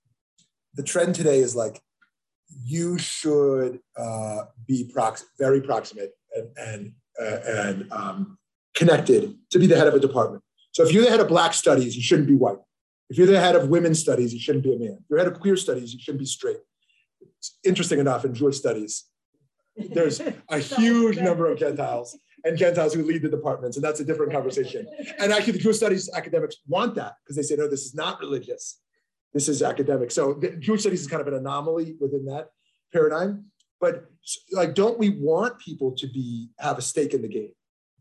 the 0.74 0.82
trend 0.82 1.14
today 1.14 1.38
is 1.38 1.56
like 1.56 1.80
you 2.62 2.98
should 2.98 3.80
uh, 3.96 4.44
be 4.66 4.90
prox- 4.92 5.24
very 5.38 5.60
proximate 5.60 6.12
and, 6.34 6.48
and, 6.56 6.92
uh, 7.20 7.38
and 7.46 7.92
um, 7.92 8.38
connected 8.74 9.36
to 9.50 9.58
be 9.58 9.66
the 9.66 9.76
head 9.76 9.86
of 9.86 9.94
a 9.94 10.00
department. 10.00 10.42
So 10.72 10.82
if 10.84 10.92
you're 10.92 11.04
the 11.04 11.10
head 11.10 11.20
of 11.20 11.28
black 11.28 11.54
studies, 11.54 11.96
you 11.96 12.02
shouldn't 12.02 12.28
be 12.28 12.34
white. 12.34 12.58
If 13.10 13.18
you're 13.18 13.26
the 13.26 13.40
head 13.40 13.56
of 13.56 13.68
women's 13.68 14.00
studies, 14.00 14.32
you 14.32 14.40
shouldn't 14.40 14.64
be 14.64 14.74
a 14.74 14.78
man. 14.78 14.98
If 15.00 15.04
you're 15.10 15.18
head 15.18 15.28
of 15.28 15.38
queer 15.38 15.56
studies, 15.56 15.92
you 15.92 16.00
shouldn't 16.00 16.20
be 16.20 16.26
straight. 16.26 16.58
It's 17.38 17.58
interesting 17.64 17.98
enough, 17.98 18.24
in 18.24 18.34
Jewish 18.34 18.56
studies, 18.56 19.04
there's 19.76 20.20
a 20.48 20.58
huge 20.58 21.18
number 21.18 21.50
of 21.50 21.58
Gentiles 21.58 22.18
and 22.44 22.56
Gentiles 22.56 22.94
who 22.94 23.02
lead 23.02 23.22
the 23.22 23.28
departments, 23.28 23.76
and 23.76 23.84
that's 23.84 24.00
a 24.00 24.04
different 24.04 24.32
conversation. 24.32 24.86
And 25.18 25.32
actually, 25.32 25.54
the 25.54 25.58
Jewish 25.58 25.76
studies 25.76 26.10
academics 26.14 26.56
want 26.66 26.94
that 26.96 27.14
because 27.22 27.36
they 27.36 27.42
say, 27.42 27.56
no, 27.56 27.68
this 27.68 27.84
is 27.84 27.94
not 27.94 28.20
religious. 28.20 28.80
This 29.32 29.48
is 29.48 29.62
academic. 29.62 30.10
So 30.10 30.40
Jewish 30.60 30.82
studies 30.82 31.00
is 31.00 31.08
kind 31.08 31.20
of 31.20 31.28
an 31.28 31.34
anomaly 31.34 31.96
within 31.98 32.26
that 32.26 32.50
paradigm. 32.92 33.46
But 33.80 34.04
like, 34.52 34.74
don't 34.74 34.98
we 34.98 35.10
want 35.10 35.58
people 35.58 35.92
to 35.92 36.06
be 36.06 36.48
have 36.58 36.78
a 36.78 36.82
stake 36.82 37.14
in 37.14 37.22
the 37.22 37.28
game? 37.28 37.52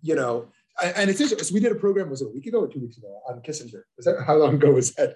You 0.02 0.16
know, 0.16 0.50
and 0.82 1.10
it's 1.10 1.22
interesting. 1.22 1.46
So 1.46 1.54
we 1.54 1.60
did 1.60 1.72
a 1.72 1.76
program. 1.76 2.10
Was 2.10 2.22
it 2.22 2.28
a 2.28 2.30
week 2.30 2.46
ago 2.48 2.62
or 2.62 2.68
two 2.68 2.80
weeks 2.80 2.98
ago 2.98 3.20
on 3.28 3.42
Kissinger? 3.42 3.84
Was 3.98 4.06
that 4.06 4.24
how 4.26 4.36
long 4.36 4.56
ago 4.56 4.72
was 4.72 4.94
that? 4.96 5.16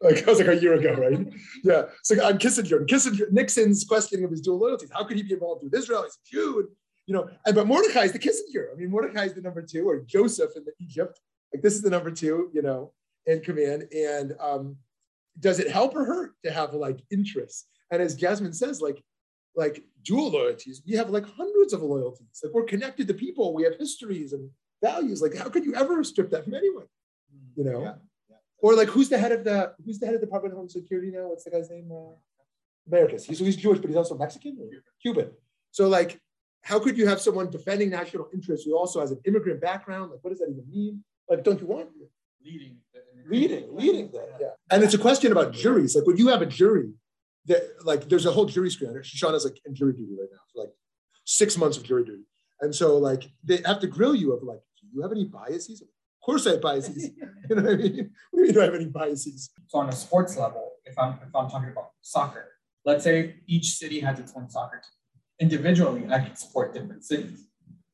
Like 0.00 0.18
it 0.18 0.26
was 0.26 0.38
like 0.38 0.48
a 0.48 0.60
year 0.60 0.74
ago, 0.74 0.94
right? 0.94 1.32
yeah. 1.64 1.84
So 2.02 2.14
on 2.24 2.38
Kissinger, 2.38 2.86
Kissinger, 2.86 3.30
Nixon's 3.30 3.84
questioning 3.84 4.24
of 4.24 4.30
his 4.30 4.40
dual 4.40 4.58
loyalties. 4.58 4.90
How 4.92 5.04
could 5.04 5.16
he 5.16 5.22
be 5.22 5.32
involved 5.32 5.64
with 5.64 5.74
Israel? 5.74 6.02
He's 6.02 6.14
a 6.14 6.36
Jew. 6.36 6.58
And, 6.60 6.68
you 7.06 7.14
know, 7.14 7.30
and 7.46 7.54
but 7.54 7.66
Mordecai 7.66 8.02
is 8.02 8.12
the 8.12 8.18
Kissinger. 8.18 8.72
I 8.72 8.76
mean, 8.76 8.90
Mordecai 8.90 9.24
is 9.24 9.34
the 9.34 9.40
number 9.40 9.62
two, 9.62 9.88
or 9.88 10.00
Joseph 10.00 10.50
in 10.56 10.64
the 10.64 10.72
Egypt. 10.80 11.20
Like 11.52 11.62
this 11.62 11.74
is 11.74 11.82
the 11.82 11.90
number 11.90 12.10
two, 12.10 12.50
you 12.52 12.62
know, 12.62 12.92
in 13.26 13.40
command. 13.40 13.84
And 13.92 14.34
um, 14.40 14.76
does 15.38 15.58
it 15.58 15.70
help 15.70 15.94
or 15.94 16.04
hurt 16.04 16.32
to 16.44 16.52
have 16.52 16.74
like 16.74 17.00
interests? 17.10 17.66
And 17.90 18.02
as 18.02 18.16
Jasmine 18.16 18.52
says, 18.52 18.80
like, 18.80 19.02
like 19.54 19.84
dual 20.02 20.30
loyalties, 20.30 20.82
we 20.86 20.94
have 20.94 21.10
like 21.10 21.26
hundreds 21.26 21.72
of 21.72 21.82
loyalties. 21.82 22.40
Like 22.42 22.54
we're 22.54 22.64
connected 22.64 23.06
to 23.08 23.14
people, 23.14 23.54
we 23.54 23.64
have 23.64 23.74
histories 23.78 24.32
and 24.32 24.48
values. 24.82 25.22
Like, 25.22 25.34
how 25.36 25.48
could 25.48 25.64
you 25.64 25.74
ever 25.74 26.02
strip 26.04 26.30
that 26.30 26.44
from 26.44 26.54
anyone? 26.54 26.86
You 27.56 27.64
know? 27.64 27.82
Yeah, 27.82 27.94
yeah. 28.30 28.36
Or 28.58 28.74
like 28.74 28.88
who's 28.88 29.08
the 29.08 29.18
head 29.18 29.32
of 29.32 29.44
the 29.44 29.72
who's 29.84 29.98
the 29.98 30.06
head 30.06 30.14
of 30.14 30.20
the 30.20 30.26
Department 30.26 30.52
of 30.52 30.56
Homeland 30.56 30.72
Security 30.72 31.10
now? 31.10 31.28
What's 31.28 31.44
the 31.44 31.50
guy's 31.50 31.70
name? 31.70 31.90
Uh, 31.90 32.14
Mayorkas. 32.90 33.24
He's, 33.24 33.38
he's 33.38 33.56
Jewish, 33.56 33.78
but 33.78 33.88
he's 33.88 33.96
also 33.96 34.16
Mexican 34.16 34.58
or 34.60 34.68
Cuban. 35.00 35.30
So 35.70 35.88
like, 35.88 36.20
how 36.62 36.78
could 36.78 36.98
you 36.98 37.06
have 37.06 37.20
someone 37.20 37.48
defending 37.50 37.90
national 37.90 38.28
interests 38.32 38.66
who 38.66 38.76
also 38.76 39.00
has 39.00 39.10
an 39.12 39.20
immigrant 39.24 39.60
background? 39.60 40.10
Like, 40.10 40.20
what 40.22 40.30
does 40.30 40.40
that 40.40 40.50
even 40.50 40.68
mean? 40.68 41.04
Like, 41.28 41.44
don't 41.44 41.60
you 41.60 41.66
want 41.66 41.88
leading? 42.44 42.76
Leading, 43.28 43.76
leading 43.76 44.10
that, 44.10 44.36
yeah. 44.40 44.48
And 44.70 44.82
it's 44.82 44.94
a 44.94 44.98
question 44.98 45.30
about 45.30 45.52
juries. 45.52 45.94
Like 45.94 46.06
when 46.06 46.16
you 46.16 46.28
have 46.28 46.42
a 46.42 46.46
jury, 46.46 46.92
that 47.46 47.62
like 47.84 48.08
there's 48.08 48.26
a 48.26 48.32
whole 48.32 48.46
jury 48.46 48.70
screen. 48.70 48.92
Shoshana's 48.94 49.44
like 49.44 49.60
in 49.64 49.74
jury 49.74 49.92
duty 49.92 50.14
right 50.18 50.28
now 50.30 50.38
for 50.52 50.64
like 50.64 50.72
six 51.24 51.56
months 51.56 51.76
of 51.76 51.84
jury 51.84 52.04
duty. 52.04 52.24
And 52.60 52.74
so 52.74 52.98
like 52.98 53.30
they 53.44 53.60
have 53.64 53.80
to 53.80 53.86
grill 53.86 54.14
you 54.14 54.32
of 54.32 54.42
like, 54.42 54.60
you 54.92 55.02
have 55.02 55.12
any 55.12 55.24
biases? 55.24 55.82
Of 55.82 55.88
course 56.24 56.46
I 56.46 56.52
have 56.52 56.60
biases. 56.60 57.10
you 57.50 57.56
know 57.56 57.62
what 57.62 57.72
I 57.72 57.76
mean? 57.76 58.10
What 58.30 58.38
do 58.38 58.40
you 58.40 58.42
mean 58.42 58.52
do 58.54 58.60
I 58.60 58.64
have 58.64 58.74
any 58.74 58.86
biases? 58.86 59.50
So 59.68 59.78
on 59.78 59.88
a 59.88 59.92
sports 59.92 60.36
level, 60.36 60.72
if 60.84 60.98
I'm 60.98 61.14
if 61.26 61.34
I'm 61.34 61.48
talking 61.48 61.70
about 61.70 61.90
soccer, 62.00 62.46
let's 62.84 63.04
say 63.04 63.36
each 63.46 63.76
city 63.76 64.00
has 64.00 64.18
its 64.18 64.32
own 64.36 64.48
soccer 64.50 64.76
team. 64.76 65.50
Individually, 65.50 66.06
I 66.10 66.20
can 66.20 66.36
support 66.36 66.74
different 66.74 67.04
cities. 67.04 67.48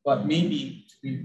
But 0.04 0.26
maybe 0.26 0.87
to 0.88 0.94
be 1.02 1.24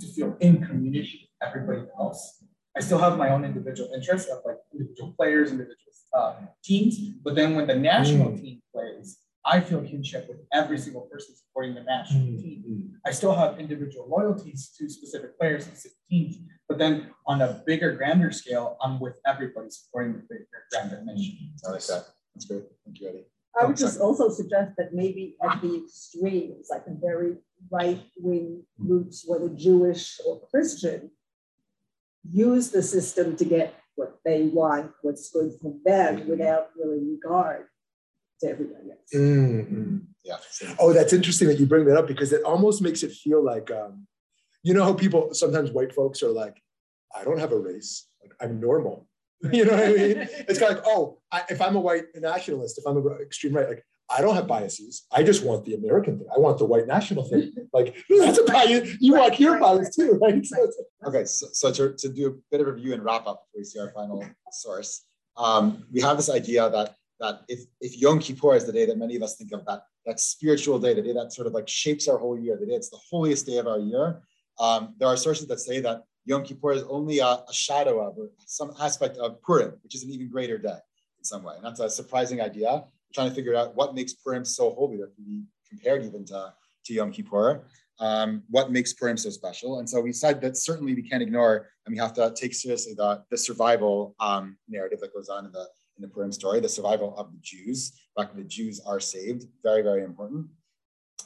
to 0.00 0.06
feel 0.06 0.36
in 0.40 0.64
community 0.64 1.28
with 1.40 1.48
everybody 1.48 1.82
else, 1.98 2.44
I 2.76 2.80
still 2.80 2.98
have 2.98 3.18
my 3.18 3.30
own 3.30 3.44
individual 3.44 3.90
interests 3.94 4.30
of 4.30 4.38
like 4.44 4.56
individual 4.72 5.14
players, 5.16 5.50
individual 5.50 5.76
uh, 6.14 6.34
teams. 6.62 6.98
But 7.22 7.34
then 7.34 7.54
when 7.54 7.66
the 7.66 7.74
national 7.74 8.32
mm. 8.32 8.40
team 8.40 8.62
plays, 8.72 9.18
I 9.44 9.60
feel 9.60 9.80
kinship 9.82 10.28
with 10.28 10.38
every 10.52 10.78
single 10.78 11.02
person 11.02 11.34
supporting 11.34 11.74
the 11.74 11.82
national 11.82 12.26
mm. 12.26 12.42
team. 12.42 12.92
I 13.06 13.10
still 13.10 13.34
have 13.34 13.58
individual 13.58 14.06
loyalties 14.08 14.70
to 14.78 14.88
specific 14.88 15.38
players, 15.38 15.64
specific 15.64 15.96
teams. 16.10 16.36
But 16.68 16.78
then 16.78 17.10
on 17.26 17.40
a 17.40 17.62
bigger, 17.66 17.96
grander 17.96 18.32
scale, 18.32 18.76
I'm 18.82 19.00
with 19.00 19.18
everybody 19.26 19.70
supporting 19.70 20.12
the 20.12 20.22
bigger, 20.28 20.46
grander 20.70 21.02
mission. 21.04 21.54
I 21.66 21.70
like 21.70 21.86
that. 21.86 22.04
That's 22.34 22.44
great. 22.44 22.64
Thank 22.84 23.00
you, 23.00 23.08
Eddie. 23.08 23.26
I 23.60 23.64
would 23.64 23.76
just 23.76 24.00
also 24.00 24.28
suggest 24.28 24.72
that 24.76 24.94
maybe 24.94 25.36
at 25.42 25.60
the 25.60 25.82
extremes, 25.84 26.68
like 26.70 26.86
a 26.86 26.94
very 26.94 27.36
right 27.70 28.00
wing 28.18 28.64
groups, 28.78 29.24
whether 29.26 29.48
Jewish 29.48 30.20
or 30.26 30.40
Christian, 30.50 31.10
use 32.22 32.70
the 32.70 32.82
system 32.82 33.36
to 33.36 33.44
get 33.44 33.74
what 33.96 34.18
they 34.24 34.42
want, 34.42 34.92
what's 35.02 35.30
good 35.30 35.52
for 35.60 35.74
them, 35.84 36.28
without 36.28 36.68
really 36.76 37.00
regard 37.04 37.66
to 38.40 38.48
everybody 38.48 38.90
else. 38.90 39.10
Mm-hmm. 39.14 39.98
Yeah. 40.24 40.36
Oh, 40.78 40.92
that's 40.92 41.12
interesting 41.12 41.48
that 41.48 41.58
you 41.58 41.66
bring 41.66 41.86
that 41.86 41.96
up 41.96 42.06
because 42.06 42.32
it 42.32 42.42
almost 42.42 42.82
makes 42.82 43.02
it 43.02 43.12
feel 43.12 43.42
like, 43.42 43.70
um, 43.70 44.06
you 44.62 44.74
know, 44.74 44.84
how 44.84 44.92
people 44.92 45.32
sometimes 45.32 45.70
white 45.70 45.94
folks 45.94 46.22
are 46.22 46.30
like, 46.30 46.62
I 47.16 47.24
don't 47.24 47.38
have 47.38 47.52
a 47.52 47.58
race, 47.58 48.06
like 48.22 48.32
I'm 48.40 48.60
normal. 48.60 49.06
You 49.52 49.64
know 49.64 49.72
what 49.72 49.84
I 49.84 49.92
mean? 49.92 50.28
it's 50.48 50.58
kind 50.58 50.72
of 50.72 50.78
like, 50.78 50.86
oh, 50.86 51.18
I, 51.32 51.42
if 51.48 51.62
I'm 51.62 51.74
a 51.74 51.80
white 51.80 52.04
nationalist, 52.14 52.76
if 52.76 52.84
I'm 52.86 52.98
a 52.98 53.14
extreme 53.22 53.54
right, 53.54 53.68
like 53.68 53.84
I 54.10 54.20
don't 54.20 54.34
have 54.34 54.48
biases. 54.48 55.06
I 55.12 55.22
just 55.22 55.44
want 55.44 55.64
the 55.64 55.74
American 55.74 56.18
thing. 56.18 56.26
I 56.34 56.38
want 56.38 56.58
the 56.58 56.64
white 56.64 56.86
national 56.86 57.24
thing. 57.24 57.52
Like 57.72 57.96
that's 58.10 58.38
a 58.38 58.42
bias. 58.42 58.96
You 58.98 59.14
want 59.14 59.38
your 59.38 59.60
bias 59.60 59.94
too, 59.94 60.18
right? 60.20 60.44
So 60.44 60.68
okay, 61.06 61.24
so, 61.24 61.46
so 61.52 61.72
to, 61.72 61.94
to 61.96 62.08
do 62.08 62.26
a 62.26 62.32
bit 62.50 62.60
of 62.60 62.66
a 62.66 62.72
review 62.72 62.94
and 62.94 63.04
wrap 63.04 63.28
up 63.28 63.44
before 63.46 63.60
we 63.60 63.64
see 63.64 63.78
our 63.78 63.92
final 63.92 64.26
source, 64.50 65.04
um, 65.36 65.86
we 65.92 66.00
have 66.00 66.16
this 66.16 66.28
idea 66.28 66.68
that 66.68 66.96
that 67.20 67.42
if, 67.48 67.60
if 67.80 67.98
Yom 67.98 68.18
Kippur 68.18 68.54
is 68.54 68.66
the 68.66 68.72
day 68.72 68.86
that 68.86 68.98
many 68.98 69.16
of 69.16 69.22
us 69.22 69.36
think 69.36 69.52
of, 69.52 69.64
that 69.66 69.82
that 70.06 70.18
spiritual 70.18 70.78
day, 70.78 70.94
the 70.94 71.02
day 71.02 71.12
that 71.12 71.32
sort 71.32 71.46
of 71.46 71.52
like 71.52 71.68
shapes 71.68 72.08
our 72.08 72.18
whole 72.18 72.38
year, 72.38 72.56
the 72.58 72.66
day 72.66 72.74
it's 72.74 72.90
the 72.90 72.98
holiest 73.10 73.46
day 73.46 73.58
of 73.58 73.66
our 73.66 73.78
year, 73.78 74.22
um, 74.58 74.94
there 74.98 75.08
are 75.08 75.16
sources 75.16 75.46
that 75.46 75.60
say 75.60 75.80
that 75.80 76.02
Yom 76.24 76.42
Kippur 76.42 76.72
is 76.72 76.82
only 76.88 77.18
a, 77.18 77.26
a 77.26 77.52
shadow 77.52 78.00
of 78.00 78.18
or 78.18 78.30
some 78.46 78.72
aspect 78.80 79.16
of 79.18 79.40
Purim, 79.42 79.74
which 79.82 79.94
is 79.94 80.02
an 80.04 80.10
even 80.10 80.28
greater 80.28 80.58
day 80.58 80.78
in 81.18 81.24
some 81.24 81.42
way. 81.42 81.54
And 81.56 81.64
that's 81.64 81.80
a 81.80 81.90
surprising 81.90 82.40
idea. 82.40 82.84
trying 83.14 83.28
to 83.28 83.34
figure 83.34 83.54
out 83.54 83.74
what 83.74 83.94
makes 83.94 84.14
Purim 84.14 84.44
so 84.44 84.70
holy 84.70 84.96
that 84.98 85.14
can 85.14 85.24
be 85.24 85.42
compared 85.68 86.04
even 86.04 86.24
to, 86.26 86.52
to 86.86 86.94
Yom 86.94 87.12
Kippur. 87.12 87.62
Um, 87.98 88.42
what 88.48 88.70
makes 88.70 88.92
Purim 88.94 89.16
so 89.16 89.30
special? 89.30 89.78
And 89.78 89.88
so 89.88 90.00
we 90.00 90.12
said 90.12 90.40
that 90.40 90.56
certainly 90.56 90.94
we 90.94 91.02
can't 91.02 91.22
ignore, 91.22 91.68
and 91.84 91.92
we 91.92 91.98
have 91.98 92.14
to 92.14 92.32
take 92.34 92.54
seriously 92.54 92.94
the, 92.94 93.22
the 93.30 93.36
survival 93.36 94.14
um, 94.20 94.56
narrative 94.68 95.00
that 95.00 95.14
goes 95.14 95.28
on 95.28 95.44
in 95.44 95.52
the 95.52 95.66
in 96.00 96.08
the 96.08 96.14
Purim 96.14 96.32
story, 96.32 96.60
the 96.60 96.68
survival 96.68 97.14
of 97.18 97.30
the 97.30 97.38
Jews. 97.42 97.92
That 98.16 98.34
the 98.34 98.44
Jews 98.44 98.80
are 98.80 99.00
saved, 99.00 99.44
very, 99.62 99.82
very 99.82 100.02
important. 100.02 100.46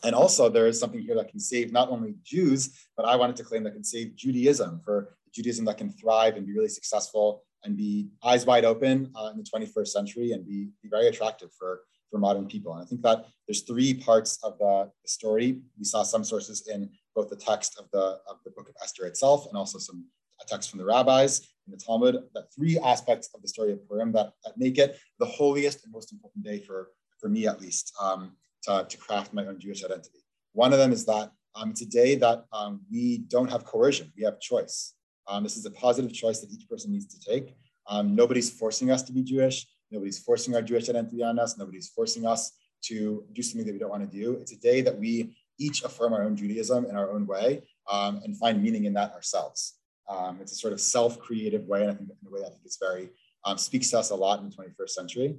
And 0.03 0.15
also, 0.15 0.49
there 0.49 0.67
is 0.67 0.79
something 0.79 1.01
here 1.01 1.15
that 1.15 1.29
can 1.29 1.41
save 1.41 1.73
not 1.73 1.89
only 1.91 2.17
Jews, 2.25 2.87
but 2.97 3.07
I 3.07 3.17
wanted 3.17 3.37
to 3.37 3.45
claim 3.45 3.63
that 3.65 3.73
can 3.73 3.85
save 3.85 4.17
Judaism 4.17 4.81
for 4.85 5.17
Judaism 5.33 5.65
that 5.67 5.79
can 5.79 5.91
thrive 5.91 6.37
and 6.37 6.47
be 6.47 6.53
really 6.53 6.69
successful 6.69 7.45
and 7.63 7.77
be 7.77 8.09
eyes 8.23 8.45
wide 8.45 8.65
open 8.65 9.11
uh, 9.17 9.31
in 9.33 9.39
the 9.39 9.45
21st 9.45 9.89
century 9.89 10.33
and 10.33 10.47
be, 10.47 10.69
be 10.83 10.89
very 10.89 11.07
attractive 11.09 11.51
for, 11.59 11.81
for 12.11 12.19
modern 12.19 12.47
people. 12.47 12.73
And 12.75 12.83
I 12.83 12.85
think 12.85 13.03
that 13.03 13.27
there's 13.47 13.63
three 13.63 13.95
parts 13.95 14.39
of 14.43 14.59
the, 14.59 14.91
the 15.03 15.09
story. 15.09 15.63
We 15.79 15.85
saw 15.85 16.03
some 16.03 16.25
sources 16.25 16.69
in 16.73 16.91
both 17.15 17.31
the 17.31 17.37
text 17.37 17.79
of 17.79 17.87
the, 17.93 18.19
of 18.29 18.37
the 18.45 18.51
book 18.51 18.69
of 18.69 18.75
Esther 18.83 19.07
itself 19.07 19.47
and 19.49 19.57
also 19.57 19.79
some 19.79 20.05
text 20.47 20.69
from 20.69 20.79
the 20.79 20.85
rabbis 20.85 21.54
in 21.67 21.73
the 21.73 21.79
Talmud, 21.79 22.17
that 22.35 22.53
three 22.55 22.79
aspects 22.79 23.29
of 23.35 23.43
the 23.43 23.49
story 23.49 23.73
of 23.73 23.87
Purim 23.89 24.13
that, 24.13 24.33
that 24.45 24.57
make 24.57 24.79
it 24.79 24.99
the 25.19 25.27
holiest 25.27 25.85
and 25.85 25.93
most 25.93 26.13
important 26.13 26.45
day 26.45 26.61
for, 26.61 26.91
for 27.21 27.29
me 27.29 27.47
at 27.47 27.61
least 27.61 27.93
um, 28.01 28.33
to, 28.63 28.87
to 28.89 28.97
craft 28.97 29.33
my 29.33 29.47
own 29.47 29.59
Jewish 29.59 29.85
identity. 29.85 30.25
One 30.53 30.73
of 30.73 30.79
them 30.79 30.93
is 30.93 31.05
that 31.07 31.31
um, 31.55 31.71
it's 31.71 31.83
a 31.83 31.87
day 31.87 32.17
that 32.17 32.45
um, 32.53 32.81
we 32.91 33.19
don't 33.29 33.51
have 33.51 33.65
coercion, 33.65 34.13
we 34.17 34.25
have 34.25 34.41
choice. 34.41 34.95
Um, 35.27 35.43
this 35.43 35.57
is 35.57 35.65
a 35.65 35.71
positive 35.71 36.13
choice 36.13 36.41
that 36.41 36.51
each 36.51 36.69
person 36.69 36.93
needs 36.93 37.07
to 37.07 37.31
take. 37.31 37.57
Um, 37.87 38.15
nobody's 38.15 38.51
forcing 38.51 38.91
us 38.91 39.03
to 39.03 39.13
be 39.13 39.23
Jewish. 39.23 39.67
Nobody's 39.91 40.19
forcing 40.19 40.55
our 40.55 40.63
Jewish 40.63 40.89
identity 40.89 41.23
on 41.23 41.39
us. 41.39 41.57
Nobody's 41.57 41.89
forcing 41.89 42.27
us 42.27 42.53
to 42.87 43.25
do 43.33 43.43
something 43.43 43.67
that 43.67 43.73
we 43.73 43.79
don't 43.79 43.91
want 43.91 44.11
to 44.11 44.17
do. 44.17 44.35
It's 44.35 44.53
a 44.53 44.59
day 44.59 44.81
that 44.83 44.99
we 44.99 45.37
each 45.59 45.83
affirm 45.85 46.13
our 46.13 46.23
own 46.23 46.37
Judaism 46.37 46.85
in 46.87 46.97
our 46.97 47.11
own 47.11 47.27
way 47.27 47.63
um, 47.91 48.21
and 48.25 48.37
find 48.37 48.63
meaning 48.63 48.85
in 48.85 48.95
that 48.95 49.13
ourselves. 49.13 49.75
Um, 50.09 50.39
it's 50.41 50.53
a 50.53 50.57
sort 50.57 50.73
of 50.73 50.81
self-creative 50.81 51.65
way, 51.67 51.83
and 51.83 51.91
I 51.91 51.95
think 51.95 52.11
in 52.11 52.29
a 52.29 52.31
way 52.31 52.41
I 52.41 52.49
think 52.49 52.63
it's 52.65 52.79
very 52.79 53.11
um, 53.45 53.59
speaks 53.59 53.91
to 53.91 53.99
us 53.99 54.11
a 54.11 54.15
lot 54.15 54.41
in 54.41 54.49
the 54.49 54.57
21st 54.57 54.91
century. 54.91 55.37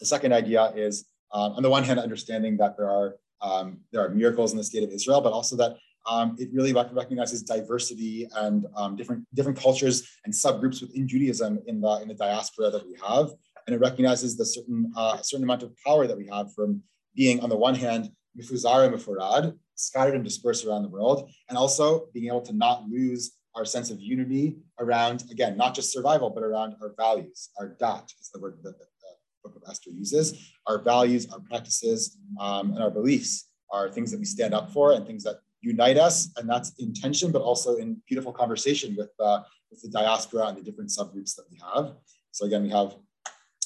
The 0.00 0.06
second 0.06 0.32
idea 0.32 0.72
is, 0.74 1.06
um, 1.32 1.52
on 1.52 1.62
the 1.62 1.70
one 1.70 1.84
hand, 1.84 1.98
understanding 1.98 2.56
that 2.58 2.76
there 2.76 2.88
are 2.88 3.16
um, 3.40 3.78
there 3.92 4.04
are 4.04 4.08
miracles 4.08 4.52
in 4.52 4.58
the 4.58 4.64
state 4.64 4.82
of 4.82 4.90
Israel, 4.90 5.20
but 5.20 5.32
also 5.32 5.56
that 5.56 5.76
um, 6.08 6.36
it 6.38 6.48
really 6.52 6.72
recognizes 6.72 7.42
diversity 7.42 8.28
and 8.36 8.66
um, 8.76 8.96
different 8.96 9.24
different 9.34 9.58
cultures 9.58 10.08
and 10.24 10.32
subgroups 10.32 10.80
within 10.80 11.06
Judaism 11.06 11.60
in 11.66 11.80
the 11.80 12.00
in 12.02 12.08
the 12.08 12.14
diaspora 12.14 12.70
that 12.70 12.86
we 12.86 12.96
have, 13.06 13.30
and 13.66 13.74
it 13.74 13.80
recognizes 13.80 14.36
the 14.36 14.44
certain 14.44 14.92
uh, 14.96 15.20
certain 15.22 15.44
amount 15.44 15.62
of 15.62 15.72
power 15.84 16.06
that 16.06 16.16
we 16.16 16.26
have 16.26 16.52
from 16.54 16.82
being 17.14 17.40
on 17.40 17.48
the 17.48 17.56
one 17.56 17.74
hand 17.74 18.10
mifuzar 18.38 18.86
and 18.86 18.94
mifurad, 18.94 19.56
scattered 19.74 20.14
and 20.14 20.24
dispersed 20.24 20.64
around 20.64 20.82
the 20.82 20.88
world, 20.88 21.30
and 21.48 21.58
also 21.58 22.06
being 22.14 22.26
able 22.26 22.42
to 22.42 22.52
not 22.52 22.88
lose 22.88 23.32
our 23.58 23.64
sense 23.64 23.90
of 23.90 24.00
unity 24.00 24.56
around, 24.78 25.24
again, 25.30 25.56
not 25.56 25.74
just 25.74 25.92
survival, 25.92 26.30
but 26.30 26.44
around 26.44 26.76
our 26.80 26.94
values. 26.96 27.50
Our 27.58 27.68
dat 27.80 28.06
is 28.20 28.30
the 28.32 28.40
word 28.40 28.58
that 28.62 28.78
the, 28.78 28.84
the 28.84 29.12
book 29.42 29.56
of 29.60 29.68
Esther 29.68 29.90
uses. 29.90 30.52
Our 30.68 30.80
values, 30.80 31.28
our 31.32 31.40
practices, 31.40 32.16
um, 32.40 32.70
and 32.72 32.82
our 32.82 32.90
beliefs 32.90 33.50
are 33.72 33.90
things 33.90 34.10
that 34.12 34.20
we 34.20 34.24
stand 34.24 34.54
up 34.54 34.70
for 34.70 34.92
and 34.92 35.04
things 35.06 35.24
that 35.24 35.36
unite 35.60 35.98
us. 35.98 36.30
And 36.36 36.48
that's 36.48 36.72
intention, 36.78 37.32
but 37.32 37.42
also 37.42 37.76
in 37.76 38.00
beautiful 38.06 38.32
conversation 38.32 38.94
with, 38.96 39.10
uh, 39.18 39.40
with 39.70 39.82
the 39.82 39.88
diaspora 39.88 40.46
and 40.46 40.56
the 40.56 40.62
different 40.62 40.90
subgroups 40.90 41.34
that 41.36 41.46
we 41.50 41.58
have. 41.74 41.94
So 42.30 42.46
again, 42.46 42.62
we 42.62 42.70
have 42.70 42.94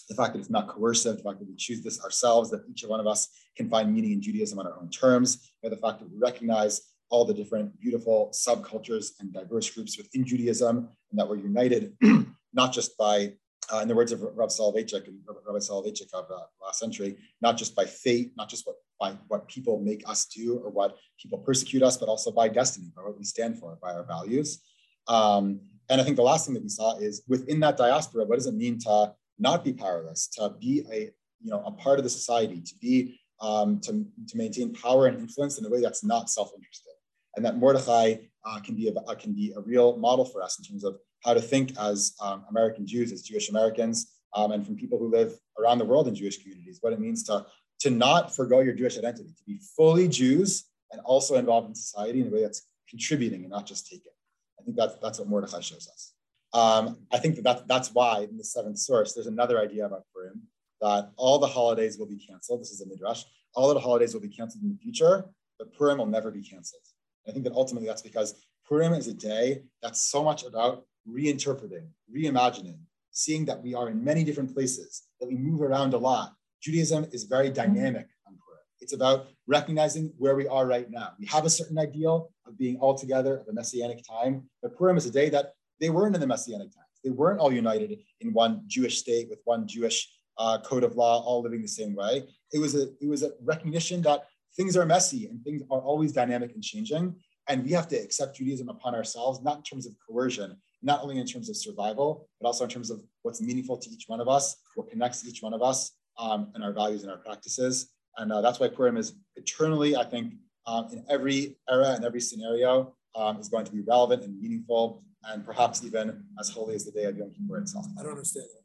the 0.09 0.15
fact 0.15 0.33
that 0.33 0.41
it's 0.41 0.51
not 0.51 0.69
coercive, 0.69 1.19
the 1.19 1.23
fact 1.23 1.39
that 1.41 1.49
we 1.49 1.55
choose 1.57 1.83
this 1.83 2.03
ourselves, 2.03 2.51
that 2.51 2.63
each 2.71 2.83
one 2.83 3.01
of 3.01 3.07
us 3.07 3.29
can 3.57 3.69
find 3.69 3.93
meaning 3.95 4.13
in 4.13 4.23
Judaism 4.23 4.59
on 4.59 4.67
our 4.67 4.79
own 4.81 4.91
terms, 4.91 5.53
and 5.63 5.71
the 5.71 5.77
fact 5.77 6.01
that 6.01 6.11
we 6.11 6.19
recognize 6.19 6.92
all 7.13 7.27
the 7.27 7.35
different 7.35 7.79
beautiful 7.79 8.33
subcultures 8.35 9.11
and 9.21 9.33
diverse 9.35 9.69
groups 9.71 9.99
within 9.99 10.25
Judaism, 10.25 10.89
and 11.11 11.21
that 11.21 11.29
we're 11.29 11.37
united 11.37 11.95
not 12.55 12.73
just 12.73 12.97
by, 12.97 13.35
uh, 13.73 13.81
in 13.81 13.87
the 13.87 13.95
words 13.95 14.13
of 14.13 14.23
Rav 14.23 14.49
Soloveitchik 14.49 15.07
and 15.07 15.19
Rabbi 15.27 15.59
Soloveitchik 15.59 16.13
of 16.15 16.25
uh, 16.31 16.41
last 16.65 16.81
century, 16.81 17.19
not 17.43 17.59
just 17.59 17.77
by 17.77 17.85
fate, 17.85 18.33
not 18.37 18.49
just 18.49 18.67
what 18.67 18.77
by 18.99 19.17
what 19.29 19.47
people 19.47 19.79
make 19.81 20.09
us 20.09 20.27
do 20.27 20.59
or 20.65 20.71
what 20.71 20.97
people 21.21 21.39
persecute 21.39 21.83
us, 21.83 21.97
but 21.97 22.09
also 22.09 22.31
by 22.31 22.49
destiny, 22.49 22.91
by 22.97 23.03
what 23.03 23.19
we 23.19 23.25
stand 23.25 23.59
for, 23.59 23.77
by 23.83 23.93
our 23.93 24.05
values. 24.05 24.63
Um, 25.09 25.61
and 25.91 26.01
I 26.01 26.05
think 26.05 26.17
the 26.17 26.23
last 26.23 26.47
thing 26.47 26.55
that 26.55 26.63
we 26.63 26.69
saw 26.69 26.97
is 26.99 27.23
within 27.29 27.59
that 27.61 27.77
diaspora, 27.77 28.25
what 28.25 28.37
does 28.37 28.47
it 28.47 28.55
mean 28.55 28.79
to 28.81 29.13
not 29.39 29.65
be 29.65 29.73
powerless, 29.73 30.29
to 30.39 30.55
be 30.59 30.85
a 30.91 31.11
you 31.43 31.51
know 31.51 31.63
a 31.67 31.73
part 31.73 31.99
of 31.99 32.05
the 32.05 32.11
society, 32.11 32.63
to 32.63 32.75
be 32.81 33.21
um, 33.43 33.81
to, 33.81 34.07
to 34.29 34.37
maintain 34.37 34.73
power 34.73 35.09
and 35.09 35.19
influence 35.19 35.59
in 35.59 35.67
a 35.67 35.69
way 35.69 35.83
that's 35.83 36.05
not 36.05 36.31
self-interested 36.31 36.92
and 37.37 37.45
that 37.45 37.57
Mordechai 37.57 38.17
uh, 38.45 38.61
can 38.61 38.75
be 38.75 38.89
a, 38.89 38.93
uh, 38.93 39.15
can 39.15 39.33
be 39.33 39.53
a 39.57 39.61
real 39.61 39.97
model 39.97 40.25
for 40.25 40.43
us 40.43 40.59
in 40.59 40.65
terms 40.65 40.85
of 40.85 40.97
how 41.25 41.35
to 41.35 41.41
think 41.41 41.73
as 41.79 42.15
um, 42.21 42.45
American 42.51 42.87
Jews, 42.87 43.13
as 43.13 43.23
Jewish 43.23 43.49
Americans, 43.49 44.19
um, 44.35 44.53
and 44.53 44.65
from 44.65 44.77
people 44.77 44.99
who 44.99 45.09
live 45.11 45.39
around 45.59 45.79
the 45.79 45.85
world 45.85 46.09
in 46.09 46.15
Jewish 46.15 46.39
communities, 46.43 46.79
what 46.81 46.93
it 46.93 47.01
means 47.01 47.23
to 47.25 47.47
to 47.81 47.91
not 47.91 48.35
forego 48.35 48.61
your 48.61 48.75
Jewish 48.75 48.97
identity, 48.97 49.35
to 49.37 49.45
be 49.45 49.61
fully 49.77 50.07
Jews 50.07 50.65
and 50.93 51.01
also 51.05 51.35
involved 51.35 51.69
in 51.69 51.75
society 51.75 52.21
in 52.21 52.29
a 52.29 52.31
way 52.31 52.43
that's 52.43 52.69
contributing 52.89 53.41
and 53.41 53.51
not 53.51 53.67
just 53.67 53.89
taking. 53.89 54.13
I 54.61 54.65
think 54.65 54.77
that's 54.77 54.95
that's 55.03 55.19
what 55.19 55.29
Mordechai 55.29 55.61
shows 55.61 55.89
us. 55.93 56.13
Um, 56.53 56.99
I 57.11 57.19
think 57.19 57.37
that, 57.37 57.45
that 57.45 57.69
that's 57.69 57.93
why 57.93 58.27
in 58.31 58.37
the 58.37 58.45
seventh 58.45 58.79
source 58.79 59.15
there's 59.15 59.27
another 59.27 59.59
idea 59.59 59.87
about 59.87 60.05
Purim 60.13 60.43
that 60.81 61.11
all 61.17 61.39
the 61.39 61.47
holidays 61.47 61.99
will 61.99 62.07
be 62.07 62.19
canceled. 62.19 62.61
This 62.61 62.71
is 62.71 62.81
a 62.81 62.87
midrash. 62.87 63.25
All 63.55 63.71
of 63.71 63.75
the 63.75 63.81
holidays 63.81 64.15
will 64.15 64.21
be 64.21 64.29
canceled 64.29 64.63
in 64.65 64.71
the 64.71 64.79
future, 64.79 65.25
but 65.59 65.73
Purim 65.75 65.99
will 65.99 66.07
never 66.07 66.31
be 66.31 66.43
canceled. 66.43 66.83
I 67.29 67.33
think 67.33 67.45
that 67.45 67.55
ultimately 67.55 67.89
that's 67.89 68.03
because 68.03 68.35
Purim 68.67 68.95
is 68.95 69.09
a 69.09 69.15
day 69.15 69.63
that's 69.83 70.01
so 70.01 70.23
much 70.23 70.45
about 70.45 70.85
reinterpreting, 71.09 71.89
reimagining, 72.15 72.79
seeing 73.11 73.45
that 73.47 73.63
we 73.63 73.75
are 73.75 73.89
in 73.89 74.03
many 74.03 74.25
different 74.25 74.53
places, 74.55 75.03
that 75.21 75.29
we 75.29 75.37
move 75.37 75.63
around 75.63 75.95
a 75.95 75.99
lot. 75.99 76.35
Judaism 76.61 77.07
is 77.13 77.25
very 77.25 77.51
dynamic 77.51 78.07
on 78.27 78.35
Purim. 78.45 78.65
It's 78.81 78.93
about 78.93 79.27
recognizing 79.47 80.13
where 80.19 80.37
we 80.37 80.47
are 80.47 80.67
right 80.67 80.91
now. 80.91 81.11
We 81.19 81.27
have 81.27 81.45
a 81.45 81.51
certain 81.51 81.79
ideal 81.79 82.31
of 82.47 82.57
being 82.57 82.77
all 82.79 82.97
together 82.97 83.41
at 83.41 83.47
the 83.47 83.53
Messianic 83.53 84.03
time, 84.09 84.49
but 84.63 84.77
Purim 84.77 84.97
is 84.97 85.07
a 85.07 85.11
day 85.11 85.29
that 85.31 85.53
they 85.81 85.91
weren't 85.91 86.15
in 86.15 86.21
the 86.21 86.27
Messianic 86.27 86.73
times. 86.73 86.87
They 87.05 87.11
weren't 87.11 87.41
all 87.41 87.53
united 87.53 87.99
in 88.21 88.33
one 88.33 88.63
Jewish 88.69 88.99
state 88.99 89.29
with 89.29 89.41
one 89.45 89.67
Jewish 89.67 90.09
uh, 90.39 90.59
code 90.65 90.85
of 90.85 90.97
law, 90.97 91.23
all 91.23 91.43
living 91.43 91.63
the 91.63 91.69
same 91.69 91.95
way. 91.95 92.25
It 92.53 92.59
was 92.59 92.75
a 92.75 92.89
it 93.01 93.09
was 93.09 93.23
a 93.23 93.33
recognition 93.43 94.03
that 94.03 94.27
things 94.57 94.77
are 94.77 94.87
messy 94.87 95.27
and 95.27 95.43
things 95.45 95.63
are 95.71 95.81
always 95.81 96.13
dynamic 96.13 96.53
and 96.55 96.63
changing. 96.63 97.17
And 97.49 97.65
we 97.65 97.73
have 97.73 97.89
to 97.89 97.97
accept 97.97 98.37
Judaism 98.37 98.69
upon 98.69 98.95
ourselves, 98.95 99.43
not 99.43 99.57
in 99.59 99.63
terms 99.63 99.87
of 99.87 99.95
coercion, 100.09 100.57
not 100.83 101.03
only 101.03 101.19
in 101.19 101.27
terms 101.27 101.49
of 101.49 101.57
survival, 101.57 102.29
but 102.41 102.47
also 102.47 102.65
in 102.65 102.71
terms 102.71 102.91
of 102.91 103.03
what's 103.23 103.41
meaningful 103.41 103.77
to 103.79 103.91
each 103.91 104.05
one 104.07 104.21
of 104.21 104.29
us, 104.29 104.57
what 104.75 104.89
connects 104.91 105.27
each 105.27 105.43
one 105.43 105.53
of 105.53 105.63
us, 105.63 105.93
um, 106.19 106.51
and 106.55 106.63
our 106.63 106.73
values 106.73 107.03
and 107.03 107.11
our 107.11 107.19
practices. 107.19 107.91
And 108.17 108.33
uh, 108.33 108.41
that's 108.41 108.61
why 108.61 108.69
Purim 108.69 108.97
is 108.97 109.15
eternally, 109.37 109.97
I 109.97 110.05
think, 110.05 110.35
um, 110.67 110.89
in 110.93 111.05
every 111.09 111.57
era 111.69 111.95
and 111.97 112.05
every 112.05 112.21
scenario, 112.21 112.95
um, 113.15 113.39
is 113.39 113.49
going 113.49 113.65
to 113.65 113.73
be 113.73 113.81
relevant 113.81 114.23
and 114.23 114.39
meaningful, 114.41 115.03
and 115.25 115.45
perhaps 115.45 115.85
even 115.85 116.25
as 116.39 116.49
holy 116.49 116.75
as 116.75 116.85
the 116.85 116.93
day 116.93 117.05
of 117.05 117.17
Yom 117.17 117.31
Kippur 117.31 117.59
itself. 117.59 117.87
I 117.99 118.03
don't 118.03 118.13
understand 118.13 118.47
that. 118.55 118.63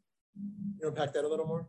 You 0.81 0.89
unpack 0.89 1.13
that 1.13 1.23
a 1.23 1.27
little 1.27 1.47
more? 1.47 1.67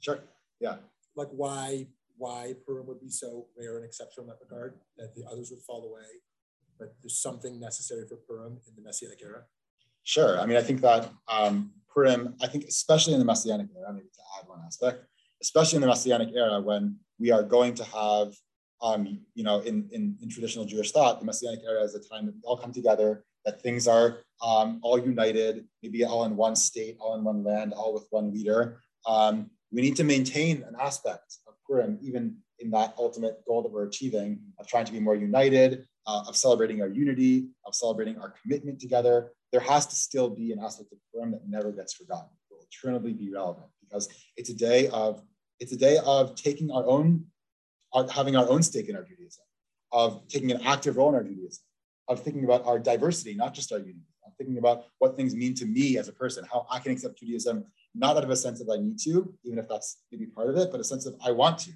Sure. 0.00 0.20
Yeah. 0.60 0.76
Like 1.14 1.28
why 1.30 1.86
why 2.18 2.54
Purim 2.66 2.86
would 2.86 3.00
be 3.00 3.10
so 3.10 3.46
rare 3.56 3.76
and 3.76 3.84
exceptional 3.84 4.24
in 4.24 4.28
that 4.28 4.38
regard 4.40 4.78
that 4.96 5.14
the 5.14 5.24
others 5.30 5.50
would 5.50 5.62
fall 5.62 5.84
away, 5.84 6.08
but 6.78 6.94
there's 7.02 7.20
something 7.20 7.58
necessary 7.58 8.06
for 8.08 8.16
Purim 8.16 8.58
in 8.66 8.74
the 8.76 8.82
Messianic 8.82 9.20
era? 9.22 9.42
Sure. 10.02 10.40
I 10.40 10.46
mean, 10.46 10.56
I 10.56 10.62
think 10.62 10.80
that 10.80 11.10
um, 11.28 11.72
Purim, 11.92 12.34
I 12.42 12.46
think 12.46 12.64
especially 12.64 13.14
in 13.14 13.18
the 13.18 13.24
Messianic 13.24 13.68
era, 13.76 13.92
maybe 13.92 14.08
to 14.08 14.20
add 14.38 14.48
one 14.48 14.60
aspect, 14.66 15.04
especially 15.42 15.76
in 15.76 15.82
the 15.82 15.88
Messianic 15.88 16.30
era 16.34 16.60
when 16.60 16.96
we 17.18 17.30
are 17.30 17.42
going 17.42 17.74
to 17.74 17.84
have, 17.84 18.34
um, 18.80 19.20
you 19.34 19.44
know, 19.44 19.60
in, 19.60 19.88
in, 19.92 20.16
in 20.22 20.28
traditional 20.28 20.64
Jewish 20.64 20.92
thought, 20.92 21.20
the 21.20 21.26
Messianic 21.26 21.60
era 21.64 21.82
is 21.82 21.94
a 21.94 22.00
time 22.00 22.26
that 22.26 22.34
we 22.34 22.40
all 22.44 22.56
come 22.56 22.72
together, 22.72 23.24
that 23.44 23.60
things 23.62 23.86
are 23.88 24.18
um, 24.42 24.80
all 24.82 24.98
united, 24.98 25.64
maybe 25.82 26.04
all 26.04 26.24
in 26.24 26.36
one 26.36 26.56
state, 26.56 26.96
all 27.00 27.14
in 27.16 27.24
one 27.24 27.42
land, 27.44 27.72
all 27.72 27.92
with 27.92 28.06
one 28.10 28.32
leader. 28.32 28.80
Um, 29.06 29.50
we 29.70 29.82
need 29.82 29.96
to 29.96 30.04
maintain 30.04 30.62
an 30.62 30.76
aspect 30.80 31.38
Purim, 31.68 31.98
even 32.02 32.36
in 32.58 32.70
that 32.70 32.94
ultimate 32.98 33.44
goal 33.46 33.62
that 33.62 33.70
we're 33.70 33.86
achieving 33.86 34.40
of 34.58 34.66
trying 34.66 34.84
to 34.84 34.92
be 34.92 35.00
more 35.00 35.14
united, 35.14 35.86
uh, 36.06 36.24
of 36.26 36.36
celebrating 36.36 36.80
our 36.80 36.88
unity, 36.88 37.48
of 37.66 37.74
celebrating 37.74 38.18
our 38.18 38.34
commitment 38.42 38.80
together, 38.80 39.32
there 39.52 39.60
has 39.60 39.86
to 39.86 39.94
still 39.94 40.30
be 40.30 40.52
an 40.52 40.58
aspect 40.58 40.92
of 40.92 40.98
Purim 41.12 41.32
that 41.32 41.46
never 41.46 41.70
gets 41.70 41.94
forgotten. 41.94 42.28
It 42.50 42.54
will 42.54 42.66
eternally 42.70 43.12
be 43.12 43.32
relevant 43.32 43.66
because 43.80 44.08
it's 44.36 44.50
a 44.50 44.54
day 44.54 44.88
of 44.88 45.22
it's 45.60 45.72
a 45.72 45.76
day 45.76 45.98
of 46.04 46.36
taking 46.36 46.70
our 46.70 46.86
own, 46.86 47.24
having 48.14 48.36
our 48.36 48.48
own 48.48 48.62
stake 48.62 48.88
in 48.88 48.94
our 48.94 49.02
Judaism, 49.02 49.44
of 49.90 50.26
taking 50.28 50.52
an 50.52 50.60
active 50.62 50.96
role 50.96 51.08
in 51.08 51.16
our 51.16 51.24
Judaism, 51.24 51.64
of 52.06 52.20
thinking 52.20 52.44
about 52.44 52.64
our 52.64 52.78
diversity, 52.78 53.34
not 53.34 53.54
just 53.54 53.72
our 53.72 53.78
unity, 53.78 54.06
thinking 54.38 54.58
about 54.58 54.84
what 54.98 55.16
things 55.16 55.34
mean 55.34 55.54
to 55.54 55.66
me 55.66 55.98
as 55.98 56.08
a 56.08 56.12
person, 56.12 56.44
how 56.50 56.66
I 56.70 56.78
can 56.78 56.92
accept 56.92 57.18
Judaism, 57.18 57.64
not 57.94 58.16
out 58.16 58.24
of 58.24 58.30
a 58.30 58.36
sense 58.36 58.60
of 58.60 58.68
I 58.70 58.76
need 58.76 58.98
to, 59.00 59.34
even 59.44 59.58
if 59.58 59.68
that's 59.68 59.98
maybe 60.10 60.26
part 60.26 60.48
of 60.48 60.56
it, 60.56 60.70
but 60.70 60.80
a 60.80 60.84
sense 60.84 61.06
of 61.06 61.14
I 61.24 61.32
want 61.32 61.58
to. 61.60 61.72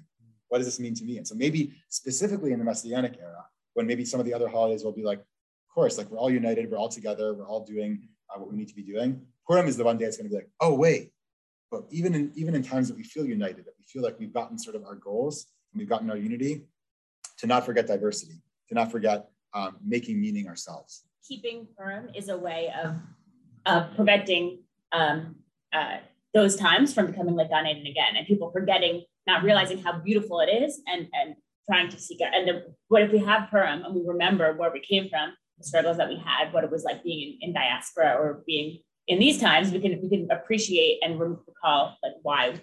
What 0.47 0.59
does 0.59 0.67
this 0.67 0.79
mean 0.79 0.93
to 0.95 1.03
me? 1.03 1.17
And 1.17 1.27
so 1.27 1.35
maybe 1.35 1.73
specifically 1.89 2.53
in 2.53 2.59
the 2.59 2.65
Messianic 2.65 3.17
era, 3.19 3.45
when 3.73 3.87
maybe 3.87 4.05
some 4.05 4.19
of 4.19 4.25
the 4.25 4.33
other 4.33 4.47
holidays 4.47 4.83
will 4.83 4.91
be 4.91 5.03
like, 5.03 5.19
of 5.19 5.73
course, 5.73 5.97
like 5.97 6.09
we're 6.09 6.19
all 6.19 6.29
united, 6.29 6.69
we're 6.69 6.77
all 6.77 6.89
together, 6.89 7.33
we're 7.33 7.47
all 7.47 7.65
doing 7.65 8.07
uh, 8.29 8.39
what 8.39 8.49
we 8.49 8.55
need 8.55 8.67
to 8.67 8.75
be 8.75 8.83
doing. 8.83 9.21
Purim 9.47 9.67
is 9.67 9.77
the 9.77 9.83
one 9.83 9.97
day 9.97 10.05
it's 10.05 10.17
going 10.17 10.29
to 10.29 10.29
be 10.29 10.35
like, 10.35 10.49
oh 10.61 10.73
wait, 10.73 11.11
but 11.71 11.85
even 11.89 12.13
in 12.13 12.31
even 12.35 12.53
in 12.53 12.61
times 12.63 12.87
that 12.87 12.95
we 12.95 13.03
feel 13.03 13.25
united, 13.25 13.65
that 13.65 13.73
we 13.77 13.83
feel 13.85 14.03
like 14.03 14.19
we've 14.19 14.33
gotten 14.33 14.57
sort 14.59 14.75
of 14.75 14.85
our 14.85 14.95
goals 14.95 15.47
and 15.71 15.79
we've 15.79 15.89
gotten 15.89 16.09
our 16.09 16.17
unity, 16.17 16.65
to 17.39 17.47
not 17.47 17.65
forget 17.65 17.87
diversity, 17.87 18.41
to 18.69 18.75
not 18.75 18.91
forget 18.91 19.29
um, 19.53 19.77
making 19.83 20.21
meaning 20.21 20.47
ourselves. 20.47 21.03
Keeping 21.27 21.67
Purim 21.77 22.09
is 22.15 22.29
a 22.29 22.37
way 22.37 22.71
of 22.83 22.95
of 23.65 23.95
preventing 23.95 24.59
um, 24.91 25.35
uh, 25.71 25.97
those 26.33 26.55
times 26.55 26.93
from 26.93 27.07
becoming 27.07 27.35
like 27.35 27.49
Gan 27.49 27.65
Eden 27.65 27.87
again, 27.87 28.17
and 28.17 28.27
people 28.27 28.51
forgetting, 28.51 29.03
not 29.25 29.43
realizing 29.43 29.77
how 29.77 29.99
beautiful 29.99 30.41
it 30.41 30.49
is, 30.49 30.81
and 30.85 31.07
and 31.13 31.35
trying 31.69 31.89
to 31.89 31.99
seek 31.99 32.19
out. 32.21 32.35
And 32.35 32.47
the, 32.47 32.75
what 32.89 33.03
if 33.03 33.11
we 33.11 33.19
have 33.19 33.49
Purim 33.49 33.83
and 33.83 33.95
we 33.95 34.01
remember 34.05 34.53
where 34.53 34.71
we 34.71 34.81
came 34.81 35.09
from, 35.09 35.33
the 35.57 35.63
struggles 35.63 35.97
that 35.97 36.09
we 36.09 36.17
had, 36.17 36.51
what 36.51 36.65
it 36.65 36.71
was 36.71 36.83
like 36.83 37.03
being 37.03 37.37
in, 37.41 37.49
in 37.49 37.53
diaspora 37.53 38.15
or 38.19 38.43
being 38.45 38.79
in 39.07 39.19
these 39.19 39.39
times, 39.39 39.71
we 39.71 39.79
can 39.79 40.01
we 40.01 40.09
can 40.09 40.27
appreciate 40.31 40.99
and 41.03 41.19
recall 41.19 41.97
like 42.03 42.13
why 42.21 42.59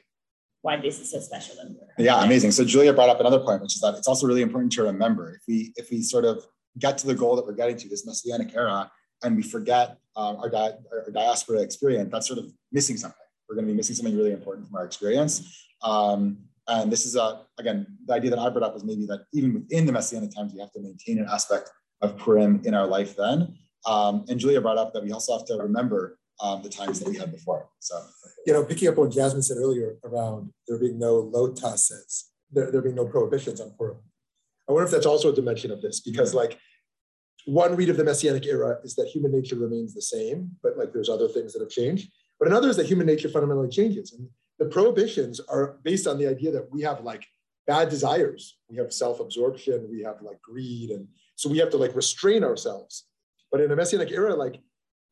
why 0.63 0.77
this 0.77 1.01
is 1.01 1.11
so 1.11 1.21
special. 1.21 1.57
Yeah, 1.99 2.23
amazing. 2.23 2.51
So 2.51 2.65
Julia 2.65 2.93
brought 2.93 3.09
up 3.09 3.21
another 3.21 3.41
point, 3.41 3.63
which 3.63 3.75
is 3.75 3.81
that 3.81 3.95
it's 3.95 4.09
also 4.09 4.27
really 4.27 4.43
important 4.43 4.73
to 4.73 4.83
remember 4.83 5.35
if 5.35 5.43
we 5.49 5.73
if 5.77 5.91
we 5.91 6.03
sort 6.03 6.25
of 6.25 6.45
get 6.79 6.99
to 6.99 7.07
the 7.07 7.15
goal 7.15 7.37
that 7.37 7.47
we're 7.47 7.55
getting 7.55 7.77
to 7.77 7.89
this 7.89 8.07
messianic 8.07 8.55
era 8.55 8.91
and 9.23 9.37
we 9.37 9.43
forget 9.43 9.99
um, 10.17 10.37
our, 10.37 10.49
di- 10.49 10.73
our 10.93 11.11
diaspora 11.13 11.61
experience, 11.61 12.11
that's 12.11 12.27
sort 12.27 12.39
of 12.39 12.47
missing 12.73 12.97
something. 12.97 13.17
We're 13.49 13.57
going 13.57 13.67
to 13.67 13.73
be 13.73 13.77
missing 13.77 13.97
something 13.97 14.17
really 14.17 14.33
important 14.33 14.69
from 14.69 14.77
our 14.77 14.85
experience. 14.85 15.67
Um, 15.83 16.39
and 16.69 16.93
this 16.93 17.05
is 17.05 17.17
a 17.17 17.43
again 17.59 17.87
the 18.07 18.15
idea 18.15 18.31
that 18.31 18.39
I 18.39 18.49
brought 18.49 18.63
up 18.63 18.75
was 18.75 18.85
maybe 18.85 19.05
that 19.07 19.25
even 19.33 19.55
within 19.55 19.87
the 19.87 19.93
messianic 19.93 20.33
times, 20.35 20.53
we 20.55 20.61
have 20.61 20.71
to 20.73 20.81
maintain 20.81 21.19
an 21.19 21.27
aspect 21.29 21.69
of 22.01 22.17
Purim 22.17 22.63
in 22.65 22.75
our 22.75 22.87
life. 22.87 23.17
Then, 23.17 23.57
um, 23.87 24.25
and 24.29 24.39
Julia 24.39 24.61
brought 24.61 24.79
up 24.79 24.93
that 24.93 25.03
we 25.03 25.11
also 25.11 25.37
have 25.37 25.47
to 25.47 25.55
remember 25.55 26.19
um, 26.41 26.63
the 26.63 26.69
times 26.69 27.01
that 27.01 27.09
we 27.09 27.17
had 27.17 27.33
before. 27.33 27.69
So, 27.81 28.01
you 28.47 28.53
know, 28.53 28.65
picking 28.65 28.89
up 28.89 28.99
on 28.99 29.11
Jasmine 29.11 29.43
said 29.43 29.57
earlier 29.57 29.97
around 30.05 30.53
there 30.69 30.79
being 30.79 30.99
no 30.99 31.17
low 31.17 31.53
sets, 31.55 32.31
there, 32.53 32.71
there 32.71 32.83
being 32.83 32.95
no 32.95 33.07
prohibitions 33.07 33.61
on 33.61 33.73
Purim. 33.77 33.99
I 34.71 34.73
wonder 34.73 34.87
if 34.87 34.93
that's 34.93 35.05
also 35.05 35.33
a 35.33 35.35
dimension 35.35 35.73
of 35.73 35.83
this 35.83 35.99
because, 35.99 36.33
like, 36.33 36.57
one 37.45 37.75
read 37.75 37.89
of 37.89 37.97
the 37.97 38.05
Messianic 38.05 38.47
era 38.47 38.79
is 38.85 38.95
that 38.95 39.09
human 39.09 39.33
nature 39.33 39.57
remains 39.57 39.93
the 39.95 40.03
same, 40.03 40.53
but 40.63 40.79
like 40.79 40.93
there's 40.93 41.09
other 41.09 41.27
things 41.27 41.53
that 41.53 41.61
have 41.61 41.71
changed. 41.71 42.13
But 42.39 42.47
another 42.47 42.69
is 42.69 42.77
that 42.77 42.87
human 42.87 43.07
nature 43.07 43.29
fundamentally 43.29 43.69
changes. 43.69 44.13
And 44.13 44.29
the 44.61 44.67
prohibitions 44.67 45.41
are 45.41 45.81
based 45.83 46.07
on 46.07 46.19
the 46.19 46.29
idea 46.29 46.53
that 46.53 46.71
we 46.71 46.83
have 46.83 47.03
like 47.03 47.27
bad 47.67 47.89
desires, 47.89 48.59
we 48.69 48.77
have 48.77 48.93
self 48.93 49.19
absorption, 49.19 49.89
we 49.91 50.03
have 50.03 50.23
like 50.23 50.41
greed. 50.41 50.91
And 50.91 51.09
so 51.35 51.51
we 51.51 51.59
have 51.59 51.71
to 51.71 51.77
like 51.77 51.97
restrain 51.97 52.45
ourselves. 52.45 53.07
But 53.51 53.61
in 53.63 53.73
a 53.73 53.77
Messianic 53.77 54.13
era, 54.13 54.37
like 54.37 54.61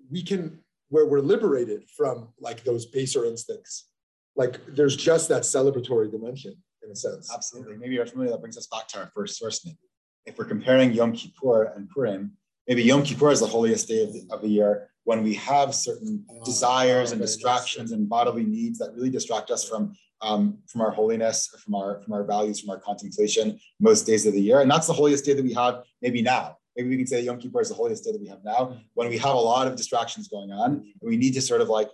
we 0.08 0.22
can 0.22 0.60
where 0.90 1.06
we're 1.06 1.18
liberated 1.18 1.82
from 1.96 2.28
like 2.38 2.62
those 2.62 2.86
baser 2.86 3.24
instincts. 3.24 3.88
Like 4.36 4.60
there's 4.68 4.94
just 4.94 5.28
that 5.30 5.42
celebratory 5.42 6.12
dimension 6.12 6.54
in 6.88 6.92
a 6.92 6.96
sense. 6.96 7.30
Absolutely. 7.32 7.76
Maybe 7.76 7.94
you're 7.94 8.06
familiar, 8.06 8.32
that 8.32 8.40
brings 8.40 8.56
us 8.56 8.66
back 8.66 8.88
to 8.88 8.98
our 8.98 9.12
first 9.14 9.38
source, 9.38 9.64
maybe. 9.64 9.78
If 10.26 10.38
we're 10.38 10.46
comparing 10.46 10.92
Yom 10.92 11.12
Kippur 11.12 11.72
and 11.74 11.88
Purim, 11.88 12.32
maybe 12.66 12.82
Yom 12.82 13.02
Kippur 13.02 13.30
is 13.30 13.40
the 13.40 13.46
holiest 13.46 13.88
day 13.88 14.02
of 14.02 14.12
the, 14.12 14.26
of 14.30 14.42
the 14.42 14.48
year 14.48 14.90
when 15.04 15.22
we 15.22 15.34
have 15.34 15.74
certain 15.74 16.24
oh, 16.30 16.44
desires 16.44 17.12
and 17.12 17.20
distractions 17.20 17.92
and 17.92 18.08
bodily 18.08 18.44
needs 18.44 18.78
that 18.78 18.92
really 18.94 19.10
distract 19.10 19.50
us 19.50 19.66
from 19.66 19.94
um, 20.20 20.58
from 20.66 20.80
our 20.80 20.90
holiness, 20.90 21.46
from 21.64 21.76
our 21.76 22.00
from 22.02 22.12
our 22.12 22.24
values, 22.24 22.60
from 22.60 22.70
our 22.70 22.80
contemplation 22.80 23.58
most 23.78 24.02
days 24.04 24.26
of 24.26 24.34
the 24.34 24.40
year. 24.40 24.60
And 24.60 24.70
that's 24.70 24.88
the 24.88 24.92
holiest 24.92 25.24
day 25.24 25.32
that 25.32 25.44
we 25.44 25.54
have 25.54 25.84
maybe 26.02 26.22
now 26.22 26.58
maybe 26.78 26.90
we 26.90 26.96
can 26.96 27.06
say 27.06 27.16
that 27.16 27.24
Yom 27.24 27.38
Kippur 27.38 27.60
is 27.60 27.68
the 27.68 27.74
holiest 27.74 28.04
day 28.04 28.12
that 28.12 28.20
we 28.20 28.28
have 28.28 28.44
now, 28.44 28.76
when 28.94 29.08
we 29.08 29.18
have 29.18 29.34
a 29.34 29.38
lot 29.38 29.66
of 29.66 29.76
distractions 29.76 30.28
going 30.28 30.52
on, 30.52 30.70
and 31.00 31.10
we 31.10 31.16
need 31.16 31.34
to 31.34 31.42
sort 31.42 31.60
of 31.60 31.68
like 31.68 31.90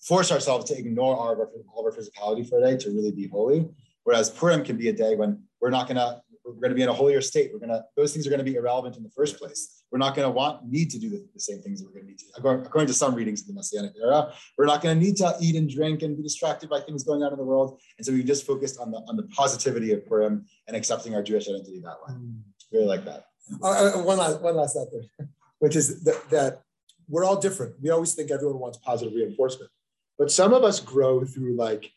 force 0.00 0.32
ourselves 0.32 0.64
to 0.64 0.78
ignore 0.78 1.14
all 1.14 1.30
of 1.30 1.38
our, 1.38 1.50
all 1.72 1.86
of 1.86 1.94
our 1.94 2.00
physicality 2.00 2.48
for 2.48 2.58
a 2.58 2.62
day 2.62 2.76
to 2.78 2.90
really 2.90 3.12
be 3.12 3.28
holy. 3.28 3.68
Whereas 4.04 4.30
Purim 4.30 4.64
can 4.64 4.76
be 4.76 4.88
a 4.88 4.92
day 4.92 5.14
when 5.14 5.42
we're 5.60 5.70
not 5.70 5.86
gonna 5.88 6.22
we're 6.44 6.60
going 6.60 6.70
to 6.70 6.74
be 6.74 6.82
in 6.82 6.88
a 6.88 6.92
holier 6.92 7.20
state. 7.20 7.50
We're 7.52 7.66
to 7.66 7.84
those 7.96 8.12
things 8.12 8.26
are 8.26 8.30
going 8.30 8.44
to 8.44 8.50
be 8.50 8.56
irrelevant 8.56 8.96
in 8.96 9.02
the 9.02 9.10
first 9.10 9.38
place. 9.38 9.82
We're 9.90 9.98
not 9.98 10.14
going 10.14 10.26
to 10.26 10.30
want 10.30 10.66
need 10.66 10.90
to 10.90 10.98
do 10.98 11.10
the, 11.10 11.26
the 11.34 11.40
same 11.40 11.60
things 11.60 11.80
that 11.80 11.86
we're 11.86 12.00
to 12.00 12.06
need 12.06 12.18
to. 12.18 12.26
According, 12.36 12.66
according 12.66 12.88
to 12.88 12.94
some 12.94 13.14
readings 13.14 13.42
of 13.42 13.48
the 13.48 13.54
Messianic 13.54 13.92
era, 14.00 14.32
we're 14.56 14.66
not 14.66 14.82
going 14.82 14.98
to 14.98 15.04
need 15.04 15.16
to 15.16 15.34
eat 15.40 15.56
and 15.56 15.68
drink 15.68 16.02
and 16.02 16.16
be 16.16 16.22
distracted 16.22 16.70
by 16.70 16.80
things 16.80 17.04
going 17.04 17.22
on 17.22 17.32
in 17.32 17.38
the 17.38 17.44
world. 17.44 17.80
And 17.98 18.06
so 18.06 18.12
we 18.12 18.22
just 18.22 18.46
focused 18.46 18.78
on 18.78 18.90
the 18.90 18.98
on 19.08 19.16
the 19.16 19.24
positivity 19.24 19.92
of 19.92 20.06
Purim 20.06 20.46
and 20.66 20.76
accepting 20.76 21.14
our 21.14 21.22
Jewish 21.22 21.48
identity 21.48 21.80
that 21.80 21.96
way. 22.06 22.14
Mm. 22.14 22.40
Really 22.72 22.86
like 22.86 23.04
that. 23.04 23.26
Uh, 23.62 23.68
uh, 23.98 24.02
one 24.02 24.18
last 24.18 24.40
one 24.40 24.56
last 24.56 24.74
thought 24.74 24.88
there, 24.92 25.28
which 25.58 25.76
is 25.76 26.02
that, 26.04 26.30
that 26.30 26.62
we're 27.08 27.24
all 27.24 27.40
different. 27.40 27.74
We 27.82 27.90
always 27.90 28.14
think 28.14 28.30
everyone 28.30 28.58
wants 28.58 28.78
positive 28.78 29.14
reinforcement, 29.14 29.70
but 30.18 30.30
some 30.30 30.52
of 30.52 30.62
us 30.62 30.78
grow 30.78 31.24
through 31.24 31.56
like 31.56 31.90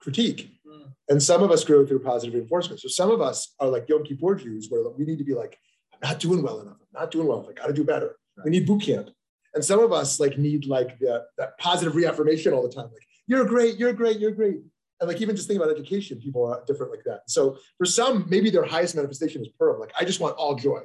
critique, 0.00 0.55
mm. 0.66 0.92
and 1.08 1.22
some 1.22 1.42
of 1.42 1.50
us 1.50 1.64
grow 1.64 1.86
through 1.86 2.00
positive 2.00 2.34
reinforcement. 2.34 2.80
So 2.80 2.88
some 2.88 3.10
of 3.10 3.20
us 3.20 3.54
are 3.60 3.68
like 3.68 3.88
Yom 3.88 4.04
Kippur 4.04 4.34
Jews, 4.34 4.68
where 4.70 4.82
we 4.90 5.04
need 5.04 5.18
to 5.18 5.24
be 5.24 5.34
like, 5.34 5.58
I'm 5.92 6.10
not 6.10 6.20
doing 6.20 6.42
well 6.42 6.60
enough. 6.60 6.76
I'm 6.80 7.02
not 7.02 7.10
doing 7.10 7.26
well 7.26 7.38
enough. 7.38 7.50
I 7.50 7.54
got 7.54 7.66
to 7.68 7.72
do 7.72 7.84
better. 7.84 8.16
Right. 8.36 8.44
We 8.44 8.50
need 8.50 8.66
boot 8.66 8.82
camp. 8.82 9.10
And 9.54 9.64
some 9.64 9.80
of 9.80 9.92
us 9.92 10.20
like 10.20 10.36
need 10.36 10.66
like 10.66 10.98
the, 10.98 11.24
that 11.38 11.56
positive 11.58 11.96
reaffirmation 11.96 12.52
all 12.52 12.62
the 12.62 12.74
time. 12.74 12.86
Like, 12.92 13.06
you're 13.26 13.44
great, 13.44 13.76
you're 13.78 13.92
great, 13.92 14.18
you're 14.18 14.30
great. 14.30 14.58
And 15.00 15.08
like 15.08 15.20
even 15.20 15.36
just 15.36 15.48
think 15.48 15.60
about 15.60 15.72
education, 15.72 16.20
people 16.20 16.46
are 16.46 16.62
different 16.66 16.92
like 16.92 17.04
that. 17.04 17.22
So 17.28 17.58
for 17.78 17.84
some, 17.84 18.26
maybe 18.28 18.50
their 18.50 18.64
highest 18.64 18.94
manifestation 18.94 19.42
is 19.42 19.48
Purim. 19.58 19.80
Like 19.80 19.92
I 19.98 20.04
just 20.04 20.20
want 20.20 20.36
all 20.36 20.54
joy. 20.54 20.80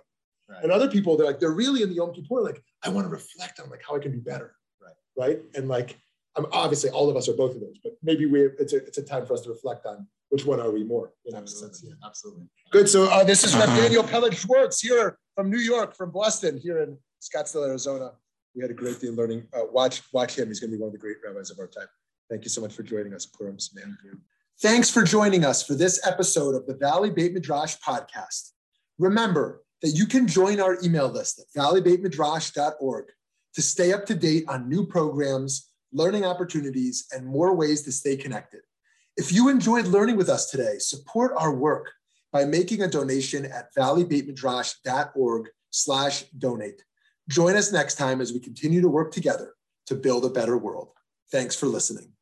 Right. 0.49 0.63
And 0.63 0.71
other 0.71 0.89
people, 0.89 1.15
they're 1.15 1.27
like, 1.27 1.39
they're 1.39 1.51
really 1.51 1.81
in 1.81 1.89
the 1.89 1.95
Yom 1.95 2.13
Kippur, 2.13 2.41
like, 2.41 2.61
I 2.83 2.89
want 2.89 3.05
to 3.05 3.09
reflect 3.09 3.59
on 3.59 3.69
like 3.69 3.81
how 3.87 3.95
I 3.95 3.99
can 3.99 4.11
be 4.11 4.19
better. 4.19 4.55
Right. 4.81 4.95
Right. 5.17 5.41
And 5.55 5.67
like 5.67 5.97
I'm 6.35 6.45
obviously 6.51 6.89
all 6.89 7.09
of 7.09 7.15
us 7.17 7.27
are 7.27 7.33
both 7.33 7.55
of 7.55 7.61
those, 7.61 7.77
but 7.83 7.93
maybe 8.01 8.25
we 8.25 8.45
it's 8.59 8.73
a 8.73 8.77
it's 8.77 8.97
a 8.97 9.03
time 9.03 9.25
for 9.25 9.33
us 9.33 9.41
to 9.41 9.49
reflect 9.49 9.85
on 9.85 10.07
which 10.29 10.45
one 10.45 10.61
are 10.61 10.71
we 10.71 10.83
more 10.83 11.11
in 11.25 11.35
absolutely. 11.35 11.75
Sense, 11.75 11.85
yeah. 11.85 12.07
Absolutely. 12.07 12.45
Good. 12.71 12.87
So 12.87 13.09
uh, 13.09 13.23
this 13.23 13.43
is 13.43 13.53
uh-huh. 13.53 13.75
Daniel 13.75 14.03
Pellet 14.03 14.33
Schwartz 14.33 14.79
here 14.79 15.17
from 15.35 15.49
New 15.49 15.59
York, 15.59 15.95
from 15.95 16.11
Boston, 16.11 16.57
here 16.57 16.79
in 16.79 16.97
Scottsdale, 17.21 17.67
Arizona. 17.67 18.11
We 18.55 18.61
had 18.61 18.71
a 18.71 18.73
great 18.73 18.99
day 18.99 19.09
learning. 19.09 19.47
Uh, 19.53 19.65
watch 19.71 20.01
watch 20.13 20.37
him. 20.37 20.47
He's 20.47 20.59
going 20.59 20.71
to 20.71 20.77
be 20.77 20.81
one 20.81 20.87
of 20.87 20.93
the 20.93 20.99
great 20.99 21.17
rabbis 21.25 21.51
of 21.51 21.59
our 21.59 21.67
time. 21.67 21.87
Thank 22.29 22.43
you 22.45 22.49
so 22.49 22.61
much 22.61 22.73
for 22.73 22.83
joining 22.83 23.13
us, 23.13 23.25
Purim 23.25 23.57
man. 23.73 23.97
Thanks 24.61 24.89
for 24.89 25.03
joining 25.03 25.43
us 25.43 25.65
for 25.65 25.73
this 25.73 26.05
episode 26.05 26.55
of 26.55 26.65
the 26.65 26.75
Valley 26.75 27.09
Beit 27.09 27.33
Midrash 27.33 27.75
podcast. 27.85 28.51
Remember 28.99 29.63
that 29.81 29.89
you 29.89 30.05
can 30.05 30.27
join 30.27 30.59
our 30.59 30.77
email 30.83 31.09
list 31.09 31.39
at 31.39 31.61
valleybeitmidrash.org 31.61 33.05
to 33.55 33.61
stay 33.61 33.91
up 33.91 34.05
to 34.05 34.15
date 34.15 34.45
on 34.47 34.69
new 34.69 34.85
programs, 34.85 35.70
learning 35.93 36.25
opportunities, 36.25 37.07
and 37.11 37.25
more 37.25 37.55
ways 37.55 37.81
to 37.83 37.91
stay 37.91 38.15
connected. 38.15 38.61
If 39.17 39.31
you 39.31 39.49
enjoyed 39.49 39.87
learning 39.87 40.17
with 40.17 40.29
us 40.29 40.49
today, 40.49 40.77
support 40.77 41.33
our 41.37 41.53
work 41.53 41.91
by 42.31 42.45
making 42.45 42.81
a 42.81 42.87
donation 42.87 43.45
at 43.45 43.73
valleybeitmidrash.org 43.75 45.49
slash 45.69 46.23
donate. 46.37 46.83
Join 47.29 47.55
us 47.55 47.71
next 47.71 47.95
time 47.95 48.21
as 48.21 48.33
we 48.33 48.39
continue 48.39 48.81
to 48.81 48.87
work 48.87 49.11
together 49.11 49.53
to 49.87 49.95
build 49.95 50.25
a 50.25 50.29
better 50.29 50.57
world. 50.57 50.91
Thanks 51.31 51.55
for 51.55 51.67
listening. 51.67 52.13